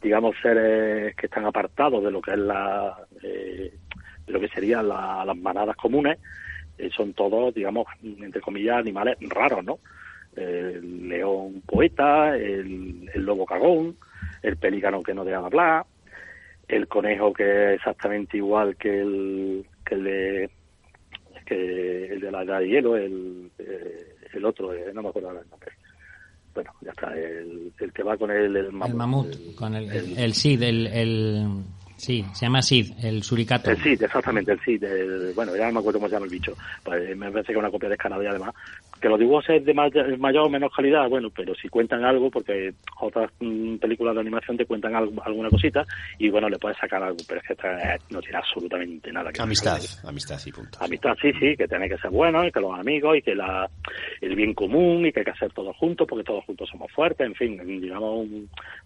[0.00, 3.74] digamos, seres que están apartados de lo que es la, eh,
[4.32, 6.18] de lo que serían las manadas comunes,
[6.78, 9.78] eh, son todos, digamos, entre comillas, animales raros, ¿no?
[10.34, 13.96] El león poeta, el, lobo cagón,
[14.42, 15.84] el pelícano que no deja de hablar,
[16.66, 20.50] el conejo que es exactamente igual que el, que el de
[21.44, 25.30] que el de la edad de hielo, el, eh, el otro, eh, no me acuerdo
[25.32, 25.72] el nombre.
[26.54, 28.88] Bueno, ya está, el, el que va con el, el mamut.
[28.88, 31.46] El mamut, con el, el, el, sí, el, el
[32.02, 33.70] Sí, se llama Sid, el suricato.
[33.70, 34.82] El Sid, exactamente, el Sid.
[35.36, 36.52] bueno, ya no me acuerdo cómo se llama el bicho.
[36.82, 38.52] Pues me parece que es una copia descarada y además.
[39.00, 42.74] Que los dibujos es de mayor o menor calidad, bueno, pero si cuentan algo, porque
[43.00, 45.84] otras mm, películas de animación te cuentan alguna cosita
[46.18, 49.40] y bueno, le puedes sacar algo, pero es que esta no tiene absolutamente nada que
[49.40, 50.78] Amistad, amistad y punto.
[50.80, 53.70] Amistad, sí, sí, que tiene que ser bueno y que los amigos y que la,
[54.20, 57.24] el bien común y que hay que hacer todos juntos porque todos juntos somos fuertes,
[57.24, 58.26] en fin, digamos,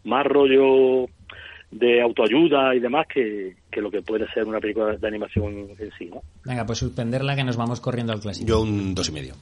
[0.05, 1.09] más rollo
[1.71, 5.91] de autoayuda y demás que, que, lo que puede ser una película de animación en
[5.99, 6.23] sí, ¿no?
[6.45, 8.49] Venga, pues suspenderla que nos vamos corriendo al clásico.
[8.49, 9.35] Yo un dos y medio.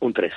[0.00, 0.32] Un tres.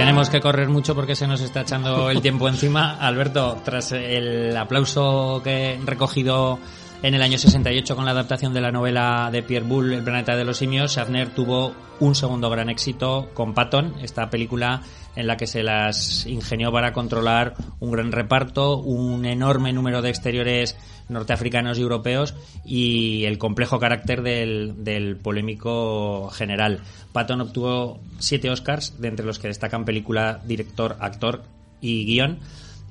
[0.00, 2.96] Tenemos que correr mucho porque se nos está echando el tiempo encima.
[2.98, 6.58] Alberto, tras el aplauso que he recogido
[7.02, 10.36] En el año 68, con la adaptación de la novela de Pierre Boulle, El planeta
[10.36, 14.82] de los simios, Shatner tuvo un segundo gran éxito con Patton, esta película
[15.16, 20.10] en la que se las ingenió para controlar un gran reparto, un enorme número de
[20.10, 20.76] exteriores
[21.08, 22.34] norteafricanos y europeos
[22.66, 26.80] y el complejo carácter del, polémico general.
[27.12, 31.44] Patton obtuvo siete Oscars, de entre los que destacan película, director, actor
[31.80, 32.40] y guion.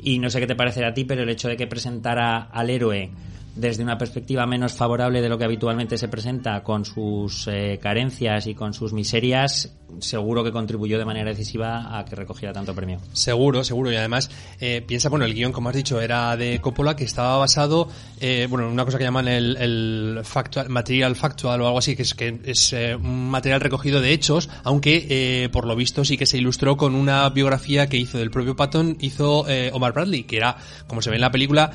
[0.01, 2.71] Y no sé qué te parecerá a ti, pero el hecho de que presentara al
[2.71, 3.11] héroe
[3.59, 8.47] desde una perspectiva menos favorable de lo que habitualmente se presenta, con sus eh, carencias
[8.47, 12.99] y con sus miserias, seguro que contribuyó de manera decisiva a que recogiera tanto premio.
[13.11, 13.91] Seguro, seguro.
[13.91, 14.29] Y además,
[14.59, 18.47] eh, piensa, bueno, el guion, como has dicho, era de Coppola, que estaba basado, eh,
[18.49, 22.03] bueno, en una cosa que llaman el, el factual, material factual o algo así, que
[22.03, 26.17] es, que es eh, un material recogido de hechos, aunque eh, por lo visto sí
[26.17, 30.37] que se ilustró con una biografía que hizo del propio Patton, hizo Omar Bradley, que
[30.37, 30.57] era,
[30.87, 31.71] como se ve en la película,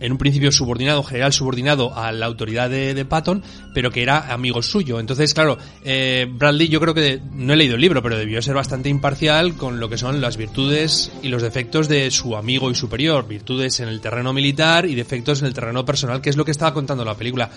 [0.00, 3.42] en un principio subordinado, general subordinado a la autoridad de, de Patton,
[3.72, 5.00] pero que era amigo suyo.
[5.00, 8.54] Entonces, claro, eh, Bradley yo creo que no he leído el libro, pero debió ser
[8.54, 12.74] bastante imparcial con lo que son las virtudes y los defectos de su amigo y
[12.74, 13.26] superior.
[13.26, 16.50] Virtudes en el terreno militar y defectos en el terreno personal, que es lo que
[16.50, 17.50] estaba contando la película.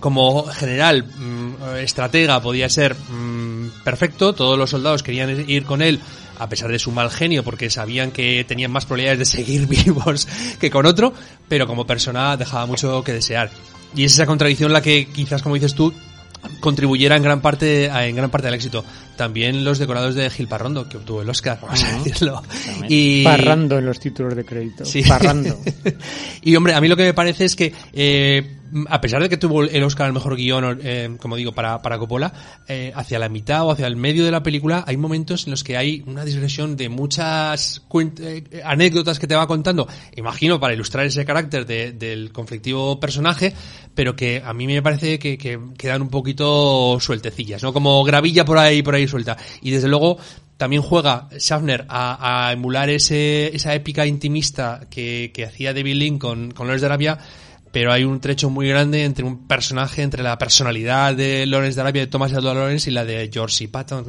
[0.00, 6.00] Como general, mmm, estratega, podía ser mmm, perfecto, todos los soldados querían ir con él
[6.42, 10.26] a pesar de su mal genio, porque sabían que tenían más probabilidades de seguir vivos
[10.58, 11.12] que con otro,
[11.48, 13.50] pero como persona dejaba mucho que desear.
[13.94, 15.92] Y es esa contradicción la que quizás, como dices tú,
[16.60, 18.84] contribuyera en gran parte en gran parte del éxito.
[19.22, 22.42] También los decorados de Gil Parrondo, que obtuvo el Oscar, vamos a decirlo.
[22.88, 23.22] Y...
[23.22, 24.84] Parrando en los títulos de crédito.
[24.84, 25.04] Sí.
[25.04, 25.56] Parrando.
[26.42, 28.58] y hombre, a mí lo que me parece es que eh,
[28.88, 31.98] a pesar de que tuvo el Oscar al mejor guion, eh, como digo, para, para
[31.98, 32.32] Coppola,
[32.66, 35.62] eh, hacia la mitad o hacia el medio de la película hay momentos en los
[35.62, 37.82] que hay una digresión de muchas
[38.20, 39.86] eh, anécdotas que te va contando,
[40.16, 43.52] imagino para ilustrar ese carácter de, del conflictivo personaje,
[43.94, 47.72] pero que a mí me parece que, que, quedan un poquito sueltecillas, ¿no?
[47.72, 49.36] Como gravilla por ahí, por ahí suelta.
[49.60, 50.18] Y desde luego,
[50.56, 56.18] también juega Schaffner a, a emular ese, esa épica intimista que, que hacía David Lynn
[56.18, 57.18] con, con Lawrence de Arabia,
[57.72, 61.80] pero hay un trecho muy grande entre un personaje, entre la personalidad de Lawrence de
[61.80, 63.68] Arabia, de Thomas Edward Lawrence y la de George C.
[63.68, 64.04] Patton,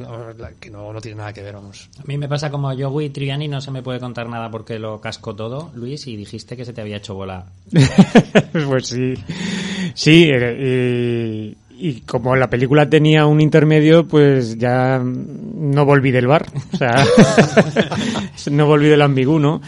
[0.60, 1.88] que no, no tiene nada que ver, vamos.
[1.98, 5.00] A mí me pasa como Joey Triani, no se me puede contar nada porque lo
[5.00, 7.46] casco todo, Luis, y dijiste que se te había hecho bola.
[8.52, 9.14] pues sí,
[9.94, 16.46] sí, y, y como la película tenía un intermedio, pues ya no volví del bar,
[16.72, 17.04] o sea,
[18.50, 19.60] no volví del ambiguo,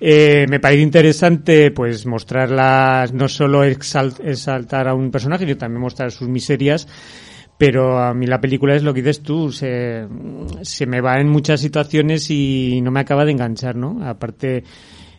[0.00, 5.80] eh, me parece interesante pues mostrarlas, no solo exalt, exaltar a un personaje, sino también
[5.80, 6.86] mostrar sus miserias.
[7.56, 10.06] Pero a mí la película es lo que dices tú, se,
[10.62, 14.04] se me va en muchas situaciones y no me acaba de enganchar, ¿no?
[14.04, 14.64] Aparte,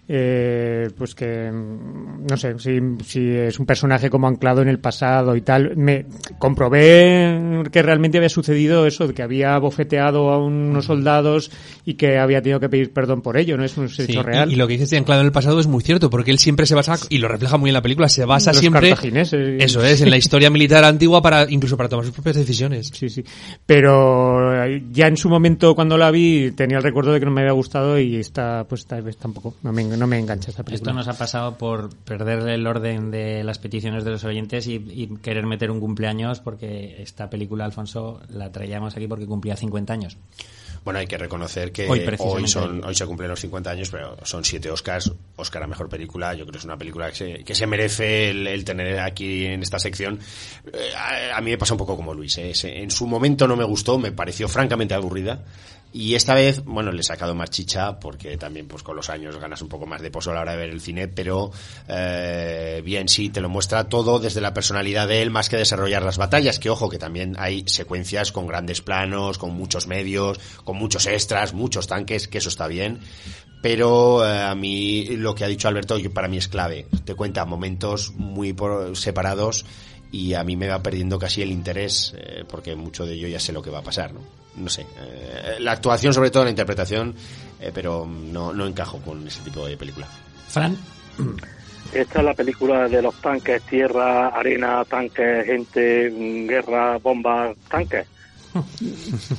[0.07, 5.35] eh, pues que no sé si, si es un personaje como anclado en el pasado
[5.35, 6.05] y tal me
[6.37, 11.51] comprobé que realmente había sucedido eso de que había bofeteado a unos soldados
[11.85, 14.49] y que había tenido que pedir perdón por ello no es un hecho sí, real.
[14.49, 16.39] y, y, lo que dices de anclado en el pasado es muy cierto porque él
[16.39, 19.63] siempre se basa y lo refleja muy en la película se basa Los siempre cartagineses.
[19.63, 22.91] eso es en la historia militar antigua para incluso para tomar sus propias decisiones.
[22.93, 23.23] Sí sí.
[23.65, 24.51] Pero
[24.91, 27.53] ya en su momento cuando la vi tenía el recuerdo de que no me había
[27.53, 30.91] gustado y esta pues tal vez tampoco no me no me engancha esta película.
[30.91, 34.75] Esto nos ha pasado por perder el orden de las peticiones de los oyentes y,
[34.75, 39.93] y, querer meter un cumpleaños porque esta película, Alfonso, la traíamos aquí porque cumplía 50
[39.93, 40.17] años.
[40.85, 44.17] Bueno, hay que reconocer que hoy, hoy, son, hoy se cumplen los 50 años, pero
[44.23, 45.11] son siete Oscars.
[45.35, 48.29] Oscar a Mejor Película, yo creo que es una película que se, que se merece
[48.29, 50.19] el, el, tener aquí en esta sección.
[50.71, 52.37] Eh, a, a, mí me pasa un poco como Luis.
[52.37, 52.53] ¿eh?
[52.63, 55.43] En su momento no me gustó, me pareció francamente aburrida.
[55.97, 59.37] Y esta vez, bueno, le he sacado más chicha porque también pues con los años
[59.37, 61.51] ganas un poco más de pozo a la hora de ver el cine, pero
[61.87, 66.03] eh, bien, sí, te lo muestra todo desde la personalidad de él más que desarrollar
[66.03, 70.75] las batallas, que ojo, que también hay secuencias con grandes planos, con muchos medios, con
[70.75, 72.99] muchos extras, muchos tanques, que eso está bien.
[73.61, 76.87] Pero eh, a mí lo que ha dicho Alberto para mí es clave.
[77.05, 79.65] Te cuenta momentos muy por, separados
[80.11, 83.39] y a mí me va perdiendo casi el interés eh, porque mucho de ello ya
[83.39, 84.44] sé lo que va a pasar, ¿no?
[84.57, 87.15] No sé, eh, la actuación sobre todo, la interpretación,
[87.59, 90.07] eh, pero no, no encajo con ese tipo de película.
[90.47, 90.77] Fran.
[91.93, 96.09] Esta es la película de los tanques, tierra, arena, tanques, gente,
[96.47, 98.07] guerra, bombas, tanques.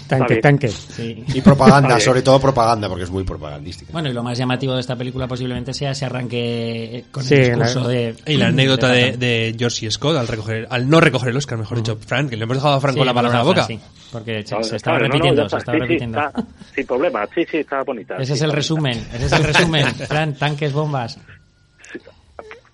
[0.07, 0.69] Tanque, tanque.
[0.69, 1.25] Sí.
[1.35, 3.93] Y propaganda, sobre todo propaganda, porque es muy propagandística.
[3.93, 7.45] Bueno, y lo más llamativo de esta película posiblemente sea ese arranque con sí, el
[7.45, 8.17] discurso la, de...
[8.27, 11.79] Y la anécdota de, de, George Scott al, recoger, al no recoger el Oscar, mejor
[11.79, 11.85] uh -huh.
[11.85, 13.65] dicho, Frank, que le hemos dejado a Frank sí, con la palabra en la boca.
[13.65, 13.81] Sí,
[14.13, 16.19] porque se, se estaba repitiendo, no, no, se estaba sí, repitiendo.
[16.19, 16.45] Está,
[16.75, 18.17] sin problema, sí, sí, está bonita.
[18.17, 19.87] Ese es el resumen, ese es el resumen.
[20.09, 21.19] Fran, tanques, bombas.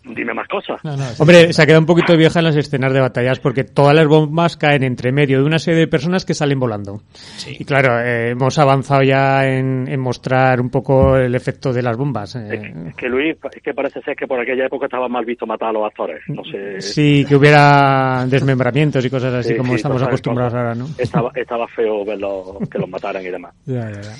[0.05, 0.81] Dime más cosas.
[1.21, 4.07] Hombre, se ha quedado un poquito vieja en las escenas de batallas porque todas las
[4.07, 7.03] bombas caen entre medio de una serie de personas que salen volando.
[7.49, 11.97] Y claro, eh, hemos avanzado ya en, en mostrar un poco el efecto de las
[11.97, 12.35] bombas.
[12.35, 12.73] eh.
[12.89, 15.69] Es que Luis, es que parece ser que por aquella época estaba mal visto matar
[15.69, 16.21] a los actores.
[16.27, 16.81] No sé.
[16.81, 20.87] Sí, que hubiera desmembramientos y cosas así Sí, como sí, estamos acostumbrados ahora, ¿no?
[20.99, 23.55] Estaba, estaba feo verlos, que los mataran y demás.
[23.67, 24.13] Ya, ya, ya.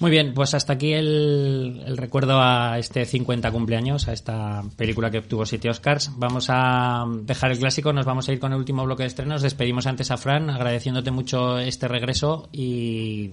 [0.00, 5.10] Muy bien, pues hasta aquí el, el recuerdo a este 50 cumpleaños, a esta película
[5.10, 6.10] que obtuvo 7 Oscars.
[6.16, 9.42] Vamos a dejar el clásico, nos vamos a ir con el último bloque de estrenos.
[9.42, 13.30] Despedimos antes a Fran, agradeciéndote mucho este regreso y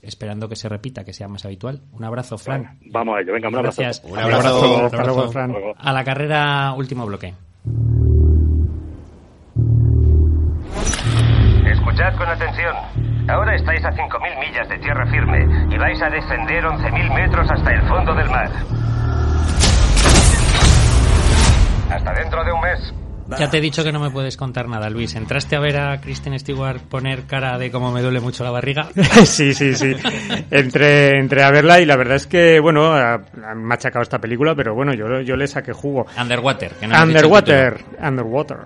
[0.00, 1.82] esperando que se repita, que sea más habitual.
[1.92, 2.78] Un abrazo, Fran.
[2.86, 3.82] Vamos a ello, venga, un abrazo.
[3.82, 4.10] Gracias.
[4.10, 4.86] Un abrazo.
[4.86, 5.50] Hasta luego, Fran.
[5.50, 5.74] Hasta luego.
[5.78, 7.34] A la carrera, último bloque.
[11.66, 13.11] Escuchad con atención.
[13.28, 15.38] Ahora estáis a 5.000 millas de tierra firme
[15.70, 18.50] y vais a descender 11.000 metros hasta el fondo del mar.
[21.90, 23.01] Hasta dentro de un mes.
[23.38, 25.14] Ya te he dicho que no me puedes contar nada, Luis.
[25.14, 28.88] ¿Entraste a ver a Kristen Stewart poner cara de cómo me duele mucho la barriga?
[29.24, 29.94] sí, sí, sí.
[30.50, 34.54] Entré, entré a verla y la verdad es que, bueno, ha- han machacado esta película,
[34.54, 36.06] pero bueno, yo, yo le saqué jugo.
[36.20, 37.84] Underwater, que no Underwater.
[38.02, 38.56] Underwater.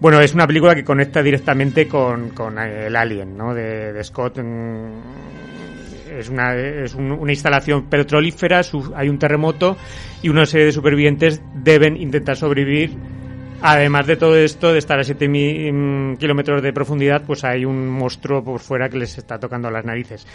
[0.00, 3.54] Bueno, es una película que conecta directamente con, con el Alien, ¿no?
[3.54, 4.38] De, de Scott.
[6.18, 9.76] Es una, es un- una instalación petrolífera, su- hay un terremoto
[10.22, 12.96] y una serie de supervivientes deben intentar sobrevivir.
[13.62, 18.44] Además de todo esto, de estar a 7.000 kilómetros de profundidad, pues hay un monstruo
[18.44, 20.26] por fuera que les está tocando las narices.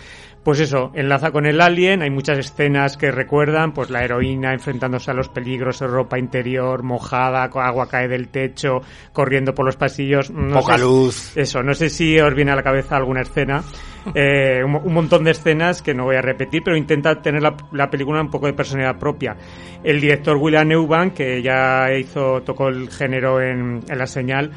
[0.44, 5.12] Pues eso, enlaza con el Alien, hay muchas escenas que recuerdan, pues la heroína enfrentándose
[5.12, 8.82] a los peligros, ropa interior mojada, agua cae del techo,
[9.14, 10.32] corriendo por los pasillos.
[10.32, 11.38] no Poca sé- luz.
[11.38, 13.62] Eso, no sé si os viene a la cabeza alguna escena.
[14.16, 17.56] Eh, un, un montón de escenas que no voy a repetir, pero intenta tener la,
[17.72, 19.36] la película un poco de personalidad propia.
[19.84, 24.52] El director William Neubank, que ya hizo, tocó el género en, en la señal,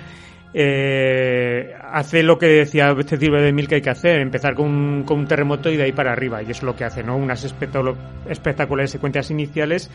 [0.55, 3.43] eh, hace lo que decía Cecil B.
[3.43, 6.13] DeMille que hay que hacer, empezar con un, con un terremoto y de ahí para
[6.13, 7.17] arriba, y eso es lo que hace, ¿no?
[7.17, 9.91] Unas espectaculares secuencias iniciales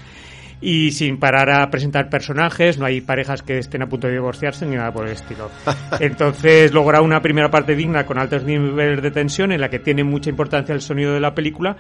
[0.60, 4.66] y sin parar a presentar personajes, no hay parejas que estén a punto de divorciarse
[4.66, 5.50] ni nada por el estilo.
[6.00, 10.04] Entonces logra una primera parte digna con altos niveles de tensión en la que tiene
[10.04, 11.78] mucha importancia el sonido de la película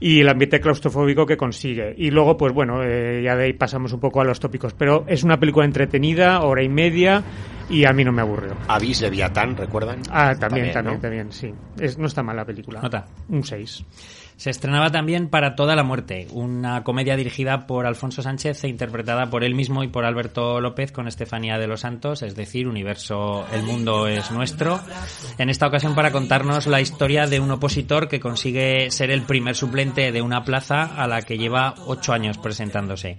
[0.00, 1.94] y el ambiente claustrofóbico que consigue.
[1.96, 4.72] Y luego, pues bueno, eh, ya de ahí pasamos un poco a los tópicos.
[4.72, 7.22] Pero es una película entretenida, hora y media,
[7.68, 8.56] y a mí no me aburrió.
[8.68, 10.00] Avis Leviatán, ¿recuerdan?
[10.10, 11.00] Ah, también, también, ¿no?
[11.00, 11.52] también, sí.
[11.78, 12.80] Es, no está mal la película.
[12.80, 13.06] Nota.
[13.28, 13.84] Un 6.
[14.40, 19.28] Se estrenaba también Para toda la muerte, una comedia dirigida por Alfonso Sánchez e interpretada
[19.28, 23.44] por él mismo y por Alberto López con Estefanía de los Santos, es decir, Universo
[23.52, 24.80] El mundo es nuestro.
[25.36, 29.56] En esta ocasión para contarnos la historia de un opositor que consigue ser el primer
[29.56, 33.18] suplente de una plaza a la que lleva ocho años presentándose.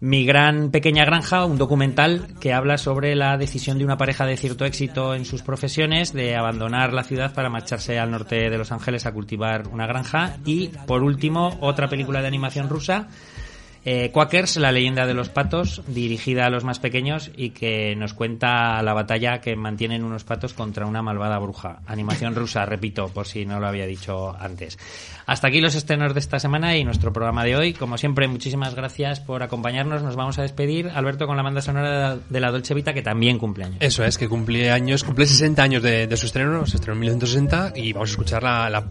[0.00, 4.36] Mi gran pequeña granja, un documental que habla sobre la decisión de una pareja de
[4.36, 8.70] cierto éxito en sus profesiones de abandonar la ciudad para marcharse al norte de Los
[8.70, 10.36] Ángeles a cultivar una granja.
[10.44, 13.08] Y por último, otra película de animación rusa,
[13.84, 18.12] eh, Quackers, la leyenda de los patos, dirigida a los más pequeños y que nos
[18.12, 21.80] cuenta la batalla que mantienen unos patos contra una malvada bruja.
[21.86, 24.78] Animación rusa, repito, por si no lo había dicho antes.
[25.28, 27.74] Hasta aquí los estrenos de esta semana y nuestro programa de hoy.
[27.74, 30.02] Como siempre, muchísimas gracias por acompañarnos.
[30.02, 33.38] Nos vamos a despedir, Alberto, con la banda sonora de la Dolce Vita, que también
[33.38, 33.76] cumple años.
[33.80, 37.00] Eso es, que cumple años, cumple 60 años de, de su estreno, se estrenó en
[37.00, 38.84] 1960 y vamos a escuchar la, la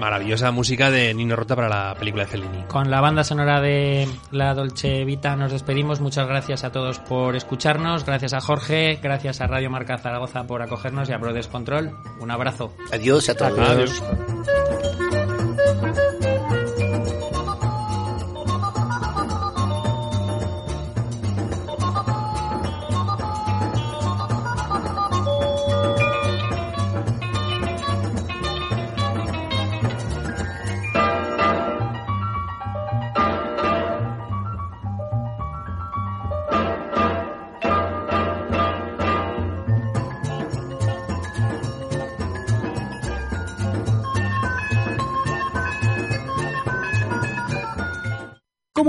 [0.00, 2.64] maravillosa música de Nino Rota para la película de Fellini.
[2.66, 6.00] Con la banda sonora de la Dolce Vita nos despedimos.
[6.00, 8.04] Muchas gracias a todos por escucharnos.
[8.04, 11.92] Gracias a Jorge, gracias a Radio Marca Zaragoza por acogernos y a Brothers Control.
[12.18, 12.74] Un abrazo.
[12.90, 13.60] Adiós a todos.
[13.60, 14.02] Adiós.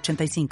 [0.00, 0.48] 906985.